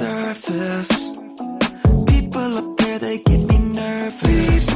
surface. 0.00 1.08
People 2.06 2.56
up 2.56 2.76
there, 2.78 2.98
they 2.98 3.18
get 3.18 3.44
me 3.48 3.58
nervous. 3.58 4.74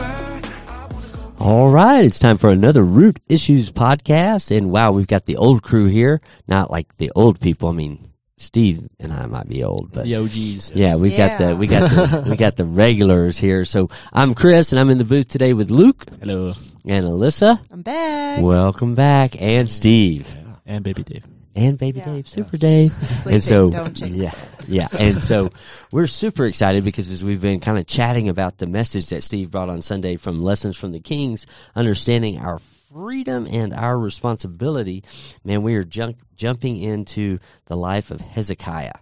All 1.38 1.70
right, 1.70 2.04
it's 2.04 2.18
time 2.18 2.36
for 2.36 2.50
another 2.50 2.82
Root 2.84 3.20
Issues 3.26 3.72
podcast. 3.72 4.54
And 4.54 4.70
wow, 4.70 4.92
we've 4.92 5.06
got 5.06 5.24
the 5.24 5.36
old 5.38 5.62
crew 5.62 5.86
here. 5.86 6.20
Not 6.46 6.70
like 6.70 6.94
the 6.98 7.10
old 7.16 7.40
people. 7.40 7.70
I 7.70 7.72
mean, 7.72 8.06
Steve 8.36 8.86
and 9.00 9.14
I 9.14 9.24
might 9.24 9.48
be 9.48 9.64
old, 9.64 9.92
but 9.92 10.04
The 10.04 10.16
OGs. 10.16 10.72
yeah, 10.74 10.96
we 10.96 11.16
got 11.16 11.38
the 11.38 11.56
we 11.56 11.68
got 11.68 11.88
the 11.88 12.26
we 12.28 12.36
got 12.36 12.56
the 12.58 12.66
regulars 12.66 13.38
here. 13.38 13.64
So 13.64 13.88
I'm 14.12 14.34
Chris, 14.34 14.72
and 14.72 14.78
I'm 14.78 14.90
in 14.90 14.98
the 14.98 15.04
booth 15.04 15.28
today 15.28 15.54
with 15.54 15.70
Luke 15.70 16.04
Hello. 16.20 16.52
and 16.84 17.06
Alyssa. 17.06 17.60
I'm 17.70 17.80
back. 17.80 18.42
Welcome 18.42 18.94
back, 18.94 19.40
and 19.40 19.70
Steve 19.70 20.28
And 20.66 20.84
Baby 20.84 21.02
Dave. 21.02 21.24
And 21.56 21.78
Baby 21.78 22.00
Yeah. 22.00 22.06
Dave, 22.06 22.28
Super 22.28 22.56
Dave. 22.56 22.92
Sleeping, 23.22 23.32
and 23.32 23.42
so 23.42 23.70
yeah 24.06 24.34
yeah. 24.66 24.88
And 24.98 25.22
so 25.22 25.50
we're 25.92 26.06
super 26.06 26.46
excited 26.46 26.84
because 26.84 27.08
as 27.10 27.22
we've 27.22 27.40
been 27.40 27.60
kind 27.60 27.78
of 27.78 27.86
chatting 27.86 28.28
about 28.28 28.58
the 28.58 28.66
message 28.66 29.08
that 29.10 29.22
steve 29.22 29.50
brought 29.50 29.68
on 29.68 29.82
sunday 29.82 30.16
from 30.16 30.42
lessons 30.42 30.76
from 30.76 30.92
the 30.92 31.00
kings 31.00 31.46
understanding 31.76 32.38
our 32.38 32.58
freedom 32.92 33.46
and 33.50 33.74
our 33.74 33.98
responsibility 33.98 35.02
man 35.44 35.62
we 35.62 35.74
are 35.74 35.84
junk, 35.84 36.16
jumping 36.36 36.80
into 36.80 37.38
the 37.66 37.76
life 37.76 38.10
of 38.10 38.20
hezekiah. 38.20 38.92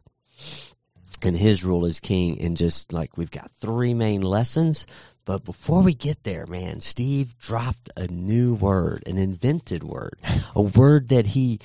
And 1.25 1.37
his 1.37 1.65
rule 1.65 1.87
as 1.87 2.01
king 2.01 2.41
and 2.41 2.57
just 2.57 2.93
like 2.93 3.17
we've 3.17 3.31
got 3.31 3.51
three 3.53 3.95
main 3.95 4.23
lessons. 4.23 4.89
But 5.25 5.45
before 5.45 5.83
we 5.83 5.95
get 5.95 6.25
there 6.25 6.47
man 6.49 6.81
steve 6.81 7.39
dropped 7.39 7.91
a 7.97 8.09
new 8.09 8.55
word 8.55 9.05
an 9.07 9.19
invented 9.19 9.85
word 9.85 10.19
a 10.57 10.63
word 10.63 11.11
that 11.11 11.27
he 11.27 11.61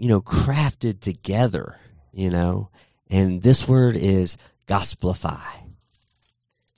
you 0.00 0.08
know 0.08 0.20
crafted 0.22 1.00
together 1.00 1.76
you 2.12 2.30
know 2.30 2.68
and 3.10 3.42
this 3.42 3.68
word 3.68 3.96
is 3.96 4.36
gospelify 4.66 5.42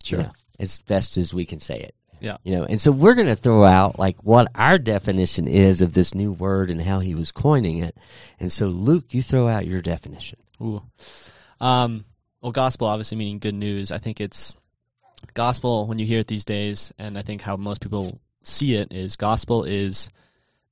Sure. 0.03 0.21
Yeah, 0.23 0.31
as 0.59 0.81
best 0.81 1.17
as 1.17 1.33
we 1.33 1.45
can 1.47 1.61
say 1.61 1.79
it 1.79 1.95
Yeah. 2.21 2.39
you 2.43 2.57
know 2.57 2.65
and 2.65 2.81
so 2.81 2.91
we're 2.91 3.15
going 3.15 3.29
to 3.29 3.37
throw 3.37 3.63
out 3.65 3.99
like 3.99 4.17
what 4.25 4.49
our 4.57 4.77
definition 4.79 5.47
is 5.47 5.81
of 5.81 5.95
this 5.95 6.15
new 6.15 6.33
word 6.33 6.71
and 6.71 6.83
how 6.83 6.99
he 6.99 7.15
was 7.15 7.31
coining 7.31 7.79
it 7.79 7.97
and 8.41 8.51
so 8.51 8.67
luke 8.67 9.15
you 9.15 9.23
throw 9.23 9.47
out 9.49 9.67
your 9.67 9.81
definition 9.81 10.39
Ooh. 10.61 10.83
Um, 11.61 12.05
well, 12.41 12.51
gospel 12.53 12.89
obviously 12.89 13.17
meaning 13.19 13.39
good 13.39 13.55
news. 13.55 13.93
I 13.93 13.99
think 13.99 14.21
it's 14.21 14.57
gospel 15.35 15.87
when 15.87 15.99
you 16.01 16.07
hear 16.07 16.19
it 16.21 16.27
these 16.27 16.45
days, 16.45 16.93
and 16.99 17.17
I 17.17 17.23
think 17.23 17.41
how 17.41 17.57
most 17.57 17.81
people 17.81 18.21
see 18.43 18.75
it 18.75 18.93
is 18.93 19.15
gospel 19.15 19.63
is 19.63 20.09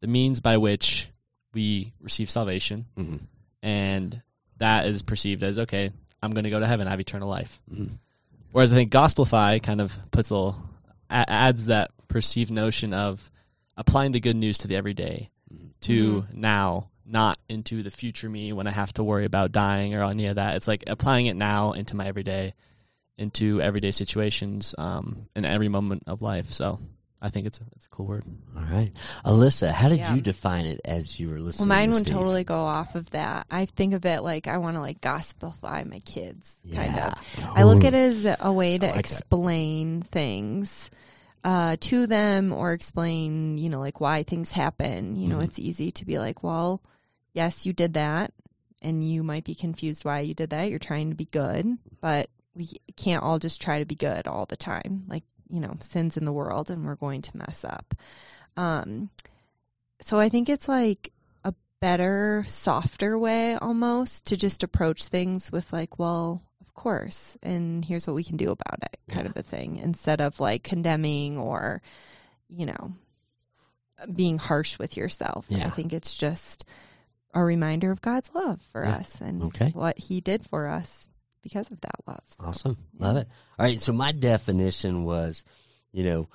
the 0.01 0.09
means 0.09 0.41
by 0.41 0.57
which 0.57 1.10
we 1.53 1.93
receive 2.01 2.31
salvation, 2.31 2.87
mm-hmm. 2.97 3.17
and 3.63 4.23
that 4.59 4.87
is 4.87 5.03
perceived 5.03 5.43
as 5.43 5.59
okay. 5.59 5.91
I'm 6.23 6.33
going 6.33 6.45
to 6.45 6.51
go 6.51 6.61
to 6.61 6.67
heaven. 6.67 6.87
I 6.87 6.91
have 6.91 7.01
eternal 7.01 7.29
life. 7.29 7.63
Mhm. 7.73 7.93
Whereas 8.53 8.73
I 8.73 8.77
think 8.77 8.93
gospelify 8.93 9.63
kind 9.63 9.81
of 9.81 9.97
puts 10.11 10.31
a 10.31 10.35
little 10.35 10.63
a- 11.09 11.31
adds 11.31 11.67
that 11.67 11.91
perceived 12.09 12.51
notion 12.51 12.93
of 12.93 13.31
applying 13.77 14.13
the 14.13 14.21
good 14.21 14.37
news 14.37 14.59
to 14.59 14.69
the 14.69 14.77
everyday, 14.77 15.31
to 15.83 16.27
now, 16.33 16.91
not 17.07 17.39
into 17.49 17.83
the 17.83 17.91
future 17.91 18.29
me 18.29 18.53
when 18.53 18.67
I 18.67 18.71
have 18.71 18.93
to 18.95 19.05
worry 19.05 19.25
about 19.25 19.53
dying 19.53 19.95
or 19.95 20.05
any 20.05 20.27
of 20.27 20.37
that. 20.37 20.57
It's 20.57 20.69
like 20.69 20.85
applying 20.87 21.27
it 21.27 21.37
now 21.37 21.73
into 21.73 21.97
my 21.97 22.07
everyday, 22.07 22.55
into 23.17 23.63
everyday 23.63 23.91
situations, 23.91 24.75
um, 24.79 25.27
in 25.35 25.45
every 25.45 25.69
moment 25.69 26.05
of 26.07 26.21
life. 26.23 26.53
So 26.53 26.79
I 27.23 27.29
think 27.29 27.47
it's 27.47 27.61
a, 27.61 27.65
it's 27.77 27.87
a 27.87 27.89
cool 27.91 28.07
word. 28.07 28.25
all 28.57 28.63
right 28.63 28.93
alyssa 29.25 29.71
how 29.73 29.89
did 29.89 29.99
Yeah. 29.99 30.15
you 30.15 30.21
define 30.21 30.65
it 30.67 30.81
as 30.85 31.21
you 31.21 31.29
were 31.29 31.39
listening? 31.41 31.69
Well, 31.69 31.79
mine 31.79 31.89
to 31.89 31.95
would 31.95 32.03
Steve? 32.05 32.15
totally 32.15 32.45
go 32.45 32.61
off 32.65 32.95
of 32.95 33.11
that. 33.11 33.47
I 33.51 33.67
think 33.67 33.93
of 33.95 34.05
it 34.07 34.23
like 34.23 34.47
I 34.47 34.59
want 34.59 34.77
to 34.77 34.81
like 34.81 35.01
gospelify 35.01 35.85
my 35.89 36.01
kids, 36.01 36.47
kind 36.75 36.95
Yeah, 36.97 37.09
of. 37.39 37.45
I 37.55 37.65
look 37.65 37.85
at 37.85 37.93
it 37.95 38.27
as 38.27 38.37
a 38.41 38.53
way 38.53 38.79
to 38.79 38.87
I 38.87 38.91
like 38.97 39.07
that. 39.09 39.21
explain 39.21 40.03
things 40.03 40.91
uh, 41.45 41.77
to 41.81 42.07
them 42.07 42.53
or 42.53 42.73
explain, 42.73 43.57
you 43.59 43.69
know, 43.71 43.81
like 43.81 44.01
why 44.01 44.23
things 44.23 44.53
happen. 44.53 45.17
You 45.17 45.29
know, 45.29 45.39
Mhm. 45.39 45.45
it's 45.45 45.59
easy 45.59 45.91
to 45.93 46.05
be 46.05 46.19
like, 46.19 46.43
well, 46.43 46.83
yes, 47.33 47.65
you 47.65 47.73
did 47.73 47.95
that, 47.95 48.33
and 48.83 49.03
you 49.09 49.23
might 49.23 49.45
be 49.45 49.55
confused 49.55 50.05
why 50.05 50.21
you 50.21 50.35
did 50.35 50.51
that. 50.51 50.69
You're 50.71 50.79
trying 50.79 51.09
to 51.11 51.17
be 51.17 51.25
good, 51.27 51.79
but 52.03 52.29
we 52.55 52.69
can't 52.97 53.23
all 53.23 53.39
just 53.39 53.61
try 53.63 53.79
to 53.79 53.87
be 53.87 53.95
good 53.95 54.27
all 54.27 54.45
the 54.47 54.57
time. 54.57 55.05
Like, 55.07 55.25
you 55.51 55.61
know, 55.61 55.77
sins 55.81 56.17
in 56.17 56.25
the 56.25 56.33
world, 56.33 56.71
and 56.71 56.85
we're 56.85 56.95
going 56.97 57.23
to 57.23 57.37
mess 57.37 57.65
up. 57.65 57.95
Um, 58.57 59.11
so 60.01 60.19
I 60.19 60.29
think 60.29 60.49
it's 60.49 60.69
like 60.69 61.13
a 61.45 61.53
better, 61.81 62.45
softer 62.47 63.19
way 63.19 63.57
almost 63.57 64.27
to 64.27 64.37
just 64.37 64.63
approach 64.63 65.05
things 65.07 65.53
with 65.53 65.73
like, 65.73 65.99
well, 65.99 66.43
of 66.61 66.73
course, 66.75 67.37
and 67.43 67.85
here's 67.85 68.07
what 68.07 68.17
we 68.17 68.25
can 68.25 68.37
do 68.39 68.51
about 68.51 68.79
it, 68.83 68.99
kind 69.09 69.27
of 69.27 69.37
a 69.37 69.43
thing, 69.43 69.77
instead 69.79 70.21
of 70.23 70.41
like 70.41 70.63
condemning 70.63 71.37
or, 71.39 71.83
you 72.49 72.65
know, 72.67 72.93
being 74.11 74.39
harsh 74.39 74.79
with 74.79 74.97
yourself. 74.97 75.45
Yeah. 75.51 75.67
I 75.67 75.71
think 75.71 75.93
it's 75.93 76.15
just 76.15 76.65
a 77.35 77.45
reminder 77.45 77.91
of 77.91 78.01
God's 78.01 78.31
love 78.35 78.63
for 78.73 78.83
Yeah. 78.85 78.97
us 78.97 79.21
and 79.21 79.43
Okay. 79.43 79.71
what 79.73 79.99
He 79.99 80.23
did 80.23 80.47
for 80.47 80.67
us 80.69 81.10
because 81.43 81.71
of 81.71 81.81
that 81.81 81.97
love. 82.07 82.23
So, 82.27 82.45
Awesome. 82.45 82.77
Love 82.99 83.17
it. 83.17 83.29
All 83.59 83.67
right. 83.67 83.81
So 83.81 83.93
my 83.93 84.13
definition 84.13 85.05
was, 85.05 85.45
you 85.93 86.05
know, 86.05 86.29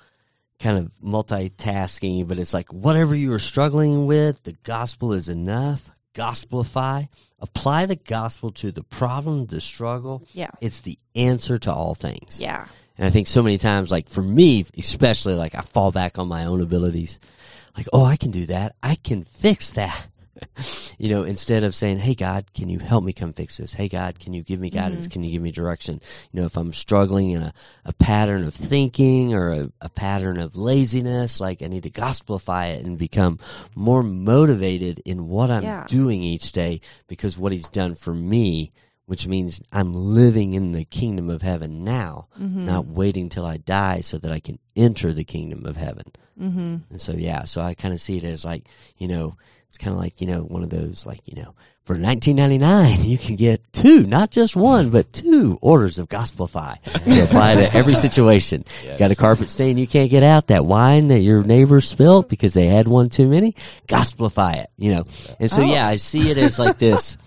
kind 0.58 0.78
of 0.78 0.92
multitasking, 1.04 2.26
but 2.28 2.38
it's 2.38 2.54
like 2.54 2.72
whatever 2.72 3.14
you 3.14 3.32
are 3.32 3.38
struggling 3.38 4.06
with, 4.06 4.42
the 4.44 4.56
gospel 4.64 5.12
is 5.12 5.28
enough. 5.28 5.88
Gospelify. 6.14 7.08
Apply 7.38 7.84
the 7.84 7.96
gospel 7.96 8.50
to 8.52 8.72
the 8.72 8.82
problem, 8.82 9.46
the 9.46 9.60
struggle. 9.60 10.26
Yeah. 10.32 10.50
It's 10.62 10.80
the 10.80 10.98
answer 11.14 11.58
to 11.58 11.72
all 11.72 11.94
things. 11.94 12.40
Yeah. 12.40 12.66
And 12.96 13.06
I 13.06 13.10
think 13.10 13.26
so 13.26 13.42
many 13.42 13.58
times, 13.58 13.90
like 13.90 14.08
for 14.08 14.22
me, 14.22 14.64
especially, 14.78 15.34
like 15.34 15.54
I 15.54 15.60
fall 15.60 15.92
back 15.92 16.18
on 16.18 16.28
my 16.28 16.46
own 16.46 16.62
abilities. 16.62 17.20
Like, 17.76 17.88
oh, 17.92 18.04
I 18.04 18.16
can 18.16 18.30
do 18.30 18.46
that. 18.46 18.74
I 18.82 18.94
can 18.94 19.24
fix 19.24 19.70
that. 19.72 20.06
you 20.98 21.08
know, 21.08 21.22
instead 21.24 21.64
of 21.64 21.74
saying, 21.74 21.98
hey, 21.98 22.14
God, 22.14 22.52
can 22.54 22.68
you 22.68 22.78
help 22.78 23.04
me 23.04 23.12
come 23.12 23.32
fix 23.32 23.56
this? 23.56 23.72
Hey, 23.74 23.88
God, 23.88 24.18
can 24.18 24.32
you 24.32 24.42
give 24.42 24.60
me 24.60 24.70
guidance? 24.70 25.08
Can 25.08 25.22
you 25.22 25.30
give 25.30 25.42
me 25.42 25.50
direction? 25.50 26.00
You 26.32 26.40
know, 26.40 26.46
if 26.46 26.56
I'm 26.56 26.72
struggling 26.72 27.30
in 27.30 27.42
a, 27.42 27.54
a 27.84 27.92
pattern 27.92 28.44
of 28.44 28.54
thinking 28.54 29.34
or 29.34 29.52
a, 29.52 29.72
a 29.80 29.88
pattern 29.88 30.38
of 30.38 30.56
laziness, 30.56 31.40
like 31.40 31.62
I 31.62 31.66
need 31.66 31.84
to 31.84 31.90
gospelify 31.90 32.74
it 32.76 32.84
and 32.84 32.98
become 32.98 33.38
more 33.74 34.02
motivated 34.02 35.00
in 35.04 35.28
what 35.28 35.50
I'm 35.50 35.62
Yeah. 35.62 35.84
doing 35.88 36.22
each 36.22 36.52
day 36.52 36.80
because 37.06 37.38
what 37.38 37.52
He's 37.52 37.68
done 37.68 37.94
for 37.94 38.14
me. 38.14 38.72
Which 39.08 39.28
means 39.28 39.62
I'm 39.70 39.94
living 39.94 40.54
in 40.54 40.72
the 40.72 40.84
kingdom 40.84 41.30
of 41.30 41.40
heaven 41.40 41.84
now, 41.84 42.26
Mm-hmm. 42.40 42.64
not 42.64 42.86
waiting 42.88 43.28
till 43.28 43.46
I 43.46 43.56
die 43.56 44.00
so 44.00 44.18
that 44.18 44.32
I 44.32 44.40
can 44.40 44.58
enter 44.74 45.12
the 45.12 45.22
kingdom 45.22 45.64
of 45.64 45.76
heaven. 45.76 46.10
Mm-hmm. 46.36 46.76
And 46.90 47.00
so, 47.00 47.12
yeah, 47.12 47.44
so 47.44 47.62
I 47.62 47.74
kind 47.74 47.94
of 47.94 48.00
see 48.00 48.16
it 48.16 48.24
as 48.24 48.44
like, 48.44 48.66
you 48.98 49.06
know, 49.06 49.36
it's 49.76 49.84
kind 49.84 49.94
of 49.94 50.00
like, 50.00 50.22
you 50.22 50.26
know, 50.26 50.40
one 50.40 50.62
of 50.62 50.70
those, 50.70 51.04
like, 51.04 51.20
you 51.26 51.34
know, 51.34 51.54
for 51.84 51.98
1999, 51.98 53.04
you 53.08 53.18
can 53.18 53.36
get 53.36 53.60
two, 53.74 54.06
not 54.06 54.30
just 54.30 54.56
one, 54.56 54.88
but 54.88 55.12
two 55.12 55.58
orders 55.60 55.98
of 55.98 56.08
Gospelify 56.08 56.80
to 56.82 57.20
apply 57.24 57.56
to 57.56 57.74
every 57.74 57.94
situation. 57.94 58.64
You 58.82 58.96
got 58.98 59.10
a 59.10 59.14
carpet 59.14 59.50
stain 59.50 59.76
you 59.76 59.86
can't 59.86 60.10
get 60.10 60.22
out, 60.22 60.46
that 60.46 60.64
wine 60.64 61.08
that 61.08 61.20
your 61.20 61.44
neighbor 61.44 61.82
spilled 61.82 62.28
because 62.28 62.54
they 62.54 62.66
had 62.68 62.88
one 62.88 63.10
too 63.10 63.28
many, 63.28 63.54
Gospelify 63.86 64.56
it, 64.62 64.70
you 64.78 64.94
know. 64.94 65.04
And 65.38 65.50
so, 65.50 65.60
oh. 65.60 65.66
yeah, 65.66 65.86
I 65.86 65.96
see 65.96 66.30
it 66.30 66.38
as 66.38 66.58
like 66.58 66.78
this, 66.78 67.18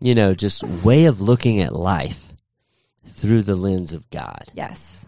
you 0.00 0.14
know, 0.14 0.32
just 0.32 0.64
way 0.82 1.04
of 1.04 1.20
looking 1.20 1.60
at 1.60 1.74
life 1.74 2.32
through 3.06 3.42
the 3.42 3.54
lens 3.56 3.92
of 3.92 4.08
God. 4.08 4.44
Yes. 4.54 5.01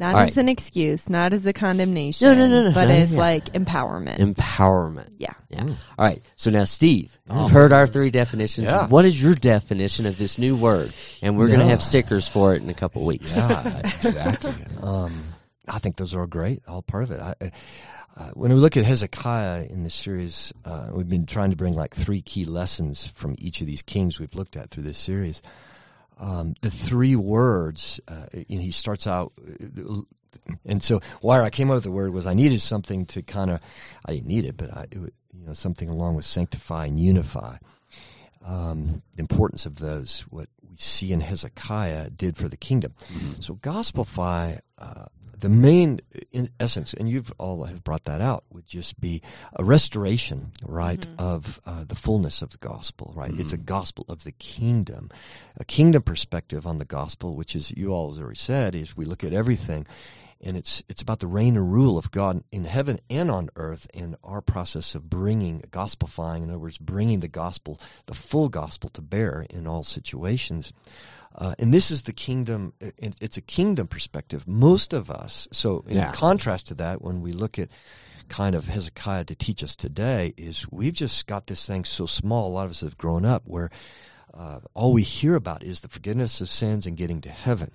Not 0.00 0.14
All 0.14 0.20
as 0.22 0.26
right. 0.28 0.36
an 0.38 0.48
excuse, 0.48 1.10
not 1.10 1.34
as 1.34 1.44
a 1.44 1.52
condemnation. 1.52 2.26
No, 2.26 2.34
no, 2.34 2.48
no, 2.48 2.68
no, 2.68 2.72
But 2.74 2.86
no, 2.88 2.94
as 2.94 3.12
yeah. 3.12 3.18
like 3.18 3.52
empowerment. 3.52 4.16
Empowerment. 4.16 5.10
yeah. 5.18 5.34
Yeah. 5.50 5.64
All 5.98 6.06
right. 6.06 6.22
So 6.36 6.50
now, 6.50 6.64
Steve, 6.64 7.18
Oh. 7.28 7.42
you've 7.42 7.50
heard 7.52 7.72
our 7.74 7.86
three 7.86 8.10
definitions. 8.10 8.68
Yeah. 8.68 8.86
What 8.88 9.04
is 9.04 9.20
your 9.22 9.34
definition 9.34 10.06
of 10.06 10.16
this 10.16 10.38
new 10.38 10.56
word? 10.56 10.92
And 11.20 11.36
we're 11.36 11.48
going 11.48 11.60
to 11.60 11.66
have 11.66 11.82
stickers 11.82 12.26
for 12.26 12.54
it 12.54 12.62
in 12.62 12.70
a 12.70 12.74
couple 12.74 13.04
weeks. 13.04 13.36
Yeah, 13.36 13.78
exactly. 13.84 14.54
um, 14.82 15.12
I 15.68 15.78
think 15.80 15.96
those 15.96 16.14
are 16.14 16.20
all 16.20 16.26
great. 16.26 16.62
All 16.66 16.80
part 16.80 17.02
of 17.04 17.10
it. 17.10 17.20
I, 17.20 17.34
uh, 18.16 18.30
when 18.30 18.50
we 18.52 18.58
look 18.58 18.78
at 18.78 18.84
Hezekiah 18.86 19.64
in 19.66 19.82
this 19.82 19.94
series, 19.94 20.50
uh, 20.64 20.88
we've 20.92 21.08
been 21.10 21.26
trying 21.26 21.50
to 21.50 21.56
bring 21.56 21.74
like 21.74 21.94
three 21.94 22.22
key 22.22 22.46
lessons 22.46 23.06
from 23.14 23.34
each 23.38 23.60
of 23.60 23.66
these 23.66 23.82
kings 23.82 24.18
we've 24.18 24.34
looked 24.34 24.56
at 24.56 24.70
through 24.70 24.84
this 24.84 24.98
series. 24.98 25.42
Um, 26.20 26.54
the 26.60 26.70
three 26.70 27.16
words, 27.16 27.98
uh, 28.06 28.26
know, 28.58 28.62
he 28.62 28.72
starts 28.72 29.06
out, 29.06 29.32
and 30.66 30.82
so 30.82 31.00
why 31.22 31.40
I 31.40 31.48
came 31.48 31.70
up 31.70 31.76
with 31.76 31.84
the 31.84 31.90
word 31.90 32.12
was 32.12 32.26
I 32.26 32.34
needed 32.34 32.60
something 32.60 33.06
to 33.06 33.22
kind 33.22 33.50
of, 33.50 33.60
I 34.04 34.12
didn't 34.12 34.28
need 34.28 34.44
it, 34.44 34.56
but 34.56 34.70
I, 34.76 34.82
it, 34.82 35.14
you 35.32 35.46
know, 35.46 35.54
something 35.54 35.88
along 35.88 36.16
with 36.16 36.26
sanctify 36.26 36.86
and 36.86 37.00
unify. 37.00 37.56
Um, 38.44 39.02
the 39.16 39.20
importance 39.20 39.64
of 39.64 39.76
those, 39.76 40.24
what 40.28 40.48
we 40.68 40.76
see 40.76 41.12
in 41.12 41.20
Hezekiah 41.20 42.10
did 42.10 42.36
for 42.36 42.48
the 42.48 42.56
kingdom. 42.56 42.94
So 43.40 43.54
gospelify, 43.54 44.60
uh, 44.78 45.06
the 45.40 45.48
main 45.48 46.00
in 46.32 46.50
essence, 46.58 46.94
and 46.94 47.08
you've 47.08 47.32
all 47.38 47.64
have 47.64 47.82
brought 47.82 48.04
that 48.04 48.20
out, 48.20 48.44
would 48.50 48.66
just 48.66 49.00
be 49.00 49.22
a 49.54 49.64
restoration, 49.64 50.52
right, 50.64 51.06
of 51.18 51.60
uh, 51.66 51.84
the 51.84 51.94
fullness 51.94 52.42
of 52.42 52.50
the 52.50 52.58
gospel, 52.58 53.12
right? 53.16 53.32
It's 53.38 53.52
a 53.52 53.58
gospel 53.58 54.04
of 54.08 54.24
the 54.24 54.32
kingdom, 54.32 55.10
a 55.58 55.64
kingdom 55.64 56.02
perspective 56.02 56.66
on 56.66 56.76
the 56.78 56.84
gospel, 56.84 57.36
which 57.36 57.56
is 57.56 57.70
you 57.76 57.92
all 57.92 58.12
have 58.12 58.22
already 58.22 58.38
said, 58.38 58.74
is 58.74 58.96
we 58.96 59.04
look 59.04 59.24
at 59.24 59.32
everything, 59.32 59.86
and 60.42 60.56
it's 60.56 60.82
it's 60.88 61.02
about 61.02 61.20
the 61.20 61.26
reign 61.26 61.56
and 61.56 61.72
rule 61.72 61.98
of 61.98 62.10
God 62.10 62.42
in 62.50 62.64
heaven 62.64 63.00
and 63.10 63.30
on 63.30 63.50
earth, 63.56 63.86
and 63.94 64.16
our 64.24 64.40
process 64.40 64.94
of 64.94 65.10
bringing 65.10 65.60
gospelifying, 65.70 66.42
in 66.42 66.50
other 66.50 66.58
words, 66.58 66.78
bringing 66.78 67.20
the 67.20 67.28
gospel, 67.28 67.78
the 68.06 68.14
full 68.14 68.48
gospel, 68.48 68.90
to 68.90 69.02
bear 69.02 69.46
in 69.50 69.66
all 69.66 69.84
situations. 69.84 70.72
Uh, 71.34 71.54
and 71.58 71.72
this 71.72 71.90
is 71.90 72.02
the 72.02 72.12
kingdom. 72.12 72.72
it- 72.80 73.16
It's 73.20 73.36
a 73.36 73.40
kingdom 73.42 73.86
perspective. 73.86 74.48
Most 74.48 74.92
of 74.92 75.10
us. 75.10 75.46
So, 75.52 75.84
in 75.86 75.96
Yeah. 75.96 76.12
contrast 76.12 76.66
to 76.68 76.74
that, 76.74 77.02
when 77.02 77.20
we 77.20 77.32
look 77.32 77.58
at 77.58 77.68
kind 78.28 78.54
of 78.56 78.68
Hezekiah 78.68 79.24
to 79.24 79.34
teach 79.34 79.62
us 79.62 79.76
today, 79.76 80.34
is 80.36 80.66
we've 80.70 80.92
just 80.94 81.26
got 81.26 81.46
this 81.46 81.66
thing 81.66 81.84
so 81.84 82.06
small. 82.06 82.48
A 82.48 82.54
lot 82.54 82.64
of 82.66 82.72
us 82.72 82.80
have 82.80 82.98
grown 82.98 83.24
up 83.24 83.42
where 83.46 83.70
uh, 84.32 84.60
all 84.74 84.92
we 84.92 85.02
hear 85.02 85.34
about 85.34 85.62
is 85.62 85.80
the 85.80 85.88
forgiveness 85.88 86.40
of 86.40 86.48
sins 86.48 86.86
and 86.86 86.96
getting 86.96 87.20
to 87.22 87.30
heaven. 87.30 87.72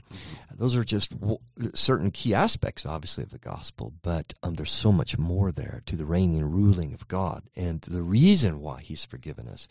Those 0.57 0.77
are 0.77 0.83
just 0.85 1.19
w- 1.19 1.39
certain 1.73 2.11
key 2.11 2.33
aspects, 2.33 2.85
obviously, 2.85 3.23
of 3.23 3.31
the 3.31 3.37
gospel, 3.39 3.91
but 4.01 4.33
um, 4.41 4.55
there's 4.55 4.71
so 4.71 4.91
much 4.91 5.17
more 5.17 5.51
there 5.51 5.81
to 5.87 5.97
the 5.97 6.05
reigning 6.05 6.37
and 6.41 6.53
ruling 6.53 6.93
of 6.93 7.07
God. 7.09 7.43
And 7.55 7.81
the 7.81 8.03
reason 8.03 8.61
why 8.61 8.79
He's 8.81 9.03
forgiven 9.03 9.49
us 9.49 9.67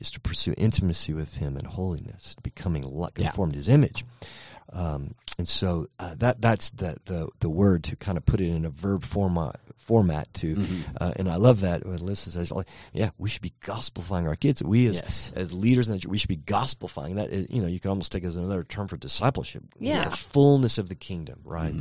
is 0.00 0.10
to 0.12 0.20
pursue 0.20 0.54
intimacy 0.56 1.12
with 1.12 1.36
Him 1.36 1.56
and 1.56 1.66
holiness, 1.66 2.34
becoming 2.42 2.82
li- 2.82 3.08
Yeah. 3.16 3.28
conformed 3.28 3.52
to 3.52 3.58
His 3.58 3.68
image. 3.68 4.04
Um, 4.70 5.14
and 5.38 5.48
so 5.48 5.86
uh, 5.98 6.14
that 6.18 6.40
that's 6.42 6.70
the, 6.70 6.96
the 7.06 7.28
the 7.40 7.48
word 7.48 7.84
to 7.84 7.96
kind 7.96 8.18
of 8.18 8.26
put 8.26 8.40
it 8.40 8.48
in 8.48 8.64
a 8.66 8.70
verb 8.70 9.02
format 9.04 9.60
format 9.78 10.28
to, 10.34 10.54
Mm-hmm. 10.56 10.80
uh, 11.00 11.14
and 11.16 11.30
I 11.30 11.36
love 11.36 11.62
that 11.62 11.86
when 11.86 11.96
Alyssa 11.98 12.28
says, 12.30 12.50
like, 12.50 12.68
"Yeah, 12.92 13.08
we 13.16 13.30
should 13.30 13.40
be 13.40 13.54
gospelifying 13.62 14.26
our 14.26 14.36
kids. 14.36 14.62
We 14.62 14.86
as 14.88 14.96
Yes. 14.96 15.32
as 15.34 15.54
leaders, 15.54 15.88
in 15.88 15.94
the, 15.94 16.00
church, 16.00 16.10
we 16.10 16.18
should 16.18 16.28
be 16.28 16.36
gospelifying 16.36 17.14
that. 17.14 17.30
is- 17.30 17.48
You 17.48 17.62
know, 17.62 17.68
you 17.68 17.80
can 17.80 17.88
almost 17.88 18.12
take 18.12 18.24
it 18.24 18.26
as 18.26 18.36
another 18.36 18.62
term 18.64 18.88
for 18.88 18.98
discipleship. 18.98 19.62
Yeah. 19.78 20.10
the 20.10 20.16
fullness 20.16 20.76
of 20.76 20.90
the 20.90 20.94
kingdom, 20.94 21.40
right, 21.44 21.74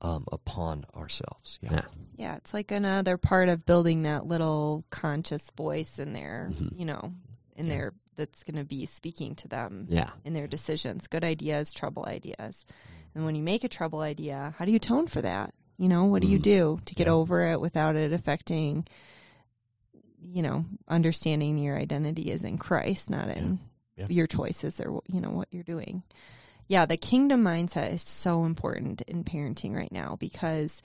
um, 0.00 0.24
upon 0.32 0.86
ourselves. 0.96 1.58
Yeah, 1.60 1.72
Yeah. 1.72 1.82
Yeah, 2.16 2.36
it's 2.36 2.54
like 2.54 2.70
another 2.70 3.18
part 3.18 3.50
of 3.50 3.66
building 3.66 4.04
that 4.04 4.24
little 4.26 4.84
conscious 4.88 5.50
voice 5.58 5.98
in 5.98 6.14
there, 6.14 6.50
Mm-hmm. 6.54 6.78
you 6.78 6.86
know, 6.86 7.12
in 7.60 7.68
there 7.68 7.92
that's 8.16 8.42
going 8.42 8.56
to 8.56 8.64
be 8.64 8.86
speaking 8.86 9.34
to 9.36 9.48
them 9.48 9.86
Yeah. 9.88 10.10
in 10.24 10.32
their 10.34 10.46
decisions. 10.48 11.06
Good 11.06 11.22
ideas, 11.24 11.72
trouble 11.72 12.04
ideas. 12.06 12.66
And 13.14 13.24
when 13.24 13.34
you 13.36 13.42
make 13.42 13.62
a 13.64 13.68
trouble 13.68 14.00
idea, 14.00 14.54
how 14.58 14.64
do 14.64 14.72
you 14.72 14.78
tone 14.78 15.06
for 15.06 15.22
that? 15.22 15.54
You 15.78 15.88
know, 15.88 16.04
what 16.06 16.22
do 16.22 16.28
you 16.28 16.38
Mhm. 16.38 16.42
do 16.42 16.80
to 16.86 16.94
get 16.94 17.06
Yeah. 17.06 17.12
over 17.12 17.46
it 17.52 17.60
without 17.60 17.96
it 17.96 18.12
affecting, 18.12 18.86
you 20.20 20.42
know, 20.42 20.64
understanding 20.88 21.56
your 21.58 21.78
identity 21.78 22.30
is 22.30 22.44
in 22.44 22.58
Christ, 22.58 23.08
not 23.10 23.28
in 23.28 23.58
Yeah. 23.96 24.06
your 24.08 24.26
choices 24.26 24.80
or, 24.80 25.00
you 25.08 25.20
know, 25.20 25.30
what 25.30 25.48
you're 25.50 25.62
doing. 25.62 26.02
Yeah, 26.68 26.86
the 26.86 26.96
kingdom 26.96 27.42
mindset 27.42 27.92
is 27.92 28.02
so 28.02 28.44
important 28.44 29.00
in 29.02 29.24
parenting 29.24 29.74
right 29.74 29.90
now 29.90 30.16
because 30.20 30.82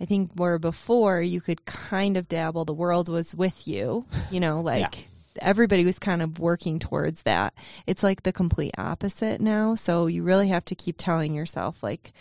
I 0.00 0.06
think 0.06 0.32
where 0.34 0.58
before 0.58 1.20
you 1.20 1.40
could 1.42 1.66
kind 1.66 2.16
of 2.16 2.26
dabble, 2.26 2.64
the 2.64 2.72
world 2.72 3.08
was 3.10 3.34
with 3.34 3.68
you, 3.68 4.06
you 4.30 4.40
know, 4.40 4.60
like 4.62 5.08
everybody 5.40 5.84
was 5.84 5.98
kind 5.98 6.22
of 6.22 6.38
working 6.38 6.78
towards 6.78 7.22
that. 7.22 7.54
It's 7.86 8.02
like 8.02 8.22
the 8.22 8.32
complete 8.32 8.74
opposite 8.78 9.40
now. 9.40 9.74
So 9.74 10.06
you 10.06 10.22
really 10.22 10.48
have 10.48 10.64
to 10.66 10.74
keep 10.74 10.96
telling 10.98 11.34
yourself, 11.34 11.82
like, 11.82 12.12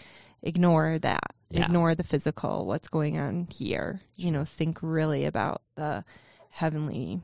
ignore 0.41 0.99
that, 0.99 1.33
Yeah. 1.49 1.65
ignore 1.65 1.95
the 1.95 2.03
physical, 2.03 2.65
what's 2.65 2.87
going 2.87 3.17
on 3.17 3.47
here. 3.51 3.99
You 4.15 4.31
know, 4.31 4.45
think 4.45 4.79
really 4.81 5.25
about 5.25 5.61
the 5.75 6.03
heavenly 6.49 7.21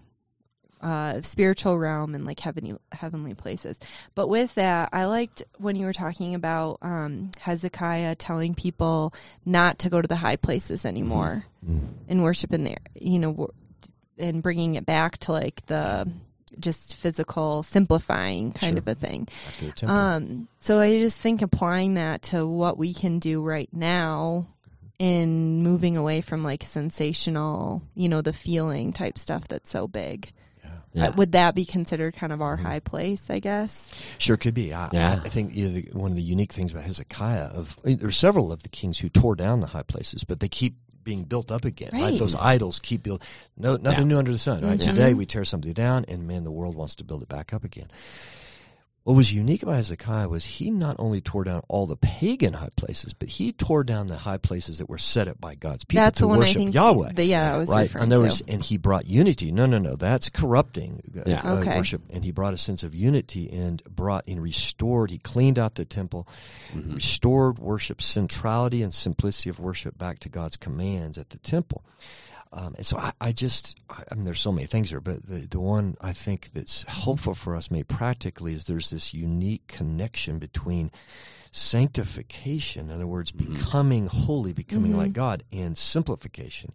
uh, 0.81 1.21
spiritual 1.21 1.79
realm 1.79 2.13
and 2.13 2.25
like 2.25 2.39
heavenly 2.39 2.75
heavenly 2.91 3.33
places. 3.33 3.79
But 4.13 4.27
with 4.27 4.53
that, 4.55 4.89
I 4.93 5.05
liked 5.05 5.41
when 5.57 5.75
you 5.77 5.85
were 5.85 5.93
talking 5.93 6.35
about 6.35 6.77
um, 6.81 7.31
Hezekiah 7.39 8.15
telling 8.15 8.53
people 8.53 9.13
not 9.45 9.79
to 9.79 9.89
go 9.89 10.01
to 10.01 10.07
the 10.07 10.17
high 10.17 10.35
places 10.35 10.85
anymore 10.85 11.45
and 12.07 12.21
worship 12.21 12.53
in 12.53 12.65
there. 12.65 12.81
You 12.93 13.17
know, 13.19 13.49
and 14.17 14.41
bringing 14.43 14.75
it 14.75 14.85
back 14.85 15.17
to 15.19 15.31
like 15.31 15.65
the 15.67 16.09
just 16.59 16.95
physical 16.95 17.63
simplifying 17.63 18.53
kind 18.53 18.73
Sure. 18.73 18.79
of 18.79 18.87
a 18.87 18.95
thing. 18.95 19.25
Back 19.25 19.57
to 19.59 19.65
the 19.65 19.71
temple. 19.73 19.95
Um, 19.97 20.47
so 20.59 20.79
I 20.79 20.99
just 20.99 21.17
think 21.19 21.41
applying 21.41 21.95
that 21.95 22.21
to 22.23 22.47
what 22.47 22.77
we 22.77 22.93
can 22.93 23.19
do 23.19 23.41
right 23.43 23.69
now 23.73 24.47
in 24.97 25.61
moving 25.61 25.97
away 25.97 26.21
from 26.21 26.43
like 26.43 26.63
sensational, 26.63 27.81
you 27.95 28.07
know, 28.07 28.21
the 28.21 28.31
feeling 28.33 28.93
type 28.93 29.17
stuff 29.17 29.47
that's 29.47 29.69
so 29.69 29.87
big. 29.87 30.31
Yeah. 30.93 31.09
Uh, 31.09 31.11
would 31.17 31.33
that 31.33 31.55
be 31.55 31.65
considered 31.65 32.15
kind 32.15 32.31
of 32.31 32.41
our 32.41 32.55
high 32.55 32.79
place, 32.79 33.29
I 33.29 33.39
guess? 33.39 33.91
Sure, 34.17 34.37
could 34.37 34.53
be. 34.53 34.73
I, 34.73 34.89
Yeah. 34.93 35.19
I, 35.21 35.25
I 35.25 35.29
think 35.29 35.53
you 35.53 35.67
know, 35.67 35.73
the, 35.73 35.89
one 35.91 36.09
of 36.11 36.15
the 36.15 36.23
unique 36.23 36.53
things 36.53 36.71
about 36.71 36.85
Hezekiah 36.85 37.47
of 37.47 37.77
I 37.83 37.89
mean, 37.89 37.97
there 37.97 38.07
are 38.07 38.13
several 38.13 38.53
of 38.53 38.63
the 38.63 38.69
kings 38.69 38.99
who 38.99 39.09
tore 39.09 39.35
down 39.35 39.59
the 39.59 39.67
high 39.67 39.83
places, 39.83 40.23
but 40.23 40.39
they 40.39 40.47
keep 40.47 40.77
being 41.05 41.23
built 41.23 41.51
up 41.51 41.63
again. 41.63 41.91
Right, 41.93 42.01
Right. 42.01 42.19
those 42.19 42.35
idols 42.35 42.79
keep 42.79 43.03
built. 43.03 43.21
No, 43.55 43.77
nothing 43.77 43.99
Yeah. 44.01 44.03
new 44.07 44.17
under 44.17 44.31
the 44.33 44.37
sun. 44.37 44.65
Right. 44.65 44.77
Mhm. 44.79 44.83
Today 44.83 45.13
we 45.13 45.25
tear 45.25 45.45
something 45.45 45.71
down, 45.71 46.03
and 46.09 46.27
man, 46.27 46.43
the 46.43 46.51
world 46.51 46.75
wants 46.75 46.95
to 46.95 47.05
build 47.05 47.21
it 47.21 47.29
back 47.29 47.53
up 47.53 47.63
again. 47.63 47.87
What 49.05 49.13
was 49.15 49.31
unique 49.31 49.61
about 49.61 49.75
Hezekiah 49.75 50.27
was 50.29 50.43
he 50.43 50.71
not 50.71 50.95
only 50.97 51.21
tore 51.21 51.43
down 51.43 51.61
all 51.67 51.85
the 51.85 51.95
pagan 51.95 52.53
high 52.53 52.71
places, 52.75 53.13
but 53.13 53.29
he 53.29 53.51
tore 53.53 53.83
down 53.83 54.07
the 54.07 54.17
high 54.17 54.39
places 54.39 54.79
that 54.79 54.89
were 54.89 54.97
set 54.97 55.27
up 55.27 55.39
by 55.39 55.53
God's 55.53 55.83
people 55.83 56.03
that's 56.03 56.17
to 56.17 56.23
the 56.23 56.27
one 56.27 56.37
I 56.37 56.41
worship 56.41 56.57
think. 56.57 56.73
Yahweh 56.73 57.11
The, 57.13 57.23
yeah, 57.23 57.53
I 57.53 57.59
was 57.59 57.69
right. 57.69 57.83
referring 57.83 58.05
In 58.05 58.13
other 58.13 58.23
to. 58.23 58.27
words, 58.29 58.41
and 58.47 58.63
he 58.63 58.77
brought 58.77 59.05
unity. 59.05 59.51
No, 59.51 59.67
no, 59.67 59.77
no. 59.77 59.95
That's 59.95 60.31
corrupting 60.31 61.03
uh, 61.17 61.21
Yeah. 61.27 61.41
uh, 61.43 61.57
Okay. 61.57 61.77
worship. 61.77 62.01
And 62.11 62.25
he 62.25 62.31
brought 62.31 62.55
a 62.55 62.57
sense 62.57 62.81
of 62.81 62.95
unity 62.95 63.47
and 63.51 63.83
brought 63.83 64.27
and 64.27 64.41
restored. 64.41 65.11
He 65.11 65.19
cleaned 65.19 65.59
out 65.59 65.75
the 65.75 65.85
temple, 65.85 66.27
restored 66.73 67.59
worship 67.59 68.01
centrality 68.01 68.81
and 68.81 68.91
simplicity 68.91 69.51
of 69.51 69.59
worship 69.59 69.99
back 69.99 70.17
to 70.21 70.29
God's 70.29 70.57
commands 70.57 71.19
at 71.19 71.29
the 71.29 71.37
temple. 71.37 71.83
Um, 72.57 72.73
and 72.77 72.85
so 72.85 72.97
I, 72.97 73.11
I 73.19 73.31
just, 73.33 73.77
I, 73.89 74.03
I 74.09 74.15
mean, 74.15 74.23
there's 74.23 74.39
so 74.39 74.51
many 74.53 74.65
things 74.65 74.89
here, 74.89 75.01
but 75.01 75.25
the, 75.25 75.39
the 75.45 75.59
one 75.59 75.97
I 75.99 76.13
think 76.13 76.51
that's 76.53 76.83
helpful 76.83 77.35
for 77.35 77.53
us 77.53 77.69
made 77.69 77.89
practically 77.89 78.53
is 78.53 78.63
there's 78.63 78.91
this 78.91 79.13
unique 79.13 79.67
connection 79.67 80.39
between 80.39 80.89
sanctification, 81.75 82.89
in 82.89 82.95
other 82.95 83.07
words, 83.07 83.31
becoming 83.31 84.07
holy, 84.07 84.53
becoming 84.53 84.95
like 84.97 85.13
God, 85.13 85.43
and 85.51 85.77
simplification 85.77 86.71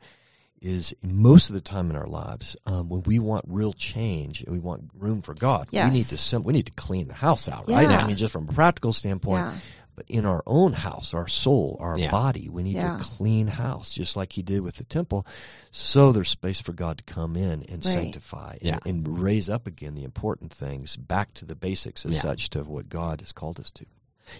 is 0.60 0.94
most 1.02 1.48
of 1.48 1.54
the 1.54 1.60
time 1.62 1.88
in 1.88 1.96
our 1.96 2.06
lives 2.06 2.54
um, 2.66 2.90
when 2.90 3.02
we 3.04 3.18
want 3.18 3.44
real 3.48 3.72
change 3.72 4.42
and 4.42 4.52
we 4.52 4.58
want 4.58 4.90
room 4.94 5.22
for 5.22 5.32
God, 5.32 5.68
we 5.86 5.92
need 5.94 6.06
to 6.06 6.18
sim- 6.18 6.44
we 6.44 6.52
need 6.52 6.66
to 6.66 6.72
clean 6.72 7.08
the 7.08 7.14
house 7.14 7.48
out, 7.48 7.66
right? 7.68 7.88
Yeah. 7.88 8.02
I 8.02 8.06
mean, 8.06 8.16
just 8.16 8.32
from 8.34 8.46
a 8.48 8.52
practical 8.52 8.92
standpoint, 8.92 9.44
Yeah. 9.46 9.54
But 10.00 10.08
in 10.08 10.24
our 10.24 10.42
own 10.46 10.72
house, 10.72 11.12
our 11.12 11.28
soul, 11.28 11.76
our 11.78 11.98
Yeah. 11.98 12.10
body, 12.10 12.48
we 12.48 12.62
need 12.62 12.76
Yeah. 12.76 12.96
to 12.96 13.02
clean 13.02 13.48
house, 13.48 13.92
just 13.92 14.16
like 14.16 14.32
He 14.32 14.40
did 14.42 14.62
with 14.62 14.76
the 14.76 14.84
temple, 14.84 15.26
so 15.70 16.10
there's 16.10 16.30
space 16.30 16.58
for 16.58 16.72
God 16.72 16.96
to 16.96 17.04
come 17.04 17.36
in 17.36 17.62
and 17.64 17.84
Right. 17.84 17.92
sanctify 17.92 18.52
and, 18.52 18.62
Yeah. 18.62 18.78
and 18.86 19.18
raise 19.18 19.50
up 19.50 19.66
again 19.66 19.94
the 19.94 20.04
important 20.04 20.54
things 20.54 20.96
back 20.96 21.34
to 21.34 21.44
the 21.44 21.54
basics 21.54 22.06
as 22.06 22.14
Yeah. 22.14 22.22
such 22.22 22.48
to 22.50 22.64
what 22.64 22.88
God 22.88 23.20
has 23.20 23.32
called 23.32 23.60
us 23.60 23.70
to. 23.72 23.84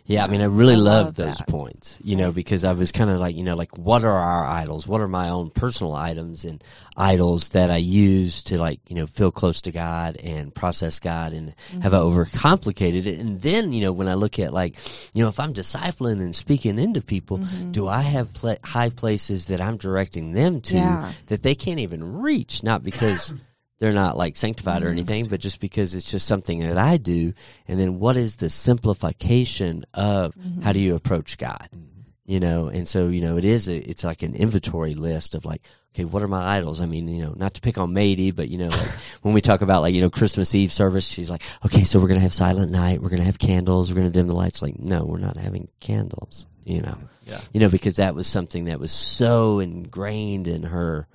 Yeah, 0.04 0.25
I 0.25 0.26
mean, 0.26 0.40
I 0.40 0.44
really 0.44 0.75
I 0.75 0.78
love, 0.78 1.14
those 1.14 1.38
that. 1.38 1.49
points, 1.49 1.99
you 2.02 2.16
know, 2.16 2.32
because 2.32 2.64
I 2.64 2.73
was 2.73 2.92
kind 2.92 3.11
of 3.11 3.18
like, 3.20 3.37
you 3.37 3.42
know, 3.42 3.54
like 3.54 3.76
what 3.76 4.04
are 4.04 4.11
our 4.11 4.47
idols? 4.47 4.87
What 4.87 5.00
are 5.00 5.09
my 5.09 5.28
own 5.28 5.50
personal 5.50 5.94
items 5.94 6.44
and 6.44 6.62
idols 6.97 7.50
that 7.50 7.70
I 7.70 7.76
use 7.76 8.42
to 8.44 8.59
like, 8.59 8.80
you 8.88 8.97
know, 8.97 9.06
feel 9.06 9.30
close 9.30 9.62
to 9.62 9.73
God 9.73 10.16
and 10.16 10.54
process 10.54 10.99
God 10.99 11.32
and 11.32 11.54
have 11.82 11.94
I 11.94 11.99
mm-hmm. 11.99 12.18
overcomplicated 12.18 13.06
it? 13.06 13.18
And 13.18 13.40
then, 13.40 13.73
you 13.73 13.82
know, 13.82 13.92
when 13.92 14.09
I 14.09 14.14
look 14.14 14.38
at 14.38 14.52
like, 14.52 14.76
you 15.14 15.23
know, 15.23 15.28
if 15.28 15.40
I'm 15.40 15.54
discipling 15.54 16.20
and 16.20 16.35
speaking 16.35 16.78
into 16.78 17.00
people, 17.00 17.38
mm-hmm. 17.38 17.73
do 17.73 17.88
I 17.88 18.02
have 18.02 18.32
pla 18.32 18.54
high 18.64 18.90
places 18.90 19.47
that 19.47 19.61
I'm 19.61 19.76
directing 19.76 20.32
them 20.32 20.61
to 20.62 20.75
Yeah. 20.75 21.12
that 21.26 21.42
they 21.42 21.54
can't 21.54 21.80
even 21.80 22.20
reach? 22.20 22.62
Not 22.62 22.82
because 22.82 23.35
they're 23.80 23.92
not 23.92 24.16
like 24.16 24.37
sanctified 24.37 24.82
or 24.82 24.87
mm-hmm. 24.87 24.99
anything, 24.99 25.25
but 25.25 25.40
just 25.40 25.58
because 25.58 25.94
it's 25.94 26.10
just 26.10 26.26
something 26.26 26.60
that 26.60 26.76
I 26.76 26.99
do. 26.99 27.32
And 27.66 27.80
then 27.80 27.99
what 27.99 28.16
is 28.16 28.37
the 28.37 28.50
simplification 28.50 29.84
of 29.94 30.34
mm-hmm. 30.34 30.60
how 30.60 30.72
do 30.72 30.80
you 30.80 30.94
approach 30.94 31.38
God? 31.38 31.68
Mm-hmm. 31.75 31.87
You 32.26 32.38
know, 32.38 32.68
and 32.68 32.87
so, 32.87 33.08
you 33.08 33.22
know, 33.22 33.38
it 33.38 33.44
is, 33.44 33.66
a, 33.68 33.76
it's 33.76 34.04
like 34.04 34.22
an 34.22 34.37
inventory 34.37 34.94
list 34.94 35.34
of 35.34 35.44
like, 35.44 35.62
okay, 35.94 36.04
what 36.04 36.22
are 36.22 36.28
my 36.28 36.46
idols? 36.46 36.80
I 36.80 36.87
mean, 36.87 37.08
you 37.08 37.22
know, 37.22 37.32
not 37.37 37.54
to 37.54 37.60
pick 37.60 37.78
on 37.78 37.92
Mady, 37.92 38.32
but 38.32 38.49
you 38.49 38.58
know, 38.58 38.68
like 38.68 38.88
when 39.22 39.34
we 39.34 39.40
talk 39.40 39.62
about 39.62 39.82
like, 39.82 39.94
you 39.94 40.00
know, 40.00 40.10
Christmas 40.10 40.54
Eve 40.54 40.72
service, 40.72 41.04
she's 41.08 41.30
like, 41.30 41.42
okay, 41.64 41.82
so 41.82 41.99
we're 41.99 42.06
going 42.06 42.20
to 42.20 42.22
have 42.22 42.34
silent 42.34 42.70
night. 42.70 43.02
We're 43.02 43.08
going 43.08 43.22
to 43.22 43.26
have 43.26 43.38
candles. 43.38 43.90
We're 43.90 44.00
going 44.00 44.12
to 44.12 44.16
dim 44.16 44.28
the 44.28 44.34
lights. 44.34 44.62
Like, 44.62 44.78
no, 44.78 45.04
we're 45.04 45.18
not 45.18 45.38
having 45.38 45.68
candles, 45.80 46.46
you 46.64 46.82
know, 46.82 46.99
Yeah. 47.26 47.40
you 47.52 47.58
know, 47.58 47.70
because 47.70 47.94
that 47.94 48.14
was 48.14 48.28
something 48.28 48.66
that 48.66 48.78
was 48.78 48.92
so 48.92 49.58
ingrained 49.58 50.46
in 50.46 50.64
her 50.64 51.08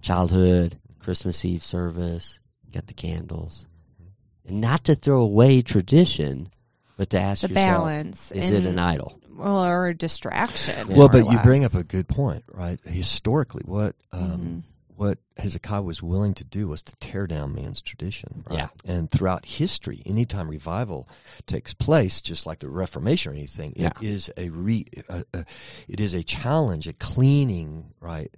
childhood, 0.00 0.78
Christmas 1.06 1.44
Eve 1.44 1.62
service, 1.62 2.40
got 2.72 2.88
the 2.88 2.92
candles. 2.92 3.68
And 4.44 4.60
not 4.60 4.82
to 4.86 4.96
throw 4.96 5.20
away 5.22 5.62
tradition, 5.62 6.50
but 6.96 7.10
to 7.10 7.20
ask 7.20 7.42
The 7.42 7.48
yourself, 7.50 7.66
balance. 7.84 8.32
is 8.32 8.50
it 8.50 8.66
an 8.66 8.80
idol? 8.80 9.16
well, 9.30 9.64
or 9.64 9.86
a 9.86 9.94
distraction. 9.96 10.88
well, 10.88 11.08
but 11.08 11.30
you 11.30 11.38
bring 11.44 11.64
up 11.64 11.74
a 11.74 11.84
good 11.84 12.08
point, 12.08 12.42
right? 12.52 12.80
Historically, 12.84 13.62
what 13.66 13.94
um, 14.10 14.20
Mhm. 14.20 14.62
what 14.96 15.18
Hezekiah 15.36 15.82
was 15.82 16.02
willing 16.02 16.32
to 16.34 16.44
do 16.44 16.68
was 16.68 16.82
to 16.84 16.96
tear 16.96 17.26
down 17.26 17.54
man's 17.54 17.82
tradition. 17.82 18.44
Right? 18.48 18.58
Yeah. 18.58 18.68
And 18.84 19.10
throughout 19.10 19.44
history, 19.44 20.02
anytime 20.06 20.48
revival 20.48 21.08
takes 21.46 21.74
place, 21.74 22.22
just 22.22 22.46
like 22.46 22.60
the 22.60 22.68
Reformation 22.70 23.32
or 23.32 23.34
anything, 23.34 23.74
Yeah. 23.76 23.92
it 24.00 24.06
is 24.06 24.30
a 24.36 24.48
re, 24.48 24.86
a, 25.08 25.24
a, 25.34 25.44
it 25.88 26.00
is 26.00 26.14
a 26.14 26.22
challenge, 26.22 26.86
a 26.88 26.92
cleaning, 26.94 27.92
right? 28.00 28.34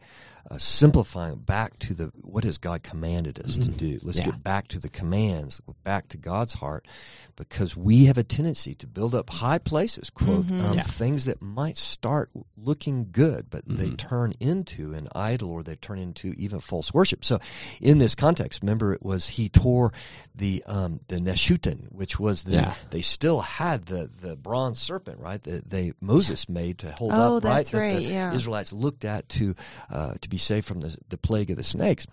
Uh, 0.50 0.57
simplifying 0.57 1.37
back 1.37 1.78
to 1.78 1.93
the 1.93 2.11
what 2.23 2.43
has 2.43 2.57
God 2.57 2.83
commanded 2.83 3.38
us 3.45 3.59
to 3.59 3.69
do. 3.69 3.99
Let's 4.02 4.19
Yeah. 4.19 4.26
get 4.26 4.43
back 4.43 4.69
to 4.69 4.78
the 4.78 4.88
commands, 4.88 5.61
back 5.85 6.09
to 6.09 6.17
God's 6.17 6.55
heart, 6.55 6.88
because 7.37 7.76
we 7.76 8.07
have 8.07 8.17
a 8.17 8.25
tendency 8.25 8.75
to 8.76 8.87
build 8.87 9.14
up 9.14 9.28
high 9.28 9.59
places, 9.59 10.09
quote, 10.09 10.47
Mhm. 10.47 10.64
um, 10.64 10.76
Yeah. 10.78 10.83
things 10.85 11.26
that 11.26 11.43
might 11.43 11.76
start 11.76 12.31
looking 12.57 13.09
good, 13.12 13.50
but 13.50 13.64
they 13.69 13.90
Mhm. 13.90 13.99
turn 13.99 14.33
into 14.40 14.95
an 14.95 15.09
idol 15.14 15.50
or 15.50 15.62
they 15.62 15.76
turn 15.76 15.99
into 15.99 16.28
even 16.38 16.61
false 16.61 16.88
worship. 16.95 17.25
So, 17.25 17.38
in 17.80 17.99
this 17.99 18.14
context, 18.14 18.62
remember 18.62 18.92
it 18.92 19.02
was 19.02 19.28
he 19.28 19.49
tore 19.49 19.92
the 20.35 20.62
um, 20.66 21.00
the 21.09 21.16
Nehushtan, 21.16 21.90
which 21.92 22.18
was 22.21 22.45
the 22.45 22.52
Yeah. 22.52 22.75
they 22.90 23.00
still 23.02 23.40
had 23.40 23.87
the 23.87 24.11
the 24.21 24.37
bronze 24.37 24.78
serpent, 24.80 25.18
right? 25.21 25.42
That 25.42 25.68
they 25.71 25.92
Moses 26.00 26.49
made 26.49 26.78
to 26.78 26.92
hold 26.92 27.12
Oh, 27.12 27.37
up, 27.38 27.45
right? 27.45 27.54
that's 27.57 27.71
that 27.71 27.78
right, 27.78 27.97
the 27.97 28.02
yeah. 28.02 28.33
Israelites 28.33 28.73
looked 28.73 29.04
at 29.04 29.28
to 29.30 29.54
uh, 29.90 30.14
to 30.21 30.28
be 30.28 30.38
saved 30.38 30.66
from 30.66 30.80
the 30.80 30.97
the 31.09 31.18
plague 31.18 31.50
of 31.50 31.57
the 31.57 31.64
snakes. 31.64 32.07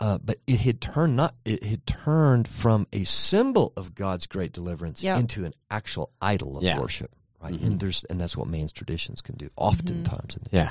Uh, 0.00 0.16
but 0.18 0.38
it 0.46 0.60
had 0.60 0.80
turned 0.80 1.16
not 1.16 1.34
it 1.44 1.64
had 1.64 1.84
turned 1.86 2.46
from 2.46 2.86
a 2.92 3.02
symbol 3.04 3.72
of 3.76 3.94
God's 3.96 4.26
great 4.28 4.52
deliverance 4.52 5.02
Yep. 5.02 5.18
into 5.18 5.44
an 5.44 5.54
actual 5.70 6.10
idol 6.22 6.56
of 6.56 6.62
Yeah. 6.62 6.78
worship, 6.80 7.10
right? 7.42 7.52
Mhm. 7.52 7.62
And 7.66 7.80
there's 7.80 8.04
and 8.04 8.20
that's 8.20 8.36
what 8.36 8.46
man's 8.46 8.70
traditions 8.72 9.20
can 9.20 9.34
do 9.36 9.50
oftentimes. 9.56 10.36
In 10.36 10.42
the 10.44 10.56
Yeah. 10.56 10.70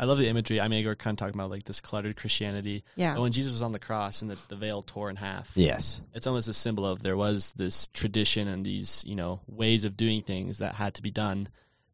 I 0.00 0.04
love 0.06 0.16
the 0.16 0.28
imagery. 0.28 0.62
I 0.62 0.68
mean, 0.68 0.86
we're 0.86 0.94
kind 0.96 1.14
of 1.14 1.18
talking 1.18 1.34
about 1.38 1.50
like 1.50 1.64
this 1.64 1.82
cluttered 1.82 2.16
Christianity. 2.16 2.84
Yeah. 2.96 3.12
And 3.12 3.20
when 3.22 3.32
Jesus 3.32 3.52
was 3.52 3.60
on 3.60 3.72
the 3.72 3.78
cross 3.78 4.22
and 4.22 4.30
the, 4.30 4.38
the 4.48 4.56
veil 4.56 4.80
tore 4.80 5.10
in 5.10 5.16
half, 5.16 5.52
Yes. 5.54 6.00
it's 6.14 6.26
almost 6.26 6.48
a 6.48 6.54
symbol 6.54 6.86
of 6.86 7.02
there 7.02 7.18
was 7.18 7.52
this 7.52 7.86
tradition 7.88 8.48
and 8.48 8.64
these, 8.64 9.04
you 9.06 9.14
know, 9.14 9.40
ways 9.46 9.84
of 9.84 9.98
doing 9.98 10.22
things 10.22 10.56
that 10.58 10.74
had 10.74 10.94
to 10.94 11.02
be 11.02 11.10
done 11.10 11.48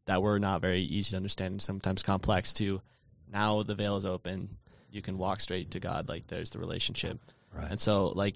that 0.05 0.21
were 0.21 0.39
not 0.39 0.61
very 0.61 0.79
easy 0.79 1.11
to 1.11 1.17
understand 1.17 1.51
and 1.51 1.61
sometimes 1.61 2.01
complex 2.01 2.53
to 2.53 2.81
now 3.29 3.61
the 3.63 3.75
veil 3.75 3.97
is 3.97 4.05
open. 4.05 4.55
You 4.89 5.01
can 5.01 5.17
walk 5.17 5.41
straight 5.41 5.71
to 5.71 5.81
God. 5.81 6.07
Like 6.07 6.27
there's 6.27 6.51
the 6.51 6.59
relationship. 6.59 7.19
Right. 7.53 7.69
And 7.71 7.79
so 7.79 8.07
like 8.07 8.35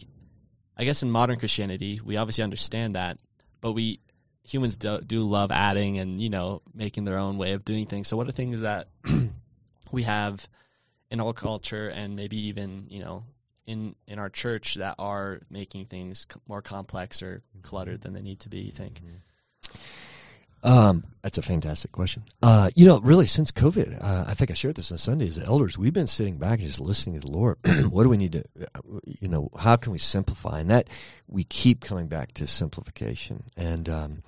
I 0.77 0.83
guess 0.83 1.01
in 1.01 1.11
modern 1.11 1.37
Christianity, 1.39 2.01
we 2.03 2.17
obviously 2.17 2.43
understand 2.43 2.95
that, 2.95 3.19
but 3.61 3.71
we 3.71 4.01
humans 4.43 4.75
do, 4.75 4.99
do 4.99 5.19
love 5.23 5.51
adding 5.51 5.97
and, 5.99 6.19
you 6.19 6.29
know, 6.29 6.61
making 6.73 7.05
their 7.05 7.17
own 7.17 7.37
way 7.37 7.53
of 7.53 7.63
doing 7.63 7.85
things. 7.85 8.07
So 8.09 8.17
what 8.17 8.27
are 8.27 8.31
things 8.33 8.61
that 8.61 8.87
we 9.91 10.03
have 10.03 10.47
in 11.09 11.19
our 11.19 11.33
culture 11.33 11.89
and 11.89 12.15
maybe 12.15 12.37
even, 12.47 12.85
you 12.89 12.99
know, 12.99 13.23
in 13.67 13.95
in 14.07 14.19
our 14.19 14.29
church 14.29 14.75
that 14.75 14.95
are 14.97 15.39
making 15.49 15.85
things 15.85 16.25
c- 16.31 16.39
more 16.47 16.61
complex 16.61 17.21
or 17.21 17.41
cluttered 17.61 18.01
than 18.01 18.13
they 18.13 18.21
need 18.21 18.39
to 18.41 18.49
be, 18.49 18.59
you 18.59 18.71
think? 18.71 19.01
Um, 20.63 21.05
that's 21.23 21.37
a 21.37 21.41
fantastic 21.41 21.91
question. 21.91 22.23
Uh, 22.41 22.69
you 22.75 22.85
know, 22.85 22.99
really, 22.99 23.25
since 23.25 23.51
COVID, 23.51 23.97
uh, 24.01 24.25
I 24.27 24.33
think 24.35 24.51
I 24.51 24.53
shared 24.53 24.75
this 24.75 24.91
on 24.91 24.97
Sunday 24.97 25.27
as 25.27 25.39
elders. 25.39 25.77
We've 25.77 25.93
been 25.93 26.07
sitting 26.07 26.37
back 26.37 26.59
and 26.59 26.67
just 26.67 26.79
listening 26.79 27.19
to 27.19 27.27
the 27.27 27.31
Lord. 27.31 27.57
what 27.89 28.03
do 28.03 28.09
we 28.09 28.17
need 28.17 28.33
to, 28.33 28.43
uh, 28.75 28.79
you 29.05 29.27
know, 29.27 29.49
how 29.57 29.75
can 29.75 29.91
we 29.91 29.97
simplify? 29.97 30.59
And 30.59 30.69
that 30.69 30.87
we 31.27 31.43
keep 31.45 31.81
coming 31.81 32.07
back 32.07 32.33
to 32.33 32.45
simplification. 32.45 33.43
And 33.57 33.89
um, 33.89 34.23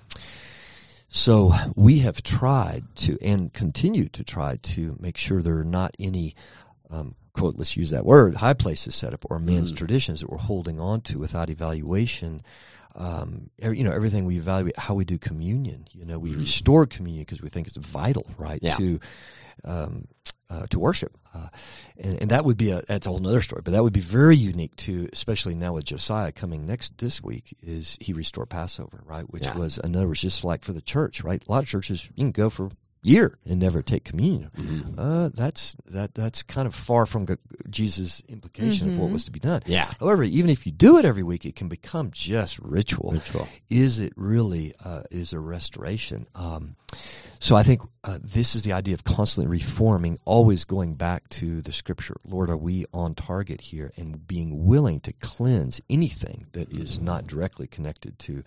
so 1.16 1.52
we 1.76 2.00
have 2.00 2.22
tried 2.24 2.84
to, 2.96 3.16
and 3.22 3.52
continue 3.52 4.08
to 4.08 4.24
try 4.24 4.56
to 4.74 4.96
make 4.98 5.16
sure 5.16 5.40
there 5.42 5.58
are 5.58 5.64
not 5.64 5.94
any. 6.00 6.34
Um, 6.90 7.14
quote, 7.32 7.56
let's 7.56 7.76
use 7.76 7.90
that 7.90 8.04
word, 8.04 8.34
high 8.36 8.54
places 8.54 8.94
set 8.94 9.12
up 9.14 9.24
or 9.30 9.38
man's 9.38 9.72
Mm. 9.72 9.76
traditions 9.76 10.20
that 10.20 10.30
we're 10.30 10.38
holding 10.38 10.78
on 10.80 11.00
to 11.02 11.18
without 11.18 11.50
evaluation 11.50 12.42
um, 12.96 13.50
every, 13.60 13.78
you 13.78 13.82
know, 13.84 13.90
everything 13.90 14.24
we 14.24 14.36
evaluate, 14.38 14.78
how 14.78 14.94
we 14.94 15.04
do 15.04 15.18
communion. 15.18 15.88
You 15.92 16.04
know, 16.04 16.18
we 16.20 16.30
restore 16.36 16.86
communion 16.86 17.22
because 17.24 17.42
we 17.42 17.48
think 17.48 17.66
it's 17.66 17.76
vital, 17.76 18.24
right, 18.38 18.60
Yeah. 18.62 18.76
to 18.76 19.00
um, 19.64 20.06
uh, 20.54 20.66
to 20.68 20.78
worship, 20.78 21.12
uh, 21.34 21.48
and, 21.98 22.22
and 22.22 22.30
that 22.30 22.44
would 22.44 22.56
be 22.56 22.70
a 22.70 22.82
that's 22.88 23.06
a 23.06 23.10
whole 23.10 23.26
other 23.26 23.42
story. 23.42 23.62
But 23.64 23.72
that 23.72 23.82
would 23.82 23.92
be 23.92 24.00
very 24.00 24.36
unique 24.36 24.76
to, 24.86 25.08
especially 25.12 25.54
now 25.54 25.72
with 25.74 25.84
Josiah 25.84 26.32
coming 26.32 26.64
next 26.66 26.98
this 26.98 27.22
week, 27.22 27.56
is 27.62 27.98
he 28.00 28.12
restored 28.12 28.48
Passover, 28.50 29.02
right, 29.04 29.24
which 29.32 29.44
Yeah. 29.44 29.58
was 29.58 29.78
in 29.78 29.96
other 29.96 30.06
words 30.08 30.20
just 30.20 30.44
like 30.44 30.62
for 30.64 30.72
the 30.72 30.80
church, 30.80 31.22
right? 31.24 31.42
A 31.46 31.50
lot 31.52 31.62
of 31.64 31.68
churches 31.68 32.08
you 32.14 32.24
can 32.24 32.32
go 32.32 32.50
for 32.50 32.70
year 33.04 33.38
and 33.46 33.60
never 33.60 33.82
take 33.82 34.04
communion. 34.04 34.50
Mhm. 34.56 34.94
Uh, 34.96 35.30
that's 35.34 35.76
that 35.86 36.14
that's 36.14 36.42
kind 36.42 36.66
of 36.66 36.74
far 36.74 37.06
from 37.06 37.26
Jesus' 37.70 38.22
implication 38.28 38.88
of 38.92 38.98
what 38.98 39.10
Mhm. 39.10 39.12
was 39.12 39.24
to 39.26 39.30
be 39.30 39.40
done. 39.40 39.62
Yeah. 39.66 39.92
However, 40.00 40.24
even 40.24 40.50
if 40.50 40.66
you 40.66 40.72
do 40.72 40.98
it 40.98 41.04
every 41.04 41.22
week, 41.22 41.44
it 41.44 41.54
can 41.56 41.68
become 41.68 42.10
just 42.12 42.58
ritual. 42.58 43.12
Ritual. 43.12 43.46
Is 43.68 43.98
it 43.98 44.12
really 44.16 44.74
uh, 44.84 45.02
is 45.10 45.32
a 45.32 45.38
restoration? 45.40 46.26
Um, 46.34 46.76
so 47.40 47.56
I 47.56 47.62
think 47.62 47.82
uh, 48.04 48.18
this 48.22 48.54
is 48.54 48.62
the 48.64 48.72
idea 48.72 48.94
of 48.94 49.04
constantly 49.04 49.50
reforming, 49.50 50.18
always 50.24 50.64
going 50.64 50.94
back 50.94 51.28
to 51.30 51.60
the 51.62 51.72
Scripture. 51.72 52.16
Lord, 52.24 52.50
are 52.50 52.56
we 52.56 52.84
on 52.92 53.14
target 53.14 53.60
here, 53.60 53.92
and 53.96 54.26
being 54.26 54.66
willing 54.66 55.00
to 55.00 55.12
cleanse 55.14 55.80
anything 55.90 56.46
that 56.52 56.70
is 56.72 57.00
not 57.00 57.26
directly 57.26 57.66
connected 57.66 58.18
to 58.20 58.42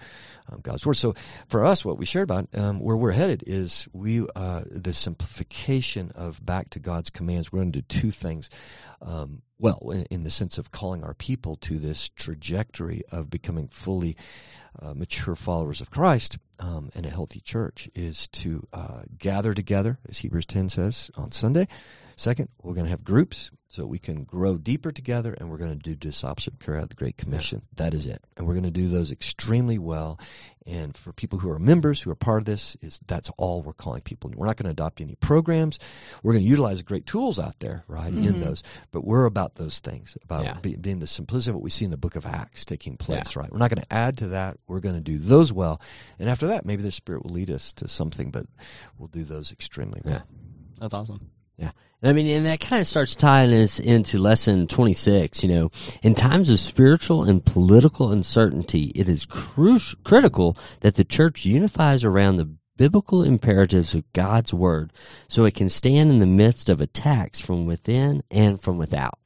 um, 0.49 0.59
God's 0.61 0.85
word? 0.85 0.95
So 0.95 1.13
for 1.47 1.65
us, 1.65 1.83
what 1.83 1.97
we 1.97 2.05
shared 2.05 2.23
about 2.29 2.47
um, 2.55 2.79
where 2.79 2.95
we're 2.95 3.11
headed 3.11 3.43
is 3.47 3.87
we 3.93 4.21
uh, 4.35 4.46
the 4.69 4.93
simplification 4.93 6.11
of 6.15 6.45
back 6.45 6.69
to 6.71 6.79
God's 6.79 7.09
commands. 7.09 7.51
We're 7.51 7.59
going 7.59 7.71
to 7.73 7.81
do 7.81 7.99
two 7.99 8.11
things. 8.11 8.49
Um, 9.01 9.41
well, 9.59 9.89
in, 9.91 10.03
in 10.09 10.23
the 10.23 10.29
sense 10.29 10.57
of 10.57 10.71
calling 10.71 11.03
our 11.03 11.13
people 11.13 11.55
to 11.57 11.79
this 11.79 12.09
trajectory 12.09 13.03
of 13.11 13.29
becoming 13.29 13.67
fully 13.67 14.15
uh, 14.79 14.93
mature 14.93 15.35
followers 15.35 15.81
of 15.81 15.89
Christ 15.89 16.37
um, 16.59 16.89
and 16.93 17.05
a 17.05 17.09
healthy 17.09 17.39
church 17.39 17.89
is 17.95 18.27
to 18.29 18.67
uh, 18.73 19.01
gather 19.17 19.53
together, 19.53 19.99
as 20.07 20.19
Hebrews 20.19 20.45
10 20.45 20.69
says, 20.69 21.09
on 21.15 21.31
Sunday. 21.31 21.67
Second, 22.19 22.50
we're 22.63 22.74
going 22.74 22.86
to 22.86 22.89
have 22.89 23.03
groups 23.03 23.51
so 23.69 23.86
we 23.86 24.00
can 24.00 24.24
grow 24.24 24.57
deeper 24.57 24.91
together 24.91 25.33
and 25.38 25.51
we're 25.51 25.57
going 25.57 25.69
to 25.69 25.75
do 25.75 25.93
discipleship, 25.95 26.55
carry 26.59 26.79
out 26.79 26.89
the 26.89 26.95
Great 26.95 27.15
Commission. 27.15 27.62
That 27.75 27.93
is 27.93 28.07
it. 28.07 28.24
And 28.36 28.47
we're 28.47 28.53
going 28.55 28.63
to 28.63 28.71
do 28.71 28.88
those 28.88 29.12
extremely 29.12 29.77
well. 29.77 30.19
And 30.65 30.97
for 30.97 31.13
people 31.13 31.38
who 31.38 31.51
are 31.51 31.59
members, 31.59 32.01
who 32.01 32.09
are 32.09 32.15
part 32.15 32.39
of 32.41 32.45
this, 32.45 32.75
is 32.81 33.00
that's 33.05 33.29
all 33.38 33.62
we're 33.62 33.74
calling 33.74 34.01
people. 34.01 34.31
We're 34.36 34.47
not 34.47 34.57
going 34.57 34.65
to 34.65 34.71
adopt 34.71 35.00
any 35.00 35.13
programs. 35.15 35.77
We're 36.24 36.33
going 36.33 36.43
to 36.43 36.50
utilize 36.50 36.81
great 36.81 37.05
tools 37.05 37.38
out 37.38 37.59
there, 37.59 37.83
right, 37.88 38.12
in 38.12 38.24
Mhm. 38.24 38.39
those. 38.39 38.63
But 38.91 39.05
we're 39.05 39.25
about 39.25 39.53
those 39.55 39.79
things, 39.79 40.17
about 40.24 40.43
Yeah. 40.43 40.59
be- 40.59 40.75
being 40.75 40.97
the 40.97 41.05
simplicity 41.07 41.51
of 41.51 41.55
what 41.57 41.63
we 41.63 41.69
see 41.69 41.86
in 41.86 41.91
the 41.91 41.97
book 41.97 42.15
of 42.15 42.25
Acts 42.25 42.65
taking 42.65 42.97
place, 42.97 43.36
right? 43.36 43.51
We're 43.51 43.59
not 43.59 43.69
going 43.69 43.83
to 43.83 43.93
add 43.93 44.17
to 44.19 44.29
that. 44.29 44.57
We're 44.67 44.79
going 44.79 44.95
to 44.95 45.01
do 45.01 45.19
those 45.19 45.53
well. 45.53 45.79
And 46.17 46.29
after 46.29 46.47
that, 46.47 46.65
maybe 46.65 46.81
the 46.81 46.91
Spirit 46.91 47.24
will 47.25 47.31
lead 47.33 47.51
us 47.51 47.74
to 47.74 47.88
something, 47.88 48.31
but 48.31 48.47
we'll 48.97 49.07
do 49.09 49.24
those 49.24 49.51
extremely 49.51 50.01
well. 50.03 50.15
Yeah. 50.15 50.21
That's 50.79 50.93
awesome. 50.95 51.29
I 52.03 52.13
mean, 52.13 52.27
and 52.27 52.45
that 52.45 52.59
kind 52.59 52.79
of 52.79 52.87
starts 52.87 53.15
tying 53.15 53.51
us 53.53 53.79
into 53.79 54.19
lesson 54.19 54.67
26. 54.67 55.43
You 55.43 55.49
know, 55.49 55.71
in 56.03 56.13
times 56.13 56.49
of 56.49 56.59
spiritual 56.59 57.23
and 57.23 57.43
political 57.43 58.11
uncertainty, 58.11 58.91
it 58.93 59.09
is 59.09 59.25
cru- 59.25 59.79
critical 60.03 60.57
that 60.81 60.95
the 60.95 61.03
church 61.03 61.43
unifies 61.43 62.03
around 62.03 62.37
the 62.37 62.49
biblical 62.77 63.23
imperatives 63.23 63.95
of 63.95 64.13
God's 64.13 64.53
word 64.53 64.93
so 65.27 65.45
it 65.45 65.55
can 65.55 65.69
stand 65.69 66.11
in 66.11 66.19
the 66.19 66.27
midst 66.27 66.69
of 66.69 66.79
attacks 66.79 67.41
from 67.41 67.65
within 67.65 68.21
and 68.29 68.61
from 68.61 68.77
without. 68.77 69.17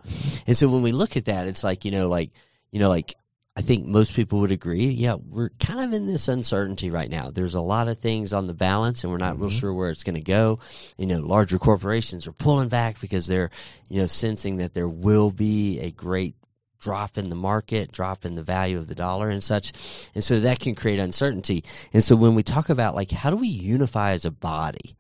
And 0.48 0.56
so 0.56 0.70
when 0.70 0.82
we 0.82 0.94
look 0.94 1.18
at 1.18 1.26
that, 1.26 1.48
it's 1.48 1.66
like, 1.66 1.84
you 1.84 1.92
know, 1.92 2.08
like, 2.08 2.32
you 2.72 2.80
know, 2.80 2.88
like, 2.88 3.16
I 3.58 3.62
think 3.62 3.86
most 3.86 4.14
people 4.14 4.40
would 4.40 4.52
agree. 4.52 4.86
Yeah, 4.86 5.16
we're 5.16 5.50
kind 5.60 5.82
of 5.82 5.92
in 5.92 6.08
this 6.08 6.30
uncertainty 6.30 6.90
right 6.90 7.10
now. 7.10 7.32
There's 7.32 7.54
a 7.56 7.60
lot 7.62 7.90
of 7.90 8.00
things 8.00 8.32
on 8.32 8.48
the 8.48 8.54
balance, 8.54 9.04
and 9.04 9.12
we're 9.12 9.18
not 9.18 9.40
real 9.40 9.50
Mhm. 9.50 9.60
sure 9.60 9.74
where 9.74 9.90
it's 9.90 10.04
going 10.04 10.16
to 10.16 10.22
go. 10.22 10.60
You 10.98 11.06
know, 11.08 11.20
larger 11.20 11.60
corporations 11.60 12.28
are 12.28 12.32
pulling 12.32 12.70
back 12.70 13.02
because 13.02 13.28
they're, 13.28 13.50
you 13.90 14.00
know, 14.00 14.08
sensing 14.08 14.58
that 14.58 14.74
there 14.74 14.88
will 14.88 15.32
be 15.32 15.80
a 15.80 15.92
great 15.92 16.36
drop 16.80 17.18
in 17.18 17.30
the 17.30 17.36
market, 17.36 17.92
drop 17.92 18.26
in 18.26 18.36
the 18.36 18.42
value 18.42 18.78
of 18.78 18.88
the 18.88 18.96
dollar 18.96 19.30
and 19.30 19.44
such. 19.44 19.74
And 20.16 20.24
so 20.24 20.40
that 20.40 20.60
can 20.60 20.74
create 20.74 21.00
uncertainty. 21.00 21.64
And 21.94 22.04
so 22.04 22.16
when 22.16 22.34
we 22.36 22.44
talk 22.44 22.70
about 22.70 22.96
like, 22.96 23.12
how 23.12 23.30
do 23.30 23.36
we 23.36 23.50
unify 23.50 24.14
as 24.14 24.26
a 24.26 24.32
body? 24.32 24.96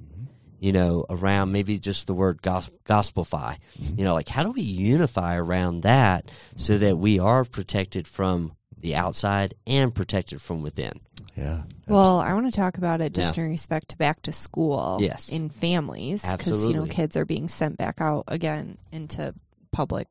You 0.61 0.71
know, 0.71 1.05
around 1.09 1.51
maybe 1.51 1.77
just 1.79 2.05
the 2.07 2.13
word 2.13 2.41
gos- 2.41 2.69
gospelify. 2.85 3.57
You 3.75 4.05
know, 4.05 4.13
like 4.13 4.29
how 4.29 4.43
do 4.43 4.51
we 4.51 4.61
unify 4.61 5.35
around 5.35 5.81
that 5.81 6.31
so 6.55 6.77
that 6.77 6.97
we 6.97 7.17
are 7.19 7.43
protected 7.43 8.07
from 8.07 8.53
the 8.77 8.95
outside 8.95 9.55
and 9.65 9.93
protected 9.93 10.39
from 10.41 10.61
within? 10.61 11.01
Yeah. 11.35 11.63
Well, 11.87 12.19
I 12.19 12.33
want 12.33 12.45
to 12.45 12.51
talk 12.51 12.77
about 12.77 13.01
it 13.01 13.13
just 13.13 13.37
in 13.37 13.49
respect 13.49 13.89
to 13.89 13.97
back 13.97 14.21
to 14.23 14.31
school. 14.31 14.99
Yes. 15.01 15.29
In 15.29 15.49
families, 15.49 16.23
because 16.23 16.67
you 16.67 16.75
know 16.75 16.85
kids 16.85 17.17
are 17.17 17.25
being 17.25 17.47
sent 17.47 17.77
back 17.77 17.99
out 17.99 18.25
again 18.27 18.77
into 18.91 19.33
public 19.71 20.07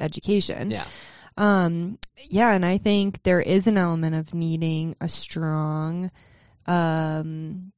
education. 0.00 0.70
Yeah. 0.70 0.86
Um. 1.36 1.98
Yeah, 2.28 2.52
and 2.52 2.64
I 2.64 2.78
think 2.78 3.22
there 3.22 3.40
is 3.40 3.66
an 3.66 3.76
element 3.76 4.14
of 4.14 4.32
needing 4.32 4.96
a 5.00 5.08
strong, 5.08 6.10
um, 6.66 7.72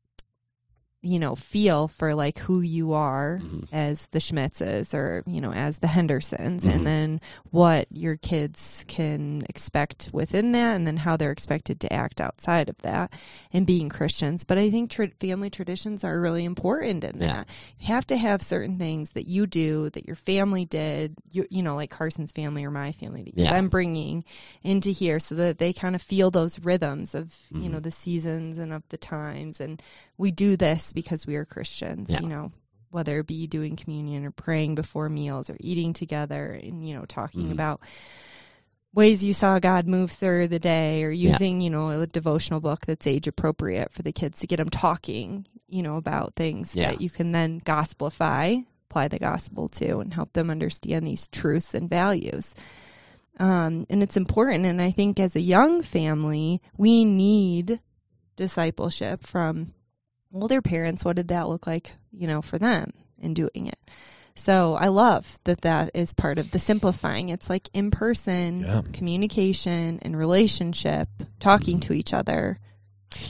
you 1.05 1.19
know, 1.19 1.37
feel 1.37 1.87
for 1.87 2.15
like 2.15 2.39
who 2.39 2.61
you 2.63 2.95
are 2.95 3.41
Mhm. 3.45 3.69
as 3.73 4.07
the 4.13 4.19
Schmitzes 4.19 4.95
or, 4.95 5.23
you 5.27 5.41
know, 5.41 5.53
as 5.53 5.79
the 5.79 5.87
Hendersons, 5.87 6.65
Mhm. 6.65 6.75
and 6.75 6.87
then 6.87 7.21
what 7.51 7.87
your 7.91 8.17
kids 8.17 8.85
can 8.89 9.45
expect 9.49 10.09
within 10.15 10.53
that, 10.53 10.75
and 10.77 10.87
then 10.87 10.97
how 10.97 11.17
they're 11.17 11.31
expected 11.31 11.79
to 11.81 11.93
act 11.93 12.21
outside 12.23 12.69
of 12.71 12.79
that 12.79 13.13
and 13.53 13.67
being 13.67 13.91
Christians. 13.91 14.45
But 14.45 14.57
I 14.57 14.71
think 14.71 14.91
tra- 14.91 15.11
family 15.21 15.51
traditions 15.51 16.05
are 16.05 16.19
really 16.21 16.45
important 16.45 17.05
in 17.05 17.21
Yeah. 17.21 17.27
that. 17.27 17.49
You 17.79 17.89
have 17.89 18.07
to 18.07 18.17
have 18.17 18.41
certain 18.41 18.79
things 18.79 19.11
that 19.11 19.27
you 19.29 19.47
do 19.47 19.91
that 19.91 20.07
your 20.07 20.17
family 20.17 20.65
did, 20.65 21.17
you, 21.31 21.47
you 21.51 21.63
know, 21.63 21.77
like 21.77 21.91
Carson's 21.91 22.33
family 22.33 22.65
or 22.65 22.71
my 22.71 22.93
family 22.93 23.25
that 23.25 23.35
Yeah. 23.37 23.53
I'm 23.55 23.69
bringing 23.69 24.25
into 24.63 24.91
here 24.91 25.21
so 25.21 25.35
that 25.35 25.59
they 25.59 25.75
kind 25.75 25.95
of 25.95 26.01
feel 26.01 26.31
those 26.31 26.59
rhythms 26.59 27.15
of, 27.15 27.37
you 27.51 27.59
Mm-hmm. 27.61 27.73
know, 27.73 27.81
the 27.81 27.91
seasons 27.93 28.57
and 28.57 28.73
of 28.73 28.83
the 28.89 28.97
times. 28.97 29.61
And 29.61 29.83
we 30.17 30.31
do 30.31 30.57
this 30.57 30.93
because 30.95 31.27
we 31.27 31.37
are 31.37 31.45
Christians, 31.45 32.11
Yeah. 32.11 32.21
you 32.21 32.29
know, 32.29 32.53
whether 32.91 33.19
it 33.19 33.27
be 33.27 33.47
doing 33.47 33.77
communion 33.77 34.25
or 34.25 34.31
praying 34.31 34.77
before 34.77 35.09
meals 35.09 35.51
or 35.51 35.57
eating 35.61 35.93
together 35.93 36.53
and, 36.53 36.87
you 36.87 36.95
know, 36.95 37.05
talking 37.05 37.49
Mhm. 37.49 37.53
about 37.53 37.81
ways 38.95 39.25
you 39.25 39.35
saw 39.35 39.59
God 39.59 39.89
move 39.89 40.13
through 40.13 40.47
the 40.49 40.61
day 40.61 41.03
or 41.03 41.11
Yeah. 41.11 41.33
using, 41.33 41.61
you 41.61 41.71
know, 41.71 41.91
a 41.91 42.07
devotional 42.07 42.61
book 42.61 42.87
that's 42.87 43.07
age 43.07 43.27
appropriate 43.27 43.91
for 43.91 44.03
the 44.03 44.13
kids 44.13 44.39
to 44.41 44.47
get 44.47 44.59
them 44.59 44.71
talking, 44.71 45.47
you 45.69 45.83
know, 45.83 45.97
about 45.97 46.37
things 46.37 46.75
Yeah. 46.77 46.91
that 46.93 47.01
you 47.01 47.11
can 47.11 47.33
then 47.33 47.61
gospelify, 47.63 48.65
apply 48.89 49.09
the 49.09 49.19
gospel 49.19 49.69
to 49.71 49.99
and 49.99 50.15
help 50.15 50.33
them 50.33 50.49
understand 50.49 51.05
these 51.07 51.27
truths 51.27 51.75
and 51.75 51.91
values. 51.91 52.55
Um, 53.41 53.85
and 53.91 54.01
it's 54.01 54.17
important. 54.17 54.65
And 54.65 54.81
I 54.81 54.93
think 54.93 55.19
as 55.19 55.35
a 55.35 55.41
young 55.41 55.83
family, 55.83 56.63
we 56.79 57.05
need 57.05 57.81
discipleship 58.37 59.27
from 59.27 59.73
older 60.35 60.61
parents. 60.61 61.05
What 61.05 61.17
did 61.17 61.29
that 61.29 61.49
look 61.49 61.67
like, 61.67 61.93
you 62.13 62.27
know, 62.27 62.43
for 62.43 62.59
them 62.59 62.93
in 63.21 63.35
doing 63.35 63.67
it? 63.69 63.79
So 64.37 64.75
I 64.75 64.89
love 64.89 65.39
that 65.45 65.61
that 65.61 65.93
is 65.95 66.13
part 66.13 66.39
of 66.39 66.51
the 66.51 66.59
simplifying. 66.59 67.29
It's 67.29 67.49
like 67.49 67.69
in 67.73 67.91
person 67.93 68.61
Yeah. 68.61 68.83
communication 68.93 70.01
and 70.03 70.17
relationship, 70.19 71.09
talking 71.39 71.79
to 71.81 71.93
each 71.93 72.13
other. 72.13 72.59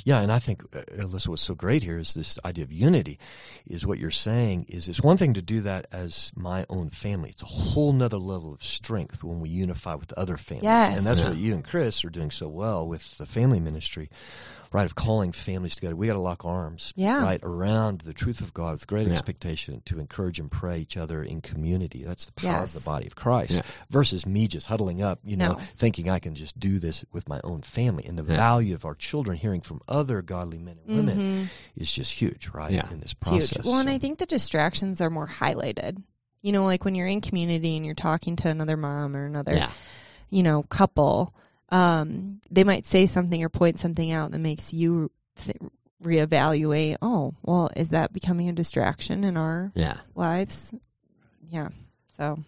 Yeah, 0.07 0.23
and 0.23 0.33
I 0.33 0.39
think 0.39 0.63
uh, 0.75 0.81
Alyssa, 0.99 1.29
what's 1.29 1.43
so 1.43 1.55
great 1.55 1.83
here 1.83 1.99
is 1.99 2.15
this 2.15 2.39
idea 2.43 2.65
of 2.65 2.73
unity. 2.73 3.19
Is 3.67 3.85
what 3.85 3.99
you're 3.99 4.11
saying 4.11 4.65
is 4.71 4.89
it's 4.89 5.03
one 5.03 5.19
thing 5.19 5.35
to 5.35 5.43
do 5.43 5.61
that 5.61 5.85
as 5.93 6.33
my 6.35 6.65
own 6.71 6.89
family. 6.89 7.29
It's 7.29 7.43
a 7.43 7.47
whole 7.47 7.93
nother 7.93 8.17
level 8.17 8.55
of 8.55 8.63
strength 8.65 9.23
when 9.23 9.41
we 9.41 9.51
unify 9.51 9.95
with 9.95 10.11
other 10.15 10.39
families. 10.39 10.65
Yes. 10.65 10.97
and 10.97 11.07
that's 11.07 11.21
Yeah. 11.21 11.29
what 11.29 11.37
you 11.37 11.53
and 11.55 11.63
Chris 11.63 12.03
are 12.03 12.09
doing 12.09 12.31
so 12.31 12.49
well 12.49 12.89
with 12.89 13.19
the 13.19 13.27
family 13.27 13.61
ministry, 13.61 14.09
right? 14.75 14.87
Of 14.87 14.97
calling 14.97 15.31
families 15.31 15.77
together. 15.77 15.95
We 15.95 16.09
got 16.09 16.15
to 16.15 16.19
lock 16.19 16.45
arms, 16.45 16.93
Yeah. 16.97 17.23
right, 17.23 17.39
around 17.45 18.01
the 18.01 18.13
truth 18.13 18.41
of 18.41 18.53
God 18.53 18.73
with 18.73 18.89
great 18.89 19.07
Yeah. 19.07 19.13
expectation 19.13 19.83
to 19.85 20.01
encourage 20.01 20.41
and 20.41 20.51
pray 20.51 20.81
each 20.81 20.97
other 20.97 21.23
in 21.23 21.41
community. 21.41 22.03
That's 22.03 22.27
the 22.27 22.33
power 22.33 22.51
Yes. 22.63 22.75
of 22.75 22.83
the 22.83 22.91
body 22.91 23.07
of 23.07 23.15
Christ 23.15 23.53
Yeah. 23.53 23.63
versus 23.89 24.27
me 24.27 24.49
just 24.49 24.67
huddling 24.67 25.01
up, 25.01 25.21
you 25.23 25.37
know, 25.37 25.53
No. 25.53 25.59
thinking 25.77 26.11
I 26.11 26.19
can 26.19 26.35
just 26.35 26.59
do 26.59 26.81
this 26.81 27.05
with 27.13 27.29
my 27.29 27.41
own 27.45 27.63
family. 27.63 28.05
And 28.05 28.19
the 28.19 28.25
Yeah. 28.25 28.35
value 28.37 28.75
of 28.75 28.85
our 28.85 28.97
children 28.97 29.37
hearing 29.39 29.61
from 29.61 29.81
other 29.87 30.23
godly 30.23 30.59
men 30.59 30.79
and 30.85 30.97
women 30.97 31.19
Mhm. 31.19 31.49
is 31.77 31.93
just 31.93 32.11
huge, 32.11 32.49
right? 32.53 32.73
Yeah. 32.73 32.91
In 32.91 32.99
this 32.99 33.13
It's 33.13 33.29
process. 33.29 33.51
huge. 33.51 33.65
Well, 33.65 33.79
and 33.79 33.89
So- 33.89 33.95
I 33.95 33.99
think 33.99 34.19
the 34.19 34.27
distractions 34.27 35.01
are 35.01 35.09
more 35.09 35.29
highlighted. 35.29 36.03
You 36.43 36.51
know, 36.51 36.65
like 36.65 36.85
when 36.85 36.97
you're 36.97 37.07
in 37.07 37.21
community 37.21 37.77
and 37.77 37.87
you're 37.87 37.95
talking 37.95 38.35
to 38.35 38.49
another 38.49 38.77
mom 38.77 39.15
or 39.15 39.25
another, 39.25 39.55
Yeah. 39.55 39.71
you 40.31 40.43
know, 40.43 40.65
couple, 40.65 41.33
um, 41.71 42.41
they 42.51 42.65
might 42.65 42.87
say 42.87 43.07
something 43.07 43.43
or 43.43 43.49
point 43.49 43.79
something 43.79 44.11
out 44.13 44.31
that 44.33 44.39
makes 44.39 44.73
you 44.73 45.11
th- 45.37 45.57
reevaluate. 46.03 46.97
Oh, 47.03 47.35
well, 47.43 47.71
is 47.77 47.91
that 47.91 48.13
becoming 48.13 48.49
a 48.49 48.53
distraction 48.53 49.25
in 49.25 49.37
our 49.37 49.73
Yeah. 49.75 49.99
lives? 50.15 50.75
Yeah. 51.51 51.69
So 52.17 52.39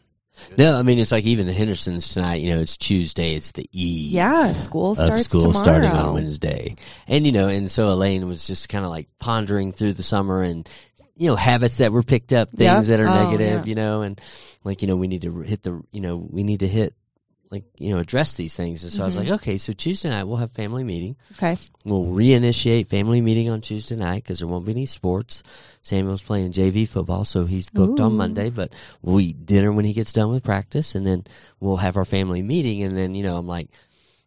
No, 0.58 0.78
I 0.78 0.82
mean 0.82 0.99
it's 0.99 1.12
like 1.12 1.25
even 1.25 1.46
the 1.46 1.52
Hendersons 1.54 2.12
tonight. 2.12 2.43
You 2.43 2.54
know, 2.54 2.60
it's 2.60 2.76
Tuesday. 2.76 3.34
It's 3.34 3.52
the 3.52 3.67
eve. 3.73 4.12
yeah, 4.12 4.52
school 4.52 4.95
starts 4.95 5.25
school 5.25 5.41
tomorrow. 5.41 5.62
starting 5.62 5.91
on 5.91 6.12
Wednesday, 6.14 6.76
and 7.08 7.25
you 7.25 7.32
know, 7.32 7.49
and 7.49 7.71
so 7.71 7.88
Elaine 7.91 8.28
was 8.28 8.47
just 8.47 8.69
kind 8.69 8.84
of 8.84 8.91
like 8.91 9.08
pondering 9.19 9.73
through 9.73 9.95
the 9.95 10.02
summer 10.02 10.43
and 10.43 10.69
you 11.17 11.26
know 11.28 11.36
habits 11.36 11.78
that 11.78 11.91
were 11.93 12.02
picked 12.02 12.34
up, 12.34 12.50
things 12.50 12.60
Yeah. 12.60 12.80
that 12.97 13.00
are 13.00 13.08
Oh, 13.08 13.25
negative, 13.25 13.60
yeah. 13.67 13.69
you 13.69 13.75
know, 13.75 14.02
and 14.02 14.21
like 14.62 14.82
you 14.82 14.88
know 14.88 14.97
we 14.97 15.08
need 15.08 15.23
to 15.23 15.41
hit 15.41 15.62
the 15.62 15.80
you 15.91 16.02
know 16.02 16.17
we 16.30 16.43
need 16.45 16.60
to 16.60 16.69
hit 16.69 16.95
like 17.50 17.65
you 17.78 17.91
know 17.91 18.00
address 18.00 18.37
these 18.37 18.56
things. 18.56 18.82
And 18.82 18.93
so 18.93 19.02
I 19.02 19.06
was 19.06 19.17
like, 19.17 19.26
mm-hmm. 19.26 19.35
okay, 19.35 19.59
so 19.59 19.73
Tuesday 19.73 20.11
night 20.11 20.25
we'll 20.25 20.37
have 20.37 20.52
family 20.52 20.85
meeting. 20.85 21.17
Okay. 21.32 21.56
We'll 21.85 22.04
reinitiate 22.04 22.89
family 22.89 23.21
meeting 23.21 23.50
on 23.50 23.61
Tuesday 23.61 23.97
night 23.97 24.23
because 24.23 24.41
there 24.41 24.49
won't 24.49 24.67
be 24.67 24.73
any 24.73 24.87
sports. 24.87 25.43
Samuel's 25.82 26.23
playing 26.23 26.52
JV 26.52 26.89
football, 26.89 27.25
so 27.25 27.45
he's 27.45 27.67
booked 27.67 28.00
on 28.00 28.17
Monday. 28.17 28.50
But 28.50 28.73
we'll 29.02 29.21
eat 29.21 29.47
dinner 29.47 29.73
when 29.73 29.85
he 29.85 29.93
gets 29.93 30.13
done 30.13 30.30
with 30.30 30.43
practice, 30.43 30.95
and 30.95 31.06
then 31.06 31.25
we'll 31.61 31.76
have 31.76 31.97
our 31.97 32.04
family 32.04 32.43
meeting. 32.43 32.82
And 32.82 32.97
then 32.97 33.15
you 33.15 33.23
know, 33.23 33.37
I'm 33.37 33.47
like, 33.47 33.69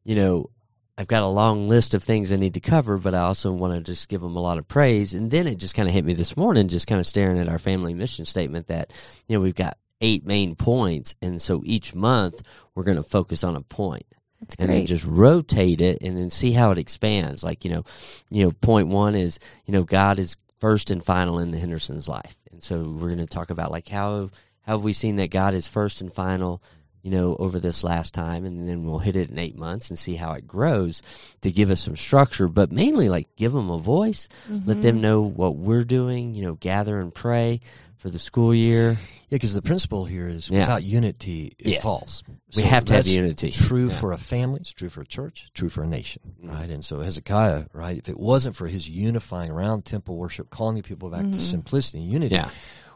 you 0.04 0.16
know, 0.16 0.50
I've 0.98 1.08
got 1.08 1.24
a 1.24 1.28
long 1.28 1.70
list 1.70 1.94
of 1.94 2.04
things 2.04 2.34
I 2.34 2.36
need 2.36 2.56
to 2.56 2.60
cover, 2.60 2.98
but 2.98 3.16
I 3.16 3.20
also 3.20 3.54
want 3.54 3.74
to 3.74 3.80
just 3.80 4.10
give 4.10 4.20
them 4.20 4.36
a 4.36 4.42
lot 4.42 4.58
of 4.58 4.68
praise. 4.68 5.14
And 5.14 5.32
then 5.32 5.48
it 5.48 5.56
just 5.56 5.74
kind 5.74 5.88
of 5.88 5.94
hit 5.94 6.04
me 6.04 6.14
this 6.14 6.36
morning, 6.36 6.68
just 6.68 6.88
kind 6.88 7.00
of 7.00 7.08
staring 7.08 7.40
at 7.40 7.48
our 7.48 7.58
family 7.58 7.94
mission 7.94 8.26
statement 8.26 8.68
that 8.68 8.92
you 9.28 9.36
know 9.36 9.42
we've 9.42 9.56
got 9.56 9.78
eight 10.02 10.26
main 10.26 10.56
points, 10.56 11.16
and 11.22 11.42
so 11.42 11.62
each 11.66 11.94
month 11.94 12.42
we're 12.76 12.84
going 12.84 12.98
to 12.98 13.04
focus 13.04 13.44
on 13.44 13.56
a 13.56 13.62
point 13.62 14.06
That's 14.40 14.56
and 14.60 14.70
then 14.70 14.86
just 14.86 15.06
rotate 15.06 15.82
it 15.82 16.00
and 16.02 16.18
then 16.18 16.30
see 16.30 16.52
how 16.52 16.72
it 16.72 16.78
expands. 16.78 17.44
Like, 17.44 17.66
you 17.66 17.72
know, 17.72 17.84
you 18.30 18.44
know, 18.46 18.52
point 18.52 18.88
one 18.88 19.16
is, 19.16 19.40
you 19.66 19.74
know, 19.74 19.84
God 19.84 20.20
is 20.20 20.38
first 20.60 20.92
and 20.92 21.04
final 21.04 21.40
in 21.40 21.52
the 21.52 21.60
Henderson's 21.60 22.08
life. 22.08 22.36
And 22.52 22.62
so 22.62 22.82
we're 22.84 23.08
going 23.08 23.18
to 23.20 23.26
talk 23.26 23.50
about 23.50 23.72
like 23.72 23.88
how, 23.88 24.30
how 24.62 24.74
have 24.74 24.84
we 24.84 24.94
seen 24.94 25.18
that 25.18 25.32
God 25.32 25.54
is 25.54 25.68
first 25.68 26.02
and 26.02 26.12
final, 26.12 26.62
you 27.02 27.12
know, 27.12 27.36
over 27.38 27.60
this 27.60 27.84
last 27.84 28.14
time. 28.14 28.46
And 28.46 28.68
then 28.68 28.84
we'll 28.86 29.00
hit 29.00 29.16
it 29.16 29.30
in 29.30 29.40
eight 29.40 29.58
months 29.58 29.90
and 29.90 29.98
see 29.98 30.16
how 30.16 30.34
it 30.34 30.48
grows 30.48 31.02
to 31.42 31.52
give 31.52 31.70
us 31.70 31.82
some 31.82 31.96
structure, 31.96 32.48
but 32.48 32.72
mainly 32.72 33.08
like 33.10 33.34
give 33.38 33.54
them 33.54 33.70
a 33.70 33.78
voice, 33.80 34.28
let 34.66 34.78
Mhm. 34.78 34.82
them 34.82 35.02
know 35.02 35.22
what 35.22 35.56
we're 35.56 35.86
doing, 35.86 36.36
you 36.36 36.44
know, 36.44 36.56
gather 36.56 37.00
and 37.00 37.14
pray 37.14 37.62
for 38.00 38.10
the 38.10 38.18
school 38.20 38.56
year. 38.56 38.92
Yeah, 39.30 39.36
because 39.36 39.54
the 39.54 39.62
principle 39.62 40.06
here 40.06 40.28
is 40.28 40.50
Yeah. 40.50 40.62
without 40.62 40.84
unity, 40.84 41.54
it 41.60 41.68
Yes. 41.68 41.84
falls. 41.84 42.24
We 42.56 42.64
have 42.64 42.86
to 42.86 42.94
have 42.94 43.06
unity. 43.08 43.52
True 43.52 43.90
Yeah. 43.90 44.00
for 44.00 44.12
a 44.14 44.18
family, 44.18 44.62
it's 44.62 44.74
true 44.74 44.90
for 44.90 45.02
a 45.02 45.06
church, 45.06 45.52
true 45.54 45.70
for 45.70 45.84
a 45.84 45.88
nation, 45.88 46.22
Mhm. 46.44 46.50
right? 46.50 46.70
And 46.70 46.84
so 46.84 47.02
Hezekiah, 47.02 47.66
right, 47.74 47.98
if 47.98 48.10
it 48.10 48.20
wasn't 48.20 48.56
for 48.56 48.68
his 48.68 48.90
unifying 48.90 49.52
around 49.52 49.86
temple 49.86 50.16
worship, 50.18 50.50
calling 50.50 50.78
the 50.78 50.82
people 50.82 51.10
back 51.12 51.22
to 51.22 51.38
Mhm. 51.38 51.42
simplicity 51.42 52.00
and 52.00 52.12
unity, 52.12 52.36
Yeah. 52.36 52.50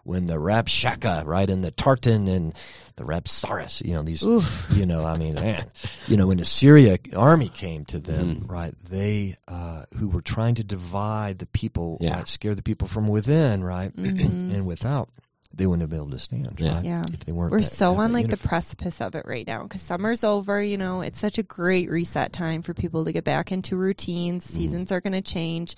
When 0.04 0.26
the 0.26 0.36
Rabshakeh, 0.36 1.26
right, 1.26 1.50
and 1.50 1.64
the 1.64 1.72
Tartan 1.72 2.28
and 2.28 2.54
the 2.98 3.04
Rabsaris, 3.04 3.84
you 3.86 3.94
know, 3.94 4.04
these, 4.04 4.22
Oof. 4.24 4.66
you 4.72 4.86
know, 4.86 5.06
I 5.06 5.18
mean, 5.18 5.36
man, 5.36 5.72
you 6.08 6.18
know, 6.18 6.28
when 6.28 6.38
the 6.38 6.46
Syria 6.46 6.98
army 7.16 7.50
came 7.50 7.86
to 7.86 8.00
them, 8.00 8.36
Mhm. 8.42 8.52
right, 8.52 8.74
they, 8.90 9.38
uh, 9.48 9.84
who 9.96 10.10
were 10.10 10.22
trying 10.22 10.56
to 10.56 10.64
divide 10.64 11.40
the 11.40 11.46
people, 11.48 11.98
Yeah. 12.02 12.16
right, 12.18 12.28
scare 12.28 12.54
the 12.54 12.62
people 12.62 12.88
from 12.88 13.08
within, 13.08 13.64
right, 13.64 13.96
Mhm. 13.98 14.54
and 14.54 14.66
without, 14.66 15.10
they 15.56 15.66
wouldn't 15.66 15.82
have 15.82 15.90
been 15.90 16.00
able 16.00 16.10
to 16.12 16.20
stand, 16.20 16.56
Yeah. 16.60 16.76
right, 16.76 16.86
Yeah. 16.86 17.06
if 17.14 17.22
they 17.22 17.32
weren't. 17.32 17.52
We're 17.52 17.60
that- 17.62 17.66
so 17.66 17.96
on 17.98 18.12
like 18.12 18.30
the 18.30 18.38
precipice 18.38 19.00
of 19.02 19.16
it 19.16 19.26
right 19.26 19.48
now 19.48 19.64
because 19.64 19.82
summer's 19.82 20.24
over. 20.24 20.62
You 20.62 20.78
know, 20.78 21.02
it's 21.02 21.20
such 21.20 21.38
a 21.38 21.44
great 21.44 21.90
reset 21.90 22.34
time 22.34 22.62
for 22.62 22.74
people 22.74 23.06
to 23.06 23.12
get 23.14 23.24
back 23.24 23.52
into 23.52 23.78
routines. 23.78 24.46
Mm-hmm. 24.46 24.56
Seasons 24.56 24.92
are 24.92 25.00
going 25.02 25.14
to 25.14 25.22
change, 25.22 25.76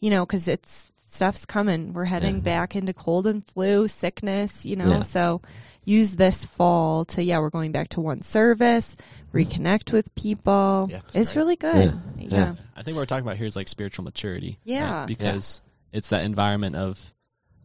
you 0.00 0.10
know, 0.10 0.26
because 0.26 0.48
it's 0.48 0.90
stuff's 1.12 1.44
coming. 1.44 1.92
We're 1.92 2.04
heading 2.04 2.36
Yeah. 2.36 2.40
back 2.42 2.76
into 2.76 2.92
cold 2.92 3.26
and 3.26 3.46
flu, 3.46 3.88
sickness, 3.88 4.64
you 4.64 4.76
know. 4.76 4.88
Yeah. 4.88 5.02
So 5.02 5.42
use 5.84 6.16
this 6.16 6.44
fall 6.44 7.04
to, 7.06 7.22
yeah, 7.22 7.38
we're 7.38 7.50
going 7.50 7.72
back 7.72 7.88
to 7.90 8.00
one 8.00 8.22
service, 8.22 8.96
reconnect 9.32 9.92
with 9.92 10.14
people. 10.14 10.88
Yeah, 10.90 11.00
it's 11.14 11.30
right. 11.30 11.36
really 11.36 11.56
good. 11.56 11.98
Yeah. 12.16 12.26
Yeah. 12.28 12.28
Yeah. 12.38 12.54
I 12.76 12.82
think 12.82 12.96
what 12.96 13.02
we're 13.02 13.06
talking 13.06 13.26
about 13.26 13.36
here 13.36 13.46
is 13.46 13.56
like 13.56 13.68
spiritual 13.68 14.04
maturity. 14.04 14.58
right? 14.66 14.74
Yeah. 14.74 15.06
Because 15.06 15.62
it's 15.92 16.08
that 16.10 16.24
environment 16.24 16.76
of, 16.76 17.12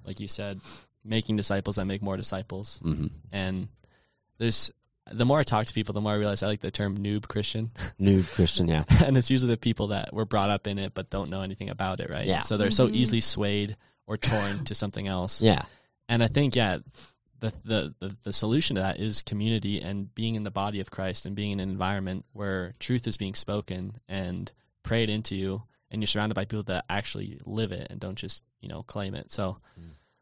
like 0.05 0.19
you 0.19 0.27
said, 0.27 0.59
making 1.03 1.35
disciples 1.35 1.75
that 1.75 1.85
make 1.85 2.01
more 2.01 2.17
disciples. 2.17 2.79
Mm-hmm. 2.83 3.07
And 3.31 3.67
there's, 4.37 4.71
the 5.11 5.25
more 5.25 5.39
I 5.39 5.43
talk 5.43 5.67
to 5.67 5.73
people, 5.73 5.93
the 5.93 6.01
more 6.01 6.13
I 6.13 6.15
realize 6.15 6.41
I 6.43 6.47
like 6.47 6.61
the 6.61 6.71
term 6.71 6.97
noob 6.97 7.27
Christian. 7.27 7.71
Noob 8.01 8.31
Christian, 8.33 8.67
yeah. 8.67 8.85
and 9.05 9.17
it's 9.17 9.29
usually 9.29 9.51
the 9.51 9.57
people 9.57 9.87
that 9.87 10.13
were 10.13 10.25
brought 10.25 10.49
up 10.49 10.65
in 10.67 10.79
it 10.79 10.93
but 10.93 11.09
don't 11.09 11.29
know 11.29 11.41
anything 11.41 11.69
about 11.69 11.99
it, 11.99 12.09
right? 12.09 12.25
Yeah. 12.25 12.41
So 12.41 12.57
they're 12.57 12.71
so 12.71 12.87
Mhm. 12.87 12.95
easily 12.95 13.21
swayed 13.21 13.77
or 14.07 14.17
torn 14.17 14.65
to 14.65 14.75
something 14.75 15.07
else. 15.07 15.41
Yeah. 15.41 15.63
And 16.09 16.23
I 16.23 16.27
think, 16.27 16.55
yeah, 16.55 16.79
the, 17.39 17.53
the, 17.63 17.95
the, 17.99 18.17
the 18.23 18.33
solution 18.33 18.75
to 18.75 18.81
that 18.81 18.99
is 18.99 19.21
community 19.21 19.81
and 19.81 20.13
being 20.15 20.35
in 20.35 20.43
the 20.43 20.51
body 20.51 20.79
of 20.79 20.89
Christ 20.91 21.25
and 21.25 21.35
being 21.35 21.51
in 21.51 21.59
an 21.59 21.69
environment 21.69 22.25
where 22.33 22.73
truth 22.79 23.05
is 23.07 23.17
being 23.17 23.35
spoken 23.35 23.97
and 24.07 24.51
prayed 24.83 25.09
into 25.09 25.35
you 25.35 25.63
and 25.91 26.01
you're 26.01 26.07
surrounded 26.07 26.35
by 26.35 26.45
people 26.45 26.63
that 26.63 26.85
actually 26.89 27.39
live 27.45 27.71
it 27.71 27.87
and 27.89 27.99
don't 27.99 28.15
just, 28.17 28.43
you 28.61 28.69
know, 28.69 28.83
claim 28.83 29.13
it. 29.15 29.31
So 29.31 29.57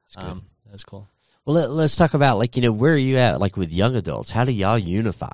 It's 0.06 0.15
good. 0.15 0.24
um, 0.26 0.46
that's 0.69 0.84
cool. 0.84 1.08
Well, 1.45 1.56
let, 1.56 1.71
let's 1.71 1.95
talk 1.95 2.13
about 2.13 2.38
like 2.38 2.56
you 2.56 2.62
know 2.62 2.71
where 2.71 2.93
are 2.93 2.97
you 2.97 3.17
at 3.17 3.39
like 3.39 3.58
with 3.58 3.71
young 3.71 3.95
adults? 3.95 4.32
How 4.32 4.45
do 4.45 4.51
y'all 4.51 4.79
unify, 4.79 5.32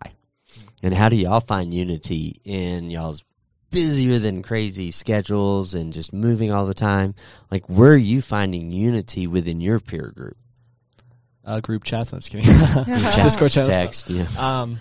and 0.81 0.93
how 0.93 1.09
do 1.09 1.15
y'all 1.15 1.39
find 1.39 1.73
unity 1.73 2.41
in 2.43 2.89
y'all's 2.89 3.23
busier 3.71 4.19
than 4.19 4.41
crazy 4.41 4.91
schedules 4.91 5.75
and 5.75 5.93
just 5.93 6.11
moving 6.11 6.51
all 6.51 6.65
the 6.65 6.73
time. 6.73 7.13
Like, 7.51 7.69
where 7.69 7.91
are 7.93 7.97
you 7.97 8.21
finding 8.21 8.71
unity 8.71 9.27
within 9.27 9.61
your 9.61 9.79
peer 9.79 10.11
group? 10.15 10.37
Uh, 11.45 11.59
group 11.59 11.83
chats. 11.83 12.13
I'm 12.13 12.19
just 12.19 12.31
kidding. 12.31 12.45
Chat, 12.85 13.23
Discord 13.23 13.51
channels. 13.51 13.73
text, 13.73 14.09
yeah, 14.09 14.27
Um, 14.37 14.79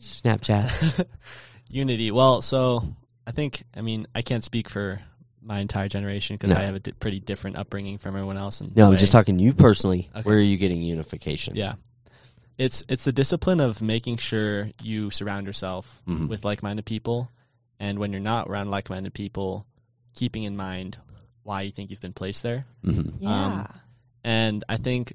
Snapchat. 0.00 1.04
unity. 1.70 2.10
Well, 2.10 2.40
so 2.42 2.94
I 3.26 3.30
think 3.32 3.64
I 3.76 3.82
mean 3.82 4.06
I 4.14 4.22
can't 4.22 4.42
speak 4.44 4.68
for 4.68 5.00
my 5.42 5.60
entire 5.60 5.88
generation 5.88 6.36
because 6.36 6.54
No. 6.54 6.60
I 6.60 6.64
have 6.64 6.74
a 6.74 6.80
di- 6.80 6.92
pretty 6.92 7.20
different 7.20 7.56
upbringing 7.56 7.98
from 7.98 8.14
everyone 8.16 8.36
else. 8.36 8.60
And 8.60 8.74
No, 8.76 8.90
I'm 8.90 8.96
just 8.98 9.12
talking 9.12 9.38
you 9.38 9.52
personally. 9.52 10.08
Okay. 10.14 10.22
Where 10.22 10.36
are 10.36 10.40
you 10.40 10.56
getting 10.56 10.82
unification? 10.82 11.54
Yeah, 11.56 11.74
it's 12.58 12.84
it's 12.88 13.04
the 13.04 13.12
discipline 13.12 13.60
of 13.60 13.80
making 13.80 14.16
sure 14.18 14.70
you 14.82 15.10
surround 15.10 15.46
yourself 15.46 16.02
Mhm. 16.08 16.28
with 16.28 16.44
like-minded 16.44 16.84
people, 16.84 17.30
and 17.78 17.98
when 17.98 18.12
you're 18.12 18.20
not 18.20 18.48
around 18.48 18.70
like-minded 18.70 19.14
people, 19.14 19.64
keeping 20.14 20.42
in 20.42 20.56
mind 20.56 20.98
why 21.44 21.62
you 21.62 21.70
think 21.70 21.90
you've 21.90 22.00
been 22.00 22.12
placed 22.12 22.42
there. 22.42 22.66
hmm 22.84 23.10
Yeah. 23.20 23.66
And 24.24 24.64
I 24.68 24.76
think, 24.76 25.14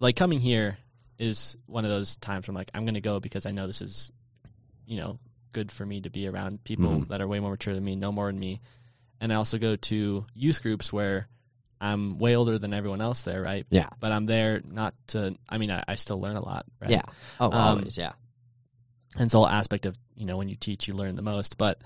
like 0.00 0.16
coming 0.16 0.40
here 0.40 0.78
is 1.18 1.56
one 1.66 1.84
of 1.84 1.90
those 1.90 2.16
times 2.16 2.46
where 2.48 2.52
I'm 2.52 2.56
like, 2.56 2.70
I'm 2.74 2.84
gonna 2.86 3.00
go 3.00 3.20
because 3.20 3.46
I 3.46 3.50
know 3.52 3.66
this 3.66 3.80
is, 3.82 4.10
you 4.86 4.96
know, 4.98 5.18
good 5.52 5.70
for 5.72 5.86
me 5.86 6.00
to 6.02 6.10
be 6.10 6.26
around 6.26 6.62
people 6.64 6.90
Mhm. 6.90 7.08
that 7.08 7.20
are 7.20 7.28
way 7.28 7.40
more 7.40 7.50
mature 7.52 7.72
than 7.74 7.84
me, 7.84 7.96
know 7.96 8.12
more 8.12 8.26
than 8.26 8.38
me. 8.38 8.60
And 9.20 9.32
I 9.32 9.36
also 9.36 9.58
go 9.58 9.76
to 9.76 10.26
youth 10.34 10.62
groups 10.62 10.92
where 10.92 11.28
I'm 11.80 12.18
way 12.18 12.36
older 12.36 12.58
than 12.58 12.72
everyone 12.74 13.00
else 13.00 13.22
there, 13.22 13.42
right? 13.42 13.66
Yeah. 13.70 13.88
But 14.00 14.12
I'm 14.12 14.26
there 14.26 14.60
not 14.64 14.94
to. 15.08 15.36
I 15.48 15.58
mean, 15.58 15.70
I, 15.70 15.82
I 15.88 15.94
still 15.96 16.20
learn 16.20 16.36
a 16.36 16.44
lot, 16.44 16.66
right? 16.80 16.90
Yeah. 16.90 17.02
Oh, 17.40 17.46
Um, 17.46 17.52
always. 17.78 17.96
Yeah. 17.98 18.12
and 19.14 19.24
it's 19.24 19.34
all 19.34 19.46
aspect 19.48 19.86
of 19.86 19.96
you 20.14 20.24
know 20.26 20.36
when 20.36 20.48
you 20.48 20.56
teach 20.56 20.88
you 20.88 20.94
learn 20.94 21.14
the 21.16 21.22
most 21.22 21.56
but 21.58 21.80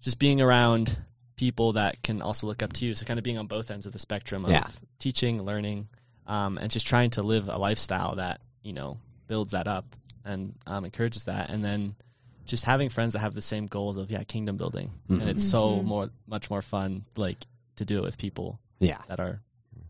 just 0.00 0.18
being 0.18 0.40
around 0.40 0.96
people 1.36 1.72
that 1.74 2.00
can 2.02 2.22
also 2.22 2.46
look 2.46 2.62
up 2.62 2.72
to 2.72 2.84
you 2.86 2.94
so 2.94 3.04
kind 3.04 3.18
of 3.18 3.24
being 3.24 3.38
on 3.38 3.46
both 3.48 3.70
ends 3.70 3.86
of 3.86 3.92
the 3.92 3.98
spectrum 3.98 4.44
of 4.44 4.50
Yeah. 4.52 4.66
teaching 5.00 5.42
learning 5.42 5.88
um, 6.26 6.56
and 6.58 6.70
just 6.70 6.86
trying 6.86 7.10
to 7.10 7.22
live 7.22 7.48
a 7.48 7.58
lifestyle 7.58 8.14
that 8.16 8.40
you 8.62 8.72
know 8.72 8.98
builds 9.26 9.50
that 9.52 9.66
up 9.66 9.84
and 10.24 10.54
um, 10.66 10.84
encourages 10.84 11.24
that 11.24 11.50
and 11.50 11.64
then 11.64 11.94
just 12.44 12.64
having 12.64 12.88
friends 12.88 13.12
that 13.14 13.20
have 13.20 13.34
the 13.34 13.42
same 13.42 13.66
goals 13.66 13.96
of 13.96 14.10
yeah 14.10 14.22
kingdom 14.24 14.56
building 14.56 14.90
Mhm. 15.08 15.20
and 15.20 15.30
it's 15.30 15.44
so 15.44 15.76
Mhm. 15.78 15.84
more 15.84 16.10
much 16.26 16.50
more 16.50 16.62
fun 16.62 17.04
like 17.16 17.46
to 17.76 17.84
do 17.84 17.98
it 17.98 18.02
with 18.02 18.18
people 18.18 18.58
Yeah. 18.80 18.98
that 19.08 19.18
are 19.20 19.40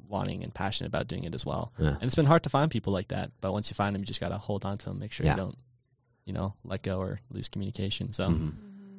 wanting 0.09 0.45
and 0.45 0.55
passionate 0.55 0.89
about 0.89 1.09
doing 1.09 1.25
it 1.25 1.35
as 1.35 1.45
well 1.45 1.73
Yeah. 1.79 1.95
and 1.95 2.03
it's 2.05 2.15
been 2.15 2.27
hard 2.27 2.43
to 2.45 2.51
find 2.51 2.71
people 2.71 2.93
like 2.93 3.09
that 3.09 3.33
but 3.41 3.53
once 3.53 3.71
you 3.71 3.75
find 3.75 3.95
them 3.95 4.03
you 4.03 4.07
just 4.07 4.21
got 4.21 4.29
to 4.29 4.39
hold 4.39 4.65
on 4.65 4.79
to 4.79 4.87
them 4.87 4.99
make 4.99 5.13
sure 5.13 5.27
Yeah. 5.27 5.33
you 5.33 5.37
don't 5.39 5.59
you 6.25 6.33
know 6.33 6.55
let 6.65 6.83
go 6.83 6.99
or 7.01 7.21
lose 7.31 7.49
communication 7.49 8.13
so 8.13 8.29
Mhm. 8.29 8.53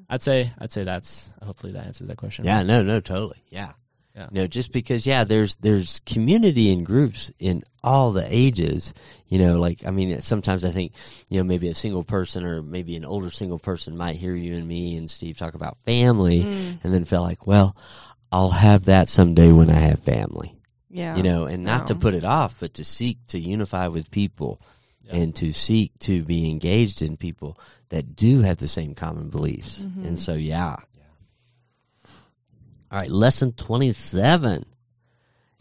i'd 0.09 0.21
say 0.21 0.51
i'd 0.59 0.71
say 0.71 0.83
that's 0.83 1.31
hopefully 1.43 1.73
that 1.73 1.85
answers 1.85 2.07
that 2.07 2.17
question 2.17 2.45
Yeah, 2.45 2.61
no, 2.63 2.83
no, 2.83 2.99
totally. 2.99 3.41
Yeah. 3.49 3.73
Yeah. 4.15 4.27
You 4.31 4.41
know, 4.41 4.47
just 4.47 4.71
because 4.71 5.05
yeah, 5.05 5.25
there's 5.25 5.57
there's 5.57 5.99
community 6.05 6.71
and 6.71 6.85
groups 6.85 7.31
in 7.37 7.63
all 7.83 8.13
the 8.13 8.25
ages, 8.33 8.93
you 9.27 9.37
know, 9.39 9.59
like 9.59 9.85
I 9.85 9.91
mean 9.91 10.21
sometimes 10.21 10.63
I 10.63 10.71
think, 10.71 10.93
you 11.29 11.37
know, 11.37 11.43
maybe 11.43 11.67
a 11.67 11.75
single 11.75 12.03
person 12.03 12.45
or 12.45 12.61
maybe 12.61 12.95
an 12.95 13.03
older 13.03 13.29
single 13.29 13.59
person 13.59 13.97
might 13.97 14.15
hear 14.15 14.33
you 14.33 14.55
and 14.55 14.65
me 14.67 14.95
and 14.95 15.11
Steve 15.11 15.37
talk 15.37 15.53
about 15.53 15.77
family 15.81 16.43
Mm, 16.43 16.79
and 16.83 16.93
then 16.93 17.03
feel 17.03 17.21
like, 17.21 17.45
well, 17.45 17.75
I'll 18.31 18.51
have 18.51 18.85
that 18.85 19.09
someday 19.09 19.51
when 19.51 19.69
I 19.69 19.79
have 19.79 19.99
family. 19.99 20.55
yeah. 20.89 21.17
You 21.17 21.23
know, 21.23 21.45
and 21.45 21.65
not 21.65 21.87
to 21.87 21.95
put 21.95 22.13
it 22.13 22.23
off, 22.23 22.61
but 22.61 22.75
to 22.75 22.85
seek 22.85 23.17
to 23.27 23.37
unify 23.39 23.87
with 23.87 24.09
people 24.11 24.61
Yeah. 25.03 25.17
and 25.17 25.35
to 25.35 25.51
seek 25.51 25.91
to 25.99 26.23
be 26.23 26.49
engaged 26.49 27.01
in 27.01 27.17
people 27.17 27.59
that 27.89 28.15
do 28.15 28.41
have 28.41 28.57
the 28.57 28.67
same 28.69 28.95
common 28.95 29.29
beliefs. 29.29 29.79
Mhm. 29.81 30.07
And 30.07 30.17
so, 30.19 30.33
yeah. 30.35 30.77
All 32.95 33.01
right, 33.01 33.11
lesson 33.11 33.51
27. 33.51 34.65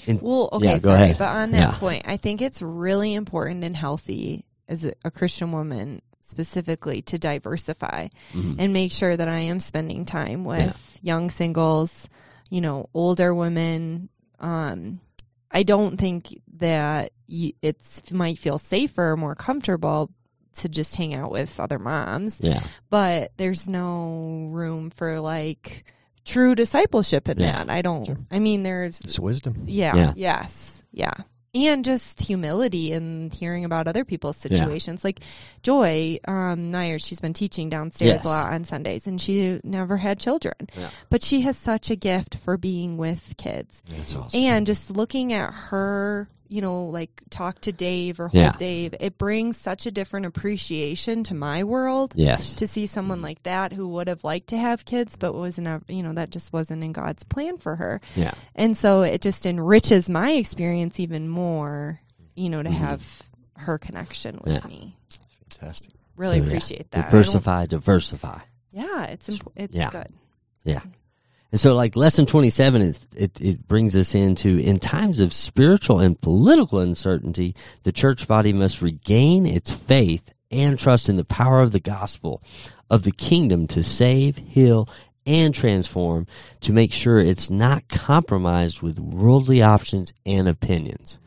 In, 0.06 0.20
Well, 0.20 0.48
okay, 0.52 0.66
Yeah, 0.66 0.78
go 0.78 0.88
sorry, 0.90 1.02
ahead. 1.02 1.18
but 1.18 1.28
on 1.30 1.50
that 1.50 1.58
Yeah. 1.72 1.78
point, 1.80 2.02
I 2.04 2.16
think 2.16 2.40
it's 2.40 2.62
really 2.62 3.12
important 3.12 3.64
and 3.64 3.76
healthy 3.76 4.44
as 4.68 4.84
a, 4.84 4.92
a 5.04 5.10
Christian 5.10 5.50
woman 5.50 6.00
specifically 6.20 7.02
to 7.02 7.18
diversify 7.18 8.06
Mhm. 8.34 8.54
and 8.60 8.72
make 8.72 8.92
sure 8.92 9.16
that 9.16 9.26
I 9.26 9.40
am 9.40 9.58
spending 9.58 10.04
time 10.04 10.44
with 10.44 11.00
young 11.02 11.28
singles, 11.28 12.08
you 12.50 12.60
know, 12.60 12.88
older 12.94 13.34
women. 13.34 14.10
Um, 14.38 15.00
I 15.50 15.64
don't 15.64 15.96
think 15.96 16.40
that 16.58 17.10
you, 17.26 17.54
it's 17.62 18.12
might 18.12 18.38
feel 18.38 18.58
safer, 18.60 19.10
or 19.10 19.16
more 19.16 19.34
comfortable 19.34 20.08
to 20.58 20.68
just 20.68 20.94
hang 20.94 21.14
out 21.14 21.32
with 21.32 21.58
other 21.58 21.80
moms, 21.80 22.38
yeah. 22.40 22.62
but 22.90 23.32
there's 23.38 23.68
no 23.68 24.46
room 24.52 24.90
for 24.90 25.18
like 25.18 25.84
true 26.24 26.54
discipleship 26.54 27.28
in 27.28 27.38
Yeah. 27.38 27.64
that. 27.64 27.70
I 27.70 27.82
don't. 27.82 28.06
Sure. 28.06 28.18
I 28.30 28.38
mean, 28.38 28.62
there's 28.62 29.00
It's 29.00 29.18
wisdom. 29.18 29.64
yeah, 29.66 29.94
Yeah. 29.96 30.12
Yes. 30.16 30.84
Yeah. 30.92 31.12
And 31.56 31.84
just 31.84 32.20
humility 32.22 32.92
and 32.92 33.32
hearing 33.32 33.64
about 33.64 33.86
other 33.86 34.04
people's 34.04 34.44
Yeah. 34.44 34.58
situations. 34.58 35.04
Like 35.04 35.20
Joy 35.62 36.18
um, 36.26 36.72
Myers, 36.72 37.06
she's 37.06 37.20
been 37.20 37.32
teaching 37.32 37.68
downstairs 37.68 38.14
Yes. 38.14 38.24
a 38.24 38.28
lot 38.28 38.52
on 38.52 38.64
Sundays, 38.64 39.06
and 39.06 39.20
she 39.20 39.60
never 39.62 39.98
had 39.98 40.18
children, 40.18 40.54
Yeah. 40.76 40.90
but 41.10 41.22
she 41.22 41.42
has 41.42 41.56
such 41.56 41.90
a 41.90 41.96
gift 41.96 42.36
for 42.36 42.56
being 42.56 42.96
with 42.96 43.34
kids. 43.36 43.82
That's 43.88 44.16
awesome. 44.16 44.40
And 44.40 44.66
just 44.66 44.90
looking 44.90 45.32
at 45.32 45.52
her, 45.54 46.28
you 46.54 46.60
know, 46.60 46.84
like 46.86 47.10
talk 47.30 47.60
to 47.62 47.72
Dave 47.72 48.20
or 48.20 48.28
hold 48.28 48.40
Yeah. 48.40 48.52
Dave, 48.56 48.94
it 49.00 49.18
brings 49.18 49.56
such 49.58 49.86
a 49.86 49.90
different 49.90 50.26
appreciation 50.26 51.24
to 51.24 51.34
my 51.34 51.64
world 51.64 52.12
Yes. 52.16 52.54
to 52.56 52.68
see 52.68 52.86
someone 52.86 53.20
like 53.22 53.42
that 53.42 53.72
who 53.72 53.88
would 53.88 54.06
have 54.06 54.22
liked 54.22 54.48
to 54.50 54.56
have 54.58 54.84
kids 54.84 55.16
but 55.16 55.34
wasn't 55.34 55.66
ev- 55.66 55.84
you 55.88 56.02
know 56.02 56.12
that 56.12 56.30
just 56.30 56.52
wasn't 56.52 56.84
in 56.84 56.92
God's 56.92 57.24
plan 57.24 57.58
for 57.58 57.74
her. 57.76 58.00
Yeah. 58.14 58.34
And 58.54 58.76
so 58.76 59.02
it 59.02 59.20
just 59.20 59.46
enriches 59.46 60.08
my 60.08 60.30
experience 60.32 61.00
even 61.00 61.28
more, 61.28 62.00
you 62.36 62.48
know, 62.48 62.62
to 62.62 62.70
Mhm. 62.70 62.74
have 62.74 63.22
her 63.56 63.76
connection 63.78 64.38
with 64.44 64.54
Yeah. 64.62 64.68
me. 64.68 64.96
Fantastic. 65.50 65.90
Really 66.16 66.38
So, 66.38 66.42
yeah. 66.44 66.48
appreciate 66.48 66.90
that. 66.92 67.10
Diversify, 67.10 67.66
diversify. 67.66 68.38
Yeah, 68.70 69.04
it's 69.06 69.28
imp- 69.28 69.52
it's 69.56 69.74
Yeah. 69.74 69.90
good. 69.90 70.08
Yeah. 70.64 70.82
And 71.54 71.60
so, 71.60 71.76
like 71.76 71.94
lesson 71.94 72.26
27, 72.26 72.82
is, 72.82 73.06
it, 73.16 73.40
it 73.40 73.68
brings 73.68 73.94
us 73.94 74.16
into 74.16 74.58
in 74.58 74.80
times 74.80 75.20
of 75.20 75.32
spiritual 75.32 76.00
and 76.00 76.20
political 76.20 76.80
uncertainty, 76.80 77.54
the 77.84 77.92
church 77.92 78.26
body 78.26 78.52
must 78.52 78.82
regain 78.82 79.46
its 79.46 79.70
faith 79.70 80.34
and 80.50 80.76
trust 80.76 81.08
in 81.08 81.14
the 81.14 81.24
power 81.24 81.60
of 81.60 81.70
the 81.70 81.78
gospel 81.78 82.42
of 82.90 83.04
the 83.04 83.12
kingdom 83.12 83.68
to 83.68 83.84
save, 83.84 84.36
heal, 84.36 84.88
and 85.26 85.54
transform 85.54 86.26
to 86.62 86.72
make 86.72 86.92
sure 86.92 87.20
it's 87.20 87.50
not 87.50 87.86
compromised 87.86 88.82
with 88.82 88.98
worldly 88.98 89.62
options 89.62 90.12
and 90.26 90.48
opinions. 90.48 91.20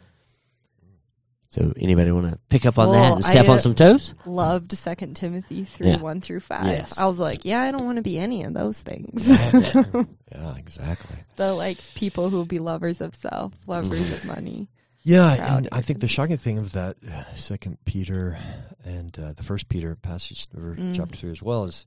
So, 1.58 1.74
anybody 1.78 2.12
want 2.12 2.30
to 2.32 2.38
pick 2.50 2.66
up 2.66 2.78
on 2.78 2.92
that 2.92 3.14
and 3.14 3.26
step 3.26 3.46
I, 3.46 3.50
on 3.50 3.56
uh, 3.56 3.60
some 3.60 3.74
toes? 3.76 4.14
Loved 4.26 4.72
Second 4.74 5.16
Timothy 5.16 5.64
three 5.66 5.88
Yeah. 5.90 5.98
one 5.98 6.22
through 6.22 6.42
five. 6.42 6.68
Yes. 6.68 7.00
I 7.00 7.08
was 7.08 7.18
like, 7.20 7.46
yeah, 7.46 7.62
I 7.62 7.72
don't 7.72 7.84
want 7.86 7.96
to 7.98 8.02
be 8.04 8.20
any 8.20 8.44
of 8.44 8.54
those 8.54 8.80
things. 8.80 9.28
Yeah, 10.30 10.58
exactly. 10.58 11.16
the 11.38 11.54
like 11.54 11.78
people 11.96 12.30
who 12.30 12.46
be 12.46 12.60
lovers 12.60 13.00
of 13.02 13.16
self, 13.16 13.54
lovers 13.66 14.12
of 14.12 14.26
money. 14.26 14.68
Yeah, 15.02 15.56
and 15.56 15.70
I 15.72 15.82
think 15.82 16.02
the 16.02 16.08
shocking 16.10 16.36
thing 16.38 16.58
of 16.58 16.74
that 16.74 16.98
uh, 17.10 17.24
Second 17.36 17.78
Peter 17.86 18.38
and 18.84 19.18
uh, 19.18 19.32
the 19.34 19.44
First 19.44 19.70
Peter 19.70 19.96
passage, 19.96 20.48
Mm. 20.50 20.94
chapter 20.94 21.16
three 21.16 21.32
as 21.32 21.42
well, 21.42 21.64
is 21.64 21.86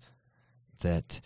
that 0.80 1.20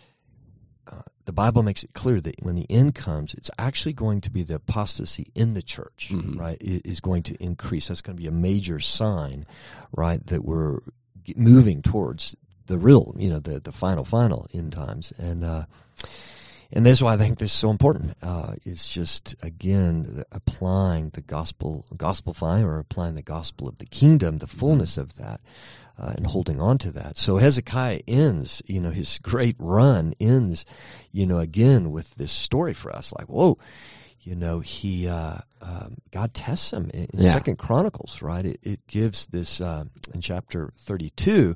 the 1.25 1.31
Bible 1.33 1.63
makes 1.63 1.83
it 1.83 1.93
clear 1.93 2.21
that 2.21 2.35
when 2.43 2.55
the 2.55 2.69
end 2.69 2.95
comes, 2.95 3.33
it's 3.33 3.49
actually 3.57 3.93
going 3.93 4.21
to 4.21 4.29
be 4.29 4.43
the 4.43 4.55
apostasy 4.55 5.27
in 5.35 5.53
the 5.53 5.61
church, 5.61 6.09
Mhm. 6.11 6.39
right? 6.39 6.57
i- 6.61 6.81
Is 6.85 6.99
going 6.99 7.23
to 7.23 7.43
increase. 7.43 7.87
That's 7.87 8.01
going 8.01 8.15
to 8.17 8.21
be 8.21 8.27
a 8.27 8.31
major 8.31 8.79
sign, 8.79 9.45
right, 9.91 10.25
that 10.27 10.45
we're 10.45 10.79
moving 11.35 11.81
towards 11.81 12.35
the 12.67 12.77
real, 12.77 13.15
you 13.17 13.29
know, 13.29 13.39
the 13.39 13.59
the 13.59 13.71
final, 13.71 14.03
final 14.05 14.47
end 14.53 14.71
times, 14.73 15.11
and. 15.17 15.43
uh 15.43 15.65
and 16.71 16.83
that's 16.85 16.99
why 17.01 17.13
I 17.13 17.17
think 17.17 17.37
this 17.37 17.51
is 17.53 17.57
so 17.57 17.69
important. 17.69 18.17
Uh, 18.23 18.55
is 18.65 18.89
just 18.89 19.35
again 19.43 20.23
applying 20.31 21.09
the 21.09 21.21
gospel, 21.21 21.85
gospelifying, 21.95 22.63
or 22.63 22.79
applying 22.79 23.13
the 23.15 23.21
gospel 23.21 23.69
of 23.69 23.77
the 23.77 23.85
kingdom, 23.85 24.39
the 24.39 24.47
fullness 24.47 24.97
of 24.97 25.15
that, 25.17 25.41
uh, 25.97 26.13
and 26.17 26.27
holding 26.27 26.59
on 26.59 26.77
to 26.79 26.91
that. 26.91 27.17
So 27.17 27.37
Hezekiah 27.37 28.01
ends, 28.07 28.61
you 28.65 28.79
know, 28.81 28.89
his 28.91 29.19
great 29.19 29.55
run 29.59 30.13
ends, 30.19 30.65
you 31.11 31.25
know, 31.25 31.39
again 31.39 31.91
with 31.91 32.15
this 32.15 32.31
story 32.31 32.73
for 32.73 32.93
us. 32.95 33.13
Like, 33.17 33.27
whoa, 33.27 33.57
you 34.21 34.35
know, 34.35 34.59
he 34.59 35.07
uh, 35.07 35.37
um, 35.61 35.97
God 36.11 36.33
tests 36.33 36.71
him 36.73 36.89
in, 36.93 37.05
in 37.13 37.21
Yeah. 37.21 37.33
Second 37.33 37.57
Chronicles, 37.57 38.21
right? 38.21 38.45
It, 38.45 38.59
it 38.63 38.87
gives 38.87 39.27
this 39.27 39.61
uh, 39.61 39.85
in 40.13 40.21
chapter 40.21 40.73
thirty-two. 40.79 41.55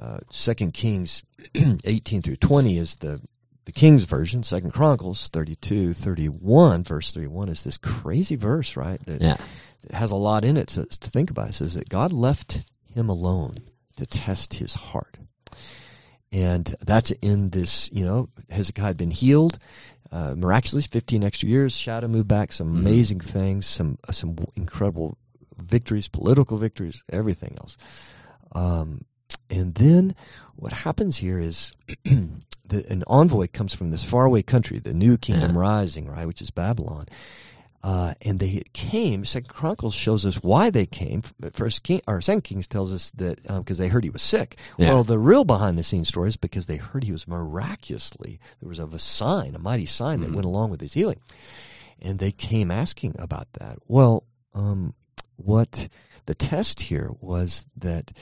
Uh, 0.00 0.18
Second 0.30 0.72
Kings 0.72 1.22
eighteen 1.84 2.22
through 2.22 2.36
twenty 2.36 2.78
is 2.78 2.96
the 2.96 3.20
the 3.64 3.72
King's 3.72 4.02
version, 4.04 4.42
Second 4.42 4.72
Chronicles 4.72 5.28
32, 5.28 5.94
31, 5.94 6.82
verse 6.82 7.12
31 7.12 7.48
is 7.48 7.62
this 7.62 7.78
crazy 7.78 8.34
verse, 8.34 8.76
right? 8.76 8.98
That, 9.06 9.22
Yeah. 9.22 9.36
that 9.82 9.92
has 9.94 10.10
a 10.10 10.16
lot 10.16 10.44
in 10.44 10.56
it 10.56 10.66
to, 10.70 10.84
to 10.84 11.10
think 11.10 11.30
about. 11.30 11.50
It 11.50 11.54
says 11.54 11.74
that 11.74 11.88
God 11.88 12.12
left 12.12 12.64
him 12.94 13.08
alone 13.08 13.56
to 13.96 14.06
test 14.06 14.54
his 14.54 14.74
heart. 14.74 15.18
and 16.32 16.74
that's 16.80 17.10
in 17.10 17.50
this. 17.50 17.90
You 17.92 18.04
know, 18.04 18.28
Hezekiah 18.50 18.86
had 18.86 18.96
been 18.96 19.10
healed. 19.10 19.58
Uh, 20.10 20.34
miraculously, 20.36 20.82
15 20.90 21.24
extra 21.24 21.48
years. 21.48 21.72
Shadow 21.74 22.06
moved 22.08 22.28
back. 22.28 22.52
Some 22.52 22.68
amazing 22.76 23.20
things. 23.20 23.66
Some 23.66 23.98
some 24.10 24.36
incredible 24.56 25.16
victories, 25.58 26.08
political 26.08 26.58
victories, 26.58 27.02
everything 27.10 27.54
else. 27.58 27.76
Um, 28.52 29.04
and 29.48 29.74
then 29.74 30.14
what 30.56 30.72
happens 30.72 31.16
here 31.18 31.38
is 31.38 31.72
the, 32.04 32.84
an 32.90 33.04
envoy 33.06 33.48
comes 33.52 33.74
from 33.74 33.90
this 33.90 34.04
faraway 34.04 34.42
country, 34.42 34.78
the 34.78 34.92
new 34.94 35.16
kingdom 35.16 35.54
Yeah. 35.54 35.60
rising, 35.60 36.06
right, 36.08 36.26
which 36.26 36.42
is 36.42 36.50
Babylon. 36.50 37.06
Uh, 37.82 38.14
and 38.22 38.38
they 38.38 38.62
came. 38.72 39.24
Second 39.24 39.52
Chronicles 39.52 39.94
shows 39.94 40.24
us 40.24 40.36
why 40.36 40.70
they 40.70 40.86
came. 40.86 41.22
First 41.52 41.82
King 41.82 42.00
or 42.06 42.20
Second 42.20 42.42
Kings 42.42 42.68
tells 42.68 42.92
us 42.92 43.10
that 43.12 43.42
because 43.42 43.78
they 43.78 43.88
heard 43.88 44.04
he 44.04 44.10
was 44.10 44.22
sick. 44.22 44.56
Yeah. 44.78 44.90
Well, 44.90 45.04
the 45.04 45.18
real 45.18 45.44
behind 45.44 45.76
the 45.76 45.82
scenes 45.82 46.08
story 46.08 46.28
is 46.28 46.36
because 46.36 46.66
they 46.66 46.76
heard 46.76 47.02
he 47.02 47.10
was 47.12 47.26
miraculously 47.26 48.38
there 48.60 48.68
was 48.68 48.78
of 48.78 48.94
a 48.94 49.00
sign, 49.00 49.56
a 49.56 49.58
mighty 49.58 49.86
sign 49.86 50.20
that 50.20 50.32
went 50.32 50.44
along 50.44 50.70
with 50.70 50.80
his 50.80 50.94
healing, 50.94 51.18
and 52.00 52.20
they 52.20 52.30
came 52.30 52.70
asking 52.70 53.16
about 53.18 53.48
that. 53.54 53.78
Well, 53.88 54.24
um, 54.54 54.94
what 55.34 55.88
the 56.26 56.34
test 56.36 56.82
here 56.82 57.10
was 57.20 57.66
that 57.76 58.12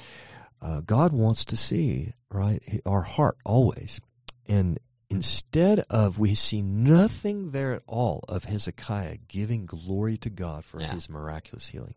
uh, 0.63 0.81
God 0.81 1.13
wants 1.13 1.45
to 1.47 1.57
see 1.57 2.15
right 2.31 2.63
our 2.87 3.03
heart 3.03 3.37
always, 3.45 4.01
and 4.49 4.79
instead 5.11 5.81
of 5.91 6.19
we 6.19 6.35
see 6.35 6.63
nothing 6.63 7.51
there 7.51 7.75
at 7.75 7.83
all 7.87 8.25
of 8.29 8.45
Hezekiah 8.45 9.17
giving 9.29 9.67
glory 9.67 10.17
to 10.19 10.31
God 10.31 10.65
for 10.65 10.81
Yeah. 10.81 10.93
his 10.93 11.09
miraculous 11.11 11.67
healing. 11.67 11.95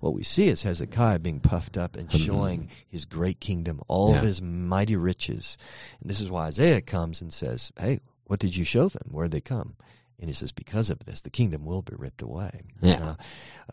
What 0.00 0.14
we 0.14 0.24
see 0.24 0.48
is 0.48 0.62
Hezekiah 0.62 1.18
being 1.18 1.40
puffed 1.40 1.76
up 1.76 1.94
and 1.96 2.10
showing 2.10 2.70
his 2.88 3.04
great 3.04 3.38
kingdom, 3.40 3.80
all 3.86 4.10
of 4.10 4.16
Mm-hmm. 4.16 4.26
His 4.26 4.42
mighty 4.42 4.96
riches. 4.96 5.58
And 6.00 6.08
this 6.08 6.20
is 6.20 6.30
why 6.30 6.46
Isaiah 6.46 6.80
comes 6.80 7.20
and 7.20 7.32
says, 7.32 7.70
Hey, 7.78 8.00
what 8.26 8.40
did 8.40 8.56
you 8.56 8.64
show 8.64 8.88
them? 8.88 9.08
Where'd 9.10 9.30
they 9.32 9.40
come? 9.42 9.76
And 10.18 10.30
he 10.30 10.34
says, 10.34 10.52
Because 10.52 10.88
of 10.88 11.00
this, 11.00 11.20
the 11.20 11.30
kingdom 11.30 11.66
will 11.66 11.82
be 11.82 11.94
ripped 11.96 12.22
away. 12.22 12.62
Yeah. 12.80 13.16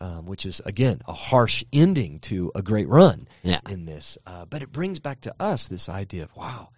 Uh, 0.00 0.04
um, 0.04 0.26
which 0.26 0.44
is, 0.44 0.60
again, 0.66 1.00
a 1.06 1.12
harsh 1.14 1.64
ending 1.72 2.18
to 2.20 2.52
a 2.54 2.60
great 2.62 2.88
run 2.88 3.28
Yeah. 3.42 3.60
in 3.70 3.86
this. 3.86 4.18
Uh, 4.26 4.44
but 4.44 4.60
it 4.60 4.72
brings 4.72 4.98
back 4.98 5.20
to 5.22 5.34
us 5.40 5.68
this 5.68 5.88
idea 5.88 6.24
of, 6.24 6.36
wow, 6.36 6.68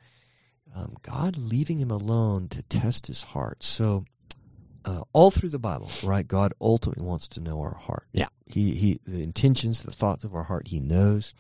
um, 0.75 0.97
God 1.03 1.37
leaving 1.39 1.79
him 1.79 1.91
alone 1.91 2.49
to 2.49 2.63
test 2.63 3.07
his 3.07 3.23
heart. 3.23 3.63
So, 3.63 4.05
uh, 4.85 5.03
all 5.13 5.31
through 5.31 5.49
the 5.51 5.59
Bible, 5.59 5.91
right? 6.03 6.27
God 6.27 6.53
ultimately 6.61 7.05
wants 7.07 7.29
to 7.29 7.41
know 7.41 7.61
our 7.63 7.75
heart. 7.75 8.07
Yeah. 8.13 8.27
He, 8.47 8.75
he, 8.75 9.01
the 9.07 9.23
intentions, 9.23 9.83
the 9.83 9.91
thoughts 9.91 10.25
of 10.25 10.35
our 10.35 10.43
heart, 10.43 10.69
he 10.69 10.81
knows. 10.81 11.33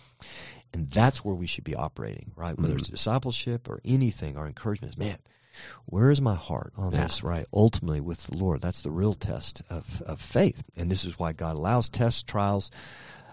And 0.72 0.90
that's 0.90 1.24
where 1.24 1.34
we 1.34 1.46
should 1.46 1.64
be 1.64 1.74
operating, 1.74 2.32
right? 2.36 2.58
Whether 2.58 2.76
it's 2.76 2.88
discipleship 2.88 3.68
or 3.68 3.80
anything, 3.84 4.36
our 4.38 4.46
encouragement 4.46 4.94
is, 4.94 4.98
man, 4.98 5.18
where 5.84 6.10
is 6.10 6.20
my 6.20 6.34
heart 6.34 6.72
on 6.76 6.92
Yeah. 6.92 7.02
this, 7.04 7.22
right? 7.22 7.46
Ultimately 7.52 8.00
with 8.00 8.24
the 8.26 8.36
Lord. 8.36 8.60
That's 8.60 8.80
the 8.82 8.90
real 8.90 9.14
test 9.14 9.62
of, 9.68 10.02
of 10.06 10.20
faith. 10.20 10.62
And 10.76 10.90
this 10.90 11.04
is 11.04 11.18
why 11.18 11.32
God 11.32 11.56
allows 11.56 11.88
tests, 11.90 12.22
trials, 12.22 12.70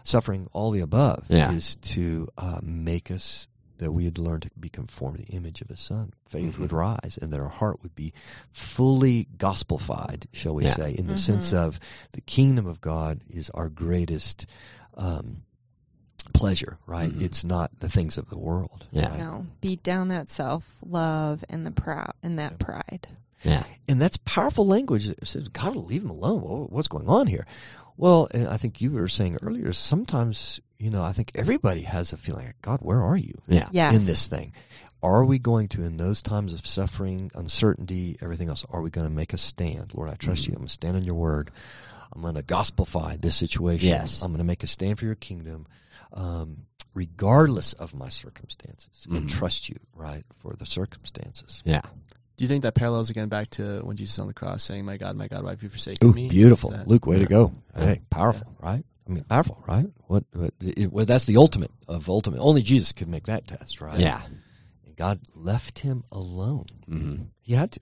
suffering, 0.04 0.48
all 0.52 0.72
the 0.72 0.82
above, 0.82 1.26
Yeah. 1.30 1.52
is 1.54 1.76
to 1.78 2.28
uh, 2.38 2.60
make 2.62 3.10
us 3.12 3.48
that 3.82 3.92
we 3.92 4.06
had 4.06 4.20
learned 4.20 4.44
to 4.44 4.50
be 4.60 4.70
conformed 4.70 5.18
to 5.18 5.26
the 5.26 5.32
image 5.32 5.60
of 5.60 5.68
His 5.68 5.80
Son. 5.80 6.14
Faith 6.30 6.54
mm-hmm. 6.54 6.62
would 6.62 6.72
rise, 6.72 7.18
and 7.20 7.34
that 7.34 7.40
our 7.40 7.50
heart 7.50 7.82
would 7.82 7.96
be 7.96 8.14
fully 8.52 9.28
gospelified, 9.38 10.28
shall 10.32 10.54
we 10.54 10.66
Yeah. 10.66 10.76
say, 10.76 10.92
in 10.92 11.08
the 11.08 11.14
mm-hmm. 11.14 11.20
sense 11.20 11.52
of 11.52 11.80
the 12.12 12.22
kingdom 12.22 12.68
of 12.68 12.80
God 12.80 13.22
is 13.28 13.50
our 13.50 13.70
greatest 13.70 14.46
um, 14.96 15.42
pleasure, 16.34 16.78
right? 16.86 17.10
Mm-hmm. 17.10 17.26
It's 17.26 17.44
not 17.44 17.72
the 17.80 17.90
things 17.90 18.20
of 18.20 18.30
the 18.30 18.38
world. 18.38 18.86
Yeah. 18.92 19.10
right? 19.10 19.20
No, 19.20 19.48
beat 19.62 19.82
down 19.82 20.10
that 20.10 20.30
self 20.30 20.78
love 20.86 21.44
and 21.50 21.66
the 21.66 21.72
proud 21.72 22.14
and 22.22 22.38
that 22.38 22.60
pride. 22.60 23.08
Yeah. 23.44 23.64
And 23.88 24.00
that's 24.00 24.18
powerful 24.18 24.68
language. 24.68 25.08
It 25.10 25.26
says, 25.28 25.48
God 25.48 25.74
will 25.74 25.86
leave 25.86 26.04
him 26.04 26.12
alone. 26.12 26.68
What's 26.70 26.88
going 26.88 27.08
on 27.08 27.26
here? 27.26 27.48
Well, 28.02 28.28
and 28.34 28.48
I 28.48 28.58
think 28.58 28.82
you 28.82 28.90
were 28.94 29.08
saying 29.08 29.38
earlier, 29.44 29.72
sometimes, 29.74 30.60
you 30.80 30.90
know, 30.90 31.04
I 31.04 31.12
think 31.12 31.34
everybody 31.36 31.84
has 31.84 32.12
a 32.14 32.18
feeling, 32.18 32.48
like, 32.48 32.60
God, 32.64 32.80
where 32.82 33.00
are 33.00 33.16
you 33.16 33.36
Yeah. 33.48 33.70
Yes. 33.72 33.94
in 33.96 34.06
this 34.08 34.28
thing? 34.28 34.54
Are 35.04 35.24
we 35.24 35.38
going 35.38 35.68
to, 35.70 35.84
in 35.84 35.98
those 35.98 36.24
times 36.24 36.52
of 36.54 36.66
suffering, 36.66 37.30
uncertainty, 37.36 38.18
everything 38.20 38.50
else, 38.50 38.66
are 38.72 38.82
we 38.82 38.90
going 38.90 39.06
to 39.06 39.14
make 39.14 39.34
a 39.34 39.38
stand? 39.38 39.94
Lord, 39.94 40.10
I 40.10 40.16
trust 40.16 40.48
you. 40.48 40.54
I'm 40.54 40.58
going 40.62 40.68
to 40.68 40.74
stand 40.74 40.98
on 40.98 41.04
your 41.04 41.14
word. 41.14 41.52
I'm 42.12 42.24
going 42.24 42.34
to 42.34 42.42
gospelify 42.44 43.22
this 43.22 43.36
situation. 43.36 43.90
Yes. 43.90 44.24
I'm 44.24 44.30
going 44.32 44.40
to 44.40 44.44
make 44.46 44.64
a 44.64 44.68
stand 44.68 44.98
for 44.98 45.06
your 45.06 45.14
kingdom, 45.16 45.68
um, 46.14 46.66
regardless 46.96 47.74
of 47.74 47.94
my 47.94 48.10
circumstances, 48.10 49.06
and 49.12 49.28
Mhm. 49.28 49.30
trust 49.30 49.70
you, 49.70 49.78
right, 49.96 50.26
for 50.40 50.56
the 50.58 50.66
circumstances. 50.66 51.62
Yeah. 51.66 51.82
Do 52.42 52.46
you 52.46 52.48
think 52.48 52.64
that 52.64 52.74
parallels 52.74 53.12
again 53.12 53.30
back 53.30 53.52
to 53.52 53.82
when 53.84 53.96
Jesus 53.96 54.18
on 54.18 54.26
the 54.26 54.34
cross 54.34 54.64
saying, 54.64 54.84
"My 54.84 54.98
God, 54.98 55.16
my 55.16 55.28
God, 55.28 55.44
why 55.44 55.52
have 55.52 55.62
you 55.62 55.70
forsaken 55.70 56.10
Ooh, 56.10 56.12
me"? 56.12 56.28
beautiful, 56.28 56.72
that- 56.72 56.88
Luke. 56.88 57.06
Way 57.06 57.20
to 57.20 57.28
go! 57.28 57.54
Yeah. 57.78 57.86
Hey, 57.86 58.02
powerful, 58.10 58.48
right? 58.60 58.84
I 59.08 59.12
mean, 59.12 59.24
powerful, 59.26 59.64
right? 59.68 59.86
What? 60.08 60.24
what 60.34 60.52
it, 60.60 60.92
well, 60.92 61.06
that's 61.06 61.26
the 61.26 61.38
ultimate 61.38 61.70
of 61.88 62.10
ultimate. 62.10 62.40
Only 62.40 62.64
Jesus 62.64 62.94
could 62.94 63.10
make 63.10 63.26
that 63.28 63.46
test, 63.48 63.80
right? 63.80 64.00
Yeah. 64.00 64.24
And 64.88 64.96
God 64.96 65.20
left 65.36 65.78
him 65.78 66.04
alone. 66.12 66.66
Mm-hmm. 66.90 67.24
He 67.42 67.54
had 67.54 67.74
to, 67.74 67.80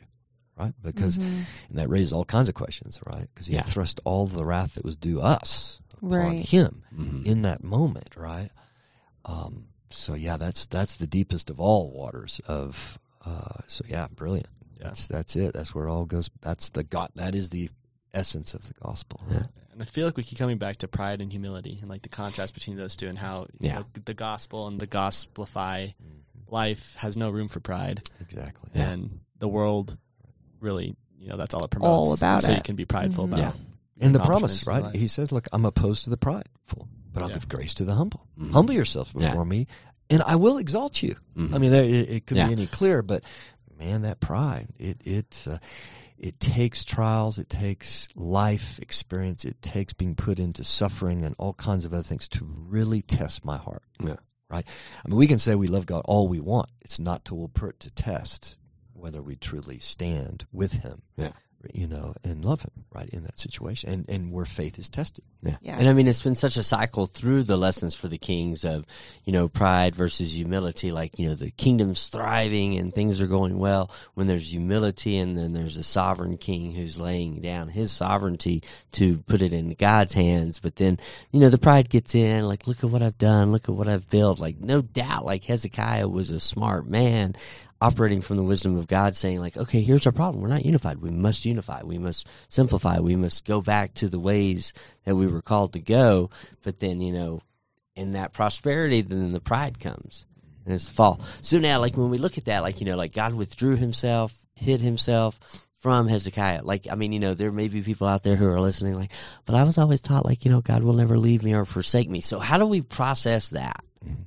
right? 0.58 0.74
Because 0.82 1.18
Mhm. 1.18 1.46
and 1.70 1.80
that 1.80 1.90
raises 1.90 2.12
all 2.12 2.26
kinds 2.26 2.50
of 2.50 2.56
questions, 2.56 3.00
right? 3.06 3.30
Because 3.34 3.48
he 3.48 3.54
Yeah. 3.56 3.62
thrust 3.62 4.02
all 4.04 4.28
the 4.28 4.44
wrath 4.44 4.74
that 4.74 4.84
was 4.84 4.98
due 4.98 5.22
us 5.22 5.80
upon 6.00 6.10
Right. 6.10 6.46
him 6.46 6.84
Mm-hmm. 6.94 7.24
in 7.26 7.44
that 7.44 7.64
moment, 7.64 8.14
right? 8.18 8.50
Um, 9.24 9.68
so 9.90 10.16
yeah, 10.16 10.36
that's 10.36 10.66
that's 10.66 10.98
the 10.98 11.08
deepest 11.08 11.50
of 11.50 11.62
all 11.62 11.92
waters 11.92 12.42
of. 12.46 13.00
Uh, 13.26 13.62
so 13.68 13.84
yeah, 13.88 14.08
brilliant. 14.16 14.48
Yeah. 14.78 14.86
That's 14.86 15.08
that's 15.08 15.36
it. 15.36 15.54
That's 15.54 15.74
where 15.76 15.88
it 15.88 15.92
all 15.92 16.06
goes. 16.06 16.30
That's 16.42 16.70
the 16.70 16.84
God. 16.84 17.10
That 17.16 17.36
is 17.36 17.50
the 17.50 17.70
essence 18.14 18.54
of 18.54 18.66
the 18.68 18.74
gospel. 18.82 19.22
Yeah. 19.30 19.44
And 19.72 19.82
I 19.82 19.86
feel 19.86 20.06
like 20.06 20.18
we 20.18 20.24
keep 20.24 20.40
coming 20.40 20.58
back 20.58 20.78
to 20.78 20.88
pride 20.88 21.22
and 21.22 21.32
humility 21.32 21.78
and 21.82 21.90
like 21.90 22.02
the 22.02 22.10
contrast 22.10 22.54
between 22.54 22.76
those 22.78 22.96
two 22.96 23.08
and 23.08 23.18
how 23.18 23.48
you 23.60 23.70
Yeah. 23.70 23.80
know, 23.80 23.86
the 24.06 24.14
gospel 24.14 24.68
and 24.68 24.80
the 24.80 24.88
gospelify 24.88 25.94
life 26.48 26.96
has 26.96 27.16
no 27.18 27.30
room 27.30 27.48
for 27.48 27.60
pride 27.60 28.02
Exactly. 28.22 28.72
Yeah. 28.74 28.90
and 28.90 29.20
the 29.38 29.48
world 29.48 29.96
really 30.60 30.96
you 31.20 31.28
know 31.30 31.38
that's 31.38 31.54
all 31.54 31.64
it 31.64 31.70
promotes 31.70 32.08
All 32.08 32.14
about 32.14 32.42
so 32.44 32.54
you 32.54 32.62
can 32.62 32.76
be 32.76 32.86
prideful 32.86 33.26
Mhm. 33.26 33.34
about 33.34 33.40
Yeah. 33.40 33.52
And 34.02 34.16
the 34.16 34.20
promise, 34.20 34.66
right? 34.66 34.96
He 34.96 35.08
says, 35.08 35.34
"Look, 35.34 35.50
I'm 35.52 35.66
opposed 35.66 36.06
to 36.06 36.10
the 36.10 36.16
prideful, 36.16 36.88
but 37.14 37.22
I'll 37.22 37.28
Yeah. 37.28 37.34
give 37.36 37.50
grace 37.50 37.74
to 37.76 37.84
the 37.84 37.96
humble. 37.96 38.26
Mhm. 38.40 38.52
Humble 38.54 38.74
yourselves 38.74 39.12
Yeah. 39.14 39.28
before 39.32 39.44
me, 39.46 39.68
and 40.10 40.22
I 40.24 40.36
will 40.36 40.58
exalt 40.58 41.02
you." 41.04 41.16
Mhm. 41.36 41.54
I 41.54 41.58
mean, 41.58 41.74
it, 41.74 42.10
it 42.10 42.26
could 42.28 42.38
Yeah. 42.38 42.48
be 42.48 42.54
any 42.54 42.68
clearer, 42.68 43.02
but 43.02 43.24
man, 43.78 44.02
that 44.02 44.20
pride 44.20 44.68
it 44.78 44.98
it 45.06 45.46
uh, 45.50 45.58
it 46.18 46.40
takes 46.40 46.84
trials, 46.84 47.38
it 47.40 47.50
takes 47.50 48.10
life 48.16 48.78
experience, 48.80 49.46
it 49.46 49.62
takes 49.62 49.94
being 49.94 50.16
put 50.16 50.38
into 50.40 50.64
suffering 50.66 51.24
and 51.24 51.34
all 51.38 51.54
kinds 51.54 51.86
of 51.86 51.94
other 51.94 52.04
things 52.04 52.28
to 52.28 52.44
really 52.46 53.02
test 53.02 53.46
my 53.46 53.58
heart. 53.58 53.84
Yeah. 54.04 54.18
Right. 54.50 54.66
I 55.06 55.08
mean, 55.08 55.18
we 55.18 55.28
can 55.28 55.40
say 55.40 55.56
we 55.56 55.68
love 55.68 55.86
God 55.86 56.02
all 56.06 56.28
we 56.28 56.40
want. 56.40 56.70
It's 56.82 57.00
not 57.00 57.24
till 57.24 57.38
we'll 57.38 57.48
put 57.50 57.80
to 57.82 57.92
test 57.92 58.58
whether 58.94 59.22
we 59.22 59.36
truly 59.38 59.80
stand 59.80 60.46
with 60.52 60.74
Him. 60.74 61.04
Yeah. 61.16 61.32
You 61.74 61.88
know, 61.88 62.14
and 62.24 62.46
love 62.46 62.62
him, 62.62 62.72
right, 62.94 63.10
in 63.10 63.24
that 63.24 63.40
situation, 63.40 63.90
and 63.90 64.10
and 64.10 64.32
where 64.32 64.46
faith 64.46 64.80
is 64.80 64.90
tested. 64.90 65.26
Yeah. 65.42 65.58
Yes. 65.62 65.80
And 65.80 65.88
I 65.88 65.94
mean, 65.94 66.08
it's 66.08 66.22
been 66.22 66.36
such 66.36 66.58
a 66.58 66.64
cycle 66.64 67.06
through 67.06 67.44
the 67.44 67.58
lessons 67.58 67.96
for 67.96 68.10
the 68.10 68.18
kings 68.18 68.66
of, 68.66 68.86
you 69.24 69.32
know, 69.32 69.48
pride 69.48 69.96
versus 69.96 70.36
humility. 70.36 70.92
Like, 70.92 71.18
you 71.18 71.30
know, 71.30 71.36
the 71.36 71.52
kingdom's 71.52 72.08
thriving 72.08 72.78
and 72.78 72.94
things 72.94 73.22
are 73.22 73.28
going 73.28 73.58
well 73.58 73.90
when 74.16 74.28
there's 74.28 74.52
humility 74.52 75.18
and 75.18 75.38
then 75.38 75.54
there's 75.54 75.78
a 75.78 75.84
sovereign 75.84 76.38
king 76.38 76.72
who's 76.72 77.00
laying 77.00 77.42
down 77.42 77.70
his 77.70 77.92
sovereignty 77.92 78.64
to 78.94 79.20
put 79.20 79.42
it 79.42 79.54
in 79.54 79.76
God's 79.76 80.14
hands. 80.14 80.60
But 80.60 80.76
then, 80.76 80.98
you 81.32 81.40
know, 81.40 81.50
the 81.50 81.58
pride 81.58 81.90
gets 81.90 82.16
in, 82.16 82.46
like, 82.46 82.68
look 82.68 82.84
at 82.84 82.90
what 82.90 83.02
I've 83.02 83.18
done. 83.18 83.54
Look 83.54 83.70
at 83.70 83.76
what 83.76 83.88
I've 83.88 84.10
built. 84.10 84.40
Like, 84.40 84.60
no 84.60 84.82
doubt, 84.82 85.24
like 85.26 85.46
Hezekiah 85.46 86.08
was 86.10 86.32
a 86.32 86.40
smart 86.40 86.86
man 86.86 87.36
operating 87.82 88.22
from 88.22 88.38
the 88.38 88.44
wisdom 88.44 88.78
of 88.78 88.88
God, 88.88 89.16
saying 89.16 89.40
like, 89.40 89.58
okay, 89.58 89.82
here's 89.82 90.06
our 90.06 90.12
problem. 90.12 90.42
We're 90.42 90.50
not 90.50 90.66
unified. 90.66 91.00
We 91.00 91.12
must 91.12 91.46
unify. 91.46 91.84
We 91.84 91.98
must 91.98 92.28
simplify. 92.50 93.00
We 93.00 93.16
must 93.16 93.46
go 93.46 93.62
back 93.62 93.94
to 93.96 94.10
the 94.10 94.20
ways 94.20 94.74
that 95.06 95.16
we 95.16 95.28
were 95.28 95.42
called 95.42 95.74
to 95.74 95.80
go. 95.80 96.30
But 96.64 96.80
then, 96.80 97.02
you 97.02 97.14
know, 97.14 97.42
in 97.96 98.14
that 98.14 98.34
prosperity, 98.34 99.02
then 99.02 99.32
the 99.32 99.40
pride 99.40 99.80
comes 99.80 100.26
and 100.66 100.74
it's 100.74 100.88
the 100.88 100.94
fall. 100.94 101.22
So 101.42 101.58
now, 101.60 101.80
like 101.80 101.98
when 101.98 102.10
we 102.10 102.18
look 102.18 102.38
at 102.38 102.46
that, 102.46 102.64
like, 102.64 102.80
you 102.80 102.86
know, 102.86 102.98
like 102.98 103.14
God 103.14 103.34
withdrew 103.34 103.76
himself, 103.76 104.46
hid 104.54 104.82
himself 104.82 105.40
from 105.76 106.08
Hezekiah. 106.08 106.64
Like, 106.64 106.88
I 106.92 106.96
mean, 106.96 107.14
you 107.14 107.20
know, 107.20 107.34
there 107.34 107.52
may 107.52 107.70
be 107.70 107.82
people 107.82 108.08
out 108.08 108.24
there 108.24 108.36
who 108.36 108.48
are 108.48 108.60
listening, 108.60 108.96
like, 108.96 109.14
but 109.46 109.56
I 109.56 109.64
was 109.64 109.78
always 109.78 110.02
taught, 110.02 110.26
like, 110.26 110.44
you 110.44 110.52
know, 110.52 110.60
God 110.60 110.84
will 110.84 110.94
never 110.94 111.18
leave 111.18 111.44
me 111.44 111.54
or 111.54 111.64
forsake 111.64 112.10
me. 112.10 112.20
So 112.20 112.40
how 112.40 112.58
do 112.58 112.66
we 112.66 112.82
process 112.82 113.50
that? 113.52 113.84
Mm-hmm. 114.06 114.24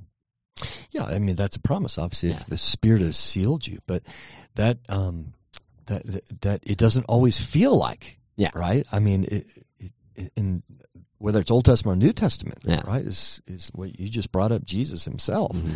Yeah, 0.91 1.05
I 1.05 1.19
mean 1.19 1.35
that's 1.35 1.55
a 1.55 1.59
promise. 1.59 1.97
Obviously, 1.97 2.29
Yeah. 2.29 2.35
if 2.37 2.45
the 2.47 2.57
Spirit 2.57 3.01
has 3.01 3.17
sealed 3.17 3.65
you, 3.67 3.79
but 3.87 4.03
that 4.55 4.77
um, 4.89 5.33
that 5.87 6.03
that, 6.05 6.41
that 6.41 6.59
it 6.63 6.77
doesn't 6.77 7.05
always 7.05 7.39
feel 7.43 7.75
like. 7.77 8.19
Yeah. 8.35 8.49
Right. 8.55 8.85
I 8.91 8.99
mean, 8.99 9.25
it, 9.25 9.47
it, 10.15 10.31
in 10.35 10.63
whether 11.19 11.39
it's 11.39 11.51
Old 11.51 11.65
Testament 11.65 11.97
or 12.01 12.05
New 12.05 12.13
Testament, 12.13 12.59
Yeah. 12.63 12.81
right, 12.85 13.05
is 13.05 13.41
is 13.47 13.69
what 13.73 13.99
you 13.99 14.09
just 14.09 14.31
brought 14.31 14.51
up. 14.51 14.63
Jesus 14.65 15.05
Himself, 15.05 15.55
Mhm. 15.55 15.75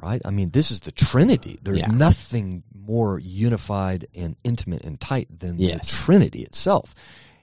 right? 0.00 0.20
I 0.24 0.30
mean, 0.30 0.50
this 0.50 0.70
is 0.70 0.80
the 0.80 0.92
Trinity. 0.92 1.58
There's 1.62 1.80
Yeah. 1.80 1.88
nothing 1.88 2.62
more 2.74 3.18
unified 3.18 4.06
and 4.14 4.36
intimate 4.44 4.84
and 4.84 5.00
tight 5.00 5.28
than 5.38 5.58
Yes. 5.58 5.80
the 5.90 5.96
Trinity 6.04 6.42
itself. 6.42 6.94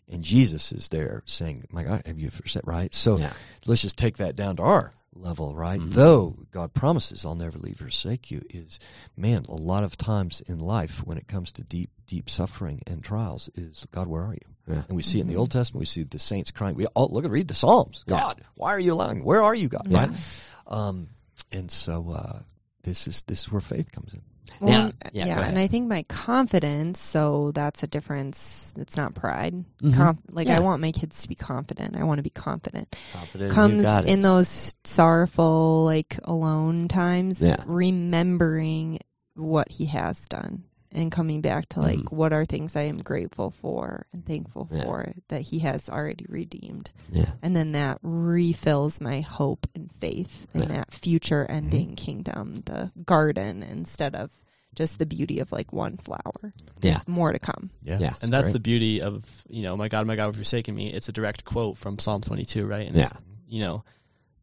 And 0.07 0.23
Jesus 0.23 0.71
is 0.71 0.89
there 0.89 1.23
saying, 1.25 1.65
"My 1.71 1.83
God, 1.83 2.03
have 2.05 2.19
you 2.19 2.29
forsaken?" 2.29 2.69
Right? 2.69 2.93
So 2.93 3.17
Yeah. 3.17 3.33
let's 3.65 3.81
just 3.81 3.97
take 3.97 4.17
that 4.17 4.35
down 4.35 4.57
to 4.57 4.63
our 4.63 4.93
level, 5.13 5.55
right? 5.55 5.79
Mhm. 5.79 5.91
Though 5.93 6.37
God 6.51 6.73
promises, 6.73 7.25
"I'll 7.25 7.35
never 7.35 7.57
leave 7.57 7.81
or 7.81 7.85
forsake 7.85 8.31
you," 8.31 8.41
is 8.49 8.79
man. 9.17 9.45
A 9.49 9.55
lot 9.55 9.83
of 9.83 9.97
times 9.97 10.41
in 10.41 10.59
life, 10.59 11.05
when 11.05 11.17
it 11.17 11.27
comes 11.27 11.51
to 11.53 11.63
deep, 11.63 11.89
deep 12.07 12.29
suffering 12.29 12.81
and 12.87 13.03
trials, 13.03 13.49
is 13.55 13.85
God, 13.91 14.07
where 14.07 14.23
are 14.23 14.33
you? 14.33 14.39
Yeah. 14.67 14.83
And 14.87 14.95
we 14.95 15.03
see 15.03 15.19
it 15.19 15.23
in 15.23 15.27
the 15.27 15.35
Old 15.35 15.51
Testament. 15.51 15.79
We 15.79 15.85
see 15.85 16.03
the 16.03 16.19
saints 16.19 16.51
crying. 16.51 16.75
We 16.75 16.85
all 16.87 17.09
look 17.11 17.25
at 17.25 17.31
read 17.31 17.47
the 17.47 17.53
Psalms. 17.55 18.03
Yeah. 18.07 18.19
God, 18.19 18.41
why 18.55 18.71
are 18.71 18.79
you 18.79 18.93
allowing? 18.93 19.23
Where 19.23 19.41
are 19.41 19.55
you, 19.55 19.67
God? 19.69 19.87
Yeah. 19.87 20.05
Right? 20.07 20.45
Um, 20.67 21.09
and 21.51 21.69
so 21.69 22.09
uh, 22.11 22.39
this 22.83 23.07
is 23.07 23.23
this 23.23 23.41
is 23.41 23.51
where 23.51 23.61
faith 23.61 23.91
comes 23.91 24.13
in. 24.13 24.21
Well, 24.59 24.69
Yeah. 24.71 24.85
and- 25.01 25.11
Yeah, 25.13 25.25
yeah, 25.25 25.39
and. 25.47 25.57
I 25.59 25.67
think 25.67 25.87
my 25.87 26.03
confidence, 26.03 26.99
so 27.01 27.51
that's 27.53 27.83
a 27.83 27.87
difference. 27.87 28.73
It's 28.77 28.95
not 28.97 29.13
pride. 29.15 29.53
Mhm. 29.81 29.95
Conf- 29.95 30.19
like 30.31 30.47
Yeah. 30.47 30.57
I 30.57 30.59
want 30.59 30.81
my 30.81 30.91
kids 30.91 31.21
to 31.23 31.29
be 31.29 31.35
confident. 31.35 31.95
I 31.97 32.03
want 32.03 32.19
to 32.19 32.23
be 32.23 32.29
confident. 32.29 32.95
Confident 33.13 33.51
Comes 33.53 33.83
in 34.07 34.21
those 34.21 34.75
sorrowful, 34.83 35.83
like 35.85 36.19
alone 36.23 36.87
times, 36.87 37.39
remembering 37.65 38.99
what 39.35 39.69
he 39.71 39.85
has 39.85 40.25
done 40.27 40.63
and 40.93 41.11
coming 41.11 41.41
back 41.41 41.69
to 41.69 41.79
like 41.79 41.99
Mhm. 41.99 42.11
what 42.11 42.33
are 42.33 42.45
things 42.45 42.75
I 42.75 42.83
am 42.83 42.97
grateful 42.97 43.49
for 43.51 44.05
and 44.11 44.25
thankful 44.25 44.67
Yeah. 44.71 44.83
for 44.83 45.13
that 45.29 45.41
he 45.41 45.59
has 45.59 45.89
already 45.89 46.25
redeemed. 46.27 46.91
Yeah. 47.11 47.31
And 47.41 47.55
then 47.55 47.71
that 47.73 47.99
refills 48.01 48.99
my 49.01 49.21
hope 49.21 49.67
and 49.75 49.91
faith 49.99 50.47
in 50.53 50.61
Yeah. 50.61 50.67
that 50.67 50.93
future 50.93 51.45
ending 51.49 51.95
kingdom, 51.95 52.55
the 52.65 52.91
garden, 53.05 53.63
instead 53.63 54.15
of 54.15 54.31
just 54.73 54.99
the 54.99 55.05
beauty 55.05 55.39
of 55.39 55.51
like 55.51 55.73
one 55.73 55.97
flower. 55.97 56.21
Yeah. 56.43 56.51
There's 56.79 57.07
more 57.07 57.31
to 57.33 57.39
come. 57.39 57.71
Yeah, 57.83 57.99
Yeah. 57.99 58.13
And 58.21 58.31
that's 58.33 58.45
great. 58.45 58.53
the 58.53 58.59
beauty 58.59 59.01
of, 59.01 59.43
you 59.49 59.63
know, 59.63 59.75
my 59.75 59.87
God, 59.89 60.07
my 60.07 60.15
God, 60.15 60.27
have 60.27 60.35
forsaken 60.35 60.75
me. 60.75 60.91
It's 60.93 61.09
a 61.09 61.11
direct 61.11 61.43
quote 61.45 61.77
from 61.77 61.99
Psalm 61.99 62.21
22, 62.21 62.65
right? 62.65 62.87
And 62.87 62.95
Yeah. 62.95 63.03
it's, 63.05 63.13
you 63.49 63.59
know, 63.59 63.83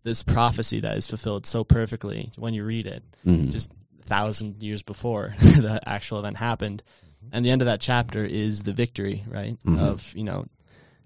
this 0.05 0.23
prophecy 0.23 0.81
that 0.81 0.97
is 0.97 1.07
fulfilled 1.07 1.45
so 1.47 1.65
perfectly 1.65 2.31
when 2.37 2.55
you 2.55 2.65
read 2.65 2.87
it, 2.87 3.03
Mhm. 3.27 3.51
just 3.51 3.71
a 3.71 3.75
thousand 4.09 4.63
years 4.63 4.83
before 4.83 5.35
the 5.41 5.81
actual 5.87 6.19
event 6.19 6.37
happened. 6.39 6.83
And 7.31 7.45
the 7.45 7.51
end 7.51 7.63
of 7.63 7.67
that 7.67 7.81
chapter 7.81 8.25
is 8.25 8.63
the 8.63 8.73
victory, 8.73 9.25
right? 9.29 9.57
Mhm. 9.67 9.79
Of, 9.79 10.15
you 10.17 10.25
know, 10.25 10.47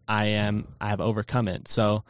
I 0.06 0.26
am, 0.26 0.68
I 0.80 0.88
have 0.90 1.00
overcome 1.00 1.48
it. 1.48 1.68
So, 1.68 2.04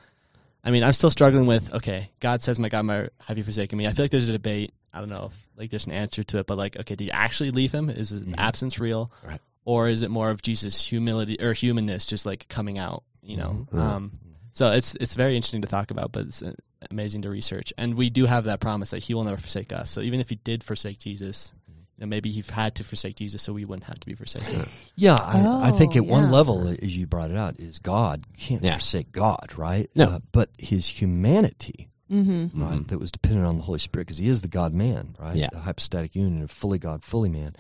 I 0.64 0.70
mean, 0.70 0.82
I'm 0.84 0.92
still 0.92 1.10
struggling 1.10 1.46
with, 1.46 1.72
okay, 1.74 2.10
God 2.20 2.42
says, 2.42 2.58
my 2.58 2.68
God, 2.68 2.82
my, 2.84 3.08
have 3.26 3.38
you 3.38 3.44
forsaken 3.44 3.76
me? 3.78 3.86
I 3.86 3.92
feel 3.92 4.04
like 4.04 4.10
there's 4.12 4.28
a 4.28 4.32
debate. 4.32 4.74
I 4.92 5.00
don't 5.00 5.08
know 5.08 5.30
if 5.32 5.48
like 5.56 5.70
there's 5.70 5.86
an 5.86 5.92
answer 5.92 6.22
to 6.22 6.38
it, 6.38 6.46
but 6.46 6.58
like, 6.58 6.76
okay, 6.76 6.94
do 6.94 7.04
you 7.04 7.10
actually 7.10 7.50
leave 7.52 7.72
him? 7.72 7.88
Is 7.88 8.10
his 8.10 8.22
Mhm. 8.22 8.34
absence 8.36 8.78
real? 8.78 9.10
Right. 9.24 9.40
Or 9.64 9.88
is 9.88 10.02
it 10.02 10.10
more 10.10 10.28
of 10.30 10.42
Jesus' 10.42 10.84
humility 10.84 11.40
or 11.40 11.52
humanness 11.54 12.04
just 12.04 12.26
like 12.26 12.48
coming 12.48 12.78
out, 12.78 13.04
you 13.22 13.36
know? 13.38 13.66
Mhm. 13.72 13.78
Um, 13.78 14.12
so 14.52 14.70
it's, 14.72 14.94
it's 14.96 15.14
very 15.14 15.36
interesting 15.36 15.62
to 15.62 15.68
talk 15.68 15.90
about, 15.90 16.12
but 16.12 16.26
it's 16.26 16.42
uh, 16.42 16.52
amazing 16.90 17.22
to 17.22 17.30
research. 17.30 17.72
And 17.78 17.94
we 17.94 18.10
do 18.10 18.26
have 18.26 18.44
that 18.44 18.60
promise 18.60 18.90
that 18.90 19.02
he 19.02 19.14
will 19.14 19.24
never 19.24 19.36
forsake 19.38 19.72
us. 19.72 19.90
So 19.90 20.00
even 20.00 20.20
if 20.20 20.28
he 20.28 20.36
did 20.36 20.62
forsake 20.64 20.98
Jesus, 20.98 21.52
you 21.68 21.74
know, 22.00 22.06
maybe 22.06 22.30
he 22.30 22.42
had 22.52 22.74
to 22.76 22.84
forsake 22.84 23.16
Jesus 23.16 23.42
so 23.42 23.52
we 23.52 23.64
wouldn't 23.64 23.84
have 23.84 24.00
to 24.00 24.06
be 24.06 24.14
forsaken. 24.14 24.66
Yeah, 24.94 25.14
I, 25.14 25.68
I 25.68 25.70
think 25.72 25.94
Oh, 25.94 25.98
at 26.00 26.04
one 26.06 26.30
level, 26.30 26.68
as 26.68 26.94
you 26.96 27.06
brought 27.06 27.30
it 27.30 27.36
out, 27.36 27.58
is 27.58 27.78
God 27.78 28.24
can't 28.36 28.62
Yeah. 28.62 28.72
forsake 28.74 29.10
God, 29.10 29.52
right? 29.56 29.90
No. 29.94 30.04
Uh, 30.04 30.18
but 30.32 30.50
his 30.58 30.86
humanity, 30.86 31.88
Mm-hmm. 32.10 32.62
right, 32.62 32.72
Mhm. 32.80 32.88
that 32.88 32.98
was 32.98 33.10
dependent 33.10 33.46
on 33.46 33.56
the 33.56 33.62
Holy 33.62 33.78
Spirit, 33.78 34.04
because 34.06 34.18
he 34.18 34.28
is 34.28 34.42
the 34.42 34.48
God 34.48 34.74
man, 34.74 35.16
right? 35.18 35.34
Yeah. 35.34 35.48
The 35.50 35.60
hypostatic 35.60 36.14
union 36.14 36.42
of 36.42 36.50
fully 36.50 36.78
God, 36.78 37.04
fully 37.04 37.30
man, 37.30 37.56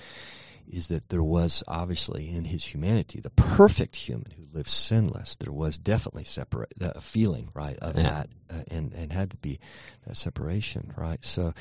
is 0.72 0.88
that 0.88 1.10
there 1.10 1.22
was 1.22 1.62
obviously 1.68 2.28
in 2.30 2.44
his 2.46 2.64
humanity, 2.64 3.20
the 3.20 3.30
perfect 3.30 3.94
human 3.94 4.32
who 4.36 4.44
lived 4.52 4.68
sinless, 4.70 5.36
there 5.36 5.52
was 5.52 5.76
definitely 5.78 6.24
separate, 6.24 6.72
a 6.80 7.00
feeling, 7.00 7.50
right, 7.54 7.76
of 7.80 7.94
Yeah. 7.96 8.02
that, 8.02 8.28
uh, 8.50 8.62
and, 8.70 8.92
and 8.94 9.12
had 9.12 9.30
to 9.30 9.36
be 9.36 9.60
that 10.06 10.16
separation, 10.16 10.92
right? 10.96 11.18
So 11.22 11.52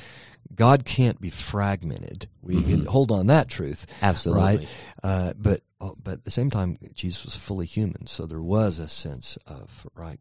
God 0.55 0.85
can't 0.85 1.19
be 1.19 1.29
fragmented. 1.29 2.27
We 2.41 2.55
Mhm. 2.55 2.67
can 2.69 2.85
hold 2.85 3.11
on 3.11 3.27
that 3.27 3.49
truth. 3.49 3.85
Absolutely. 4.01 4.43
Right. 4.43 4.67
Uh, 5.03 5.33
but 5.37 5.61
oh, 5.81 5.95
but 6.01 6.13
at 6.13 6.23
the 6.23 6.31
same 6.31 6.49
time, 6.49 6.77
Jesus 6.93 7.25
was 7.25 7.35
fully 7.35 7.65
human, 7.65 8.07
so 8.07 8.25
there 8.25 8.41
was 8.41 8.79
a 8.79 8.87
sense 8.87 9.37
of 9.45 9.85
right 9.95 10.19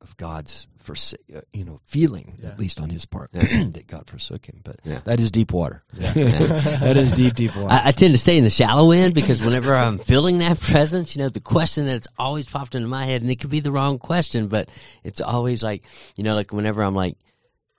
of, 0.00 0.16
God's 0.16 0.66
forsa- 0.82 1.16
uh, 1.34 1.40
you 1.52 1.64
know 1.64 1.80
feeling 1.84 2.38
Yeah. 2.40 2.50
at 2.50 2.58
least 2.58 2.80
on 2.80 2.88
his 2.90 3.04
part 3.04 3.30
Yeah. 3.32 3.42
that 3.72 3.86
God 3.86 4.08
forsook 4.08 4.46
him. 4.46 4.60
But 4.64 4.80
Yeah. 4.84 5.00
that 5.04 5.20
is 5.20 5.30
deep 5.30 5.52
water. 5.52 5.82
That 5.92 6.96
is 6.96 7.12
deep, 7.12 7.34
deep 7.34 7.54
water. 7.56 7.68
I, 7.72 7.88
I 7.88 7.92
tend 7.92 8.14
to 8.14 8.18
stay 8.18 8.36
in 8.38 8.44
the 8.44 8.50
shallow 8.50 8.90
end 8.92 9.14
because 9.14 9.42
whenever 9.42 9.74
I'm 9.74 9.98
feeling 9.98 10.38
that 10.38 10.58
presence, 10.60 11.14
you 11.16 11.22
know, 11.22 11.28
the 11.28 11.40
question 11.40 11.86
that's 11.86 12.08
always 12.18 12.48
popped 12.48 12.74
into 12.74 12.88
my 12.88 13.04
head, 13.04 13.22
and 13.22 13.30
it 13.30 13.36
could 13.40 13.50
be 13.50 13.60
the 13.60 13.72
wrong 13.72 13.98
question, 13.98 14.48
but 14.48 14.68
it's 15.04 15.20
always 15.20 15.62
like, 15.62 15.82
you 16.16 16.24
know, 16.24 16.34
like 16.34 16.52
whenever 16.52 16.82
I'm 16.82 16.94
like, 16.94 17.16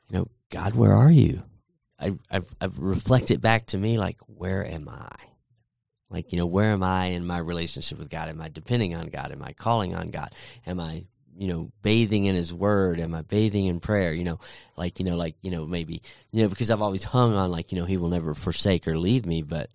you 0.09 0.17
know, 0.19 0.27
God, 0.49 0.75
where 0.75 0.93
are 0.93 1.11
you? 1.11 1.43
I, 1.99 2.13
I've, 2.31 2.55
I've 2.61 2.79
reflected 2.79 3.41
back 3.41 3.67
to 3.67 3.77
me, 3.77 3.97
like, 3.97 4.17
where 4.27 4.65
am 4.65 4.87
I? 4.89 5.09
Like, 6.09 6.31
you 6.31 6.37
know, 6.39 6.45
where 6.47 6.71
am 6.71 6.81
I 6.81 7.07
in 7.07 7.25
my 7.27 7.37
relationship 7.37 7.99
with 7.99 8.09
God? 8.09 8.29
Am 8.29 8.41
I 8.41 8.49
depending 8.49 8.95
on 8.95 9.07
God? 9.09 9.31
Am 9.31 9.43
I 9.43 9.53
calling 9.53 9.93
on 9.95 10.09
God? 10.09 10.33
Am 10.65 10.79
I, 10.79 11.05
you 11.39 11.47
know, 11.47 11.71
bathing 11.83 12.25
in 12.25 12.35
His 12.35 12.53
Word? 12.53 12.99
Am 12.99 13.15
I 13.15 13.21
bathing 13.21 13.65
in 13.65 13.79
prayer? 13.79 14.11
You 14.11 14.25
know, 14.25 14.39
like, 14.75 14.99
you 14.99 15.05
know, 15.05 15.15
like, 15.15 15.35
you 15.41 15.51
know, 15.51 15.65
maybe, 15.65 16.01
you 16.31 16.43
know, 16.43 16.49
because 16.49 16.69
I've 16.69 16.81
always 16.81 17.03
hung 17.03 17.33
on, 17.33 17.49
like, 17.49 17.71
you 17.71 17.79
know, 17.79 17.85
He 17.85 17.95
will 17.95 18.09
never 18.09 18.33
forsake 18.33 18.87
or 18.89 18.97
leave 18.97 19.25
me, 19.25 19.41
but 19.41 19.69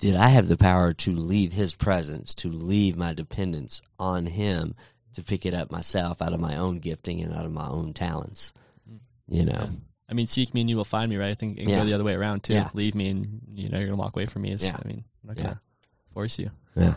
did 0.00 0.16
I 0.16 0.28
have 0.28 0.48
the 0.48 0.56
power 0.56 0.92
to 0.92 1.12
leave 1.14 1.52
His 1.52 1.76
presence, 1.76 2.34
to 2.34 2.48
leave 2.50 2.96
my 2.96 3.14
dependence 3.14 3.82
on 4.00 4.26
Him, 4.26 4.74
to 5.14 5.22
pick 5.22 5.46
it 5.46 5.54
up 5.54 5.70
myself 5.70 6.20
out 6.20 6.32
of 6.32 6.40
my 6.40 6.56
own 6.56 6.80
gifting 6.80 7.20
and 7.20 7.32
out 7.32 7.44
of 7.46 7.52
my 7.52 7.68
own 7.68 7.92
talents? 7.94 8.52
Hmm. 8.88 8.96
You 9.28 9.44
know, 9.44 9.52
Yeah. 9.52 9.68
I 10.10 10.12
mean, 10.14 10.26
seek 10.26 10.52
me 10.54 10.60
and 10.62 10.68
you 10.68 10.76
will 10.76 10.84
find 10.84 11.08
me, 11.08 11.16
right? 11.16 11.30
I 11.30 11.34
think 11.34 11.56
it 11.56 11.60
can 11.62 11.70
Yeah. 11.70 11.78
go 11.78 11.84
the 11.86 11.94
other 11.94 12.04
way 12.04 12.14
around 12.14 12.42
too. 12.42 12.52
Yeah. 12.54 12.68
Leave 12.74 12.94
me 12.96 13.08
and 13.08 13.40
you 13.54 13.68
know 13.70 13.78
you're 13.78 13.86
gonna 13.86 13.96
walk 13.96 14.14
away 14.16 14.26
from 14.26 14.42
me. 14.42 14.54
Yeah. 14.54 14.76
I 14.84 14.86
mean, 14.86 15.04
I'm 15.22 15.28
not 15.28 15.36
gonna 15.36 15.60
force 16.12 16.38
you. 16.38 16.50
Yeah. 16.76 16.96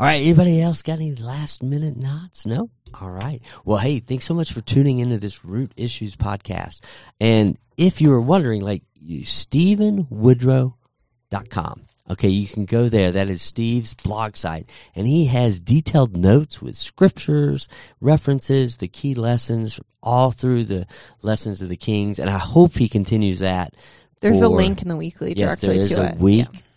All 0.00 0.06
right. 0.06 0.22
Anybody 0.22 0.60
else 0.62 0.82
got 0.82 0.94
any 0.94 1.14
last 1.14 1.62
minute 1.62 1.94
nods? 1.94 2.46
No? 2.46 2.70
All 2.98 3.10
right. 3.10 3.42
Well, 3.66 3.76
hey, 3.76 4.00
thanks 4.00 4.24
so 4.24 4.32
much 4.32 4.50
for 4.50 4.62
tuning 4.62 4.98
into 4.98 5.18
this 5.18 5.44
Root 5.44 5.72
Issues 5.76 6.16
podcast. 6.16 6.80
And 7.20 7.58
if 7.76 8.00
you 8.00 8.08
were 8.08 8.22
wondering, 8.22 8.62
like, 8.62 8.82
StephenWoodrow.com. 9.06 11.82
Okay, 12.08 12.30
you 12.30 12.48
can 12.48 12.64
go 12.64 12.88
there. 12.88 13.12
That 13.12 13.28
is 13.28 13.42
Steve's 13.42 13.92
blog 13.92 14.36
site. 14.36 14.70
And 14.96 15.06
he 15.06 15.26
has 15.26 15.60
detailed 15.60 16.16
notes 16.16 16.62
with 16.62 16.76
scriptures, 16.76 17.68
references, 18.00 18.78
the 18.78 18.88
key 18.88 19.14
lessons 19.14 19.80
all 20.02 20.30
through 20.30 20.64
the 20.64 20.86
lessons 21.20 21.60
of 21.60 21.68
the 21.68 21.76
kings. 21.76 22.18
And 22.18 22.30
I 22.30 22.38
hope 22.38 22.72
he 22.72 22.88
continues 22.88 23.40
that. 23.40 23.74
There's 24.20 24.40
a 24.40 24.48
link 24.48 24.80
in 24.80 24.88
the 24.88 24.96
weekly 24.96 25.34
Yes, 25.36 25.60
directly 25.60 25.68
there 25.68 25.78
is 25.78 25.90
to 25.90 26.00
a 26.00 26.06
it. 26.06 26.16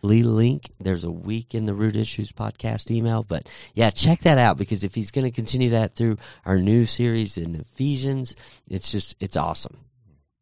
Weekly 0.03 0.23
link. 0.23 0.71
There's 0.79 1.03
a 1.03 1.11
week 1.11 1.55
in 1.55 1.65
the 1.65 1.73
Root 1.73 1.95
Issues 1.95 2.31
podcast 2.31 2.91
email. 2.91 3.23
But 3.23 3.47
yeah, 3.73 3.89
check 3.89 4.19
that 4.19 4.37
out 4.37 4.57
because 4.57 4.83
if 4.83 4.95
he's 4.95 5.11
going 5.11 5.25
to 5.25 5.31
continue 5.31 5.69
that 5.71 5.95
through 5.95 6.17
our 6.45 6.59
new 6.59 6.85
series 6.85 7.37
in 7.37 7.55
Ephesians, 7.55 8.35
it's 8.67 8.91
just, 8.91 9.15
it's 9.19 9.37
awesome. 9.37 9.79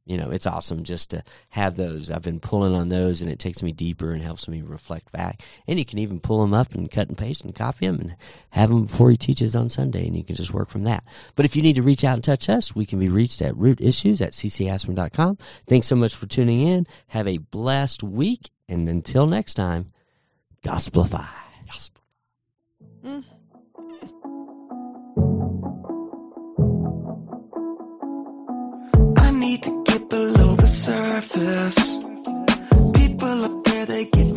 You 0.04 0.18
know, 0.18 0.32
it's 0.32 0.48
awesome 0.48 0.84
just 0.84 1.12
to 1.12 1.24
have 1.50 1.78
those. 1.78 2.10
I've 2.10 2.24
been 2.24 2.40
pulling 2.40 2.74
on 2.74 2.90
those 2.90 3.22
and 3.22 3.32
it 3.32 3.38
takes 3.38 3.62
me 3.62 3.72
deeper 3.72 4.12
and 4.12 4.22
helps 4.22 4.48
me 4.48 4.64
reflect 4.64 5.12
back. 5.12 5.44
And 5.68 5.78
you 5.78 5.86
can 5.86 6.00
even 6.00 6.20
pull 6.20 6.42
them 6.42 6.56
up 6.56 6.74
and 6.74 6.90
cut 6.90 7.08
and 7.08 7.18
paste 7.18 7.44
and 7.44 7.54
copy 7.54 7.86
them 7.86 8.00
and 8.00 8.16
have 8.50 8.70
them 8.70 8.86
before 8.86 9.12
he 9.12 9.16
teaches 9.16 9.56
on 9.56 9.70
Sunday 9.70 10.08
and 10.08 10.18
you 10.18 10.24
can 10.24 10.36
just 10.36 10.56
work 10.56 10.70
from 10.70 10.84
that. 10.84 11.04
But 11.36 11.46
if 11.46 11.56
you 11.56 11.62
need 11.62 11.76
to 11.76 11.84
reach 11.84 12.04
out 12.04 12.16
and 12.16 12.24
touch 12.24 12.50
us, 12.50 12.76
we 12.76 12.88
can 12.88 12.98
be 12.98 13.10
reached 13.10 13.44
at 13.44 13.54
rootissues 13.54 14.22
at 14.22 14.34
ccsman.com. 14.34 15.38
Thanks 15.68 15.86
so 15.86 15.96
much 15.96 16.16
for 16.16 16.26
tuning 16.26 16.68
in. 16.68 16.88
Have 17.08 17.28
a 17.28 17.38
blessed 17.38 18.02
week. 18.02 18.50
And 18.72 18.88
until 18.88 19.28
next 19.28 19.56
time, 19.56 19.92
gospelify. 20.64 21.28
Gospel. 21.68 22.02
Mm. 23.04 23.24
I 29.18 29.32
need 29.32 29.62
to 29.64 29.84
get 29.84 30.10
below 30.10 30.56
the 30.56 30.68
surface. 30.68 31.98
People 32.94 33.44
up 33.44 33.64
there, 33.66 33.86
they 33.88 34.06
get 34.06 34.31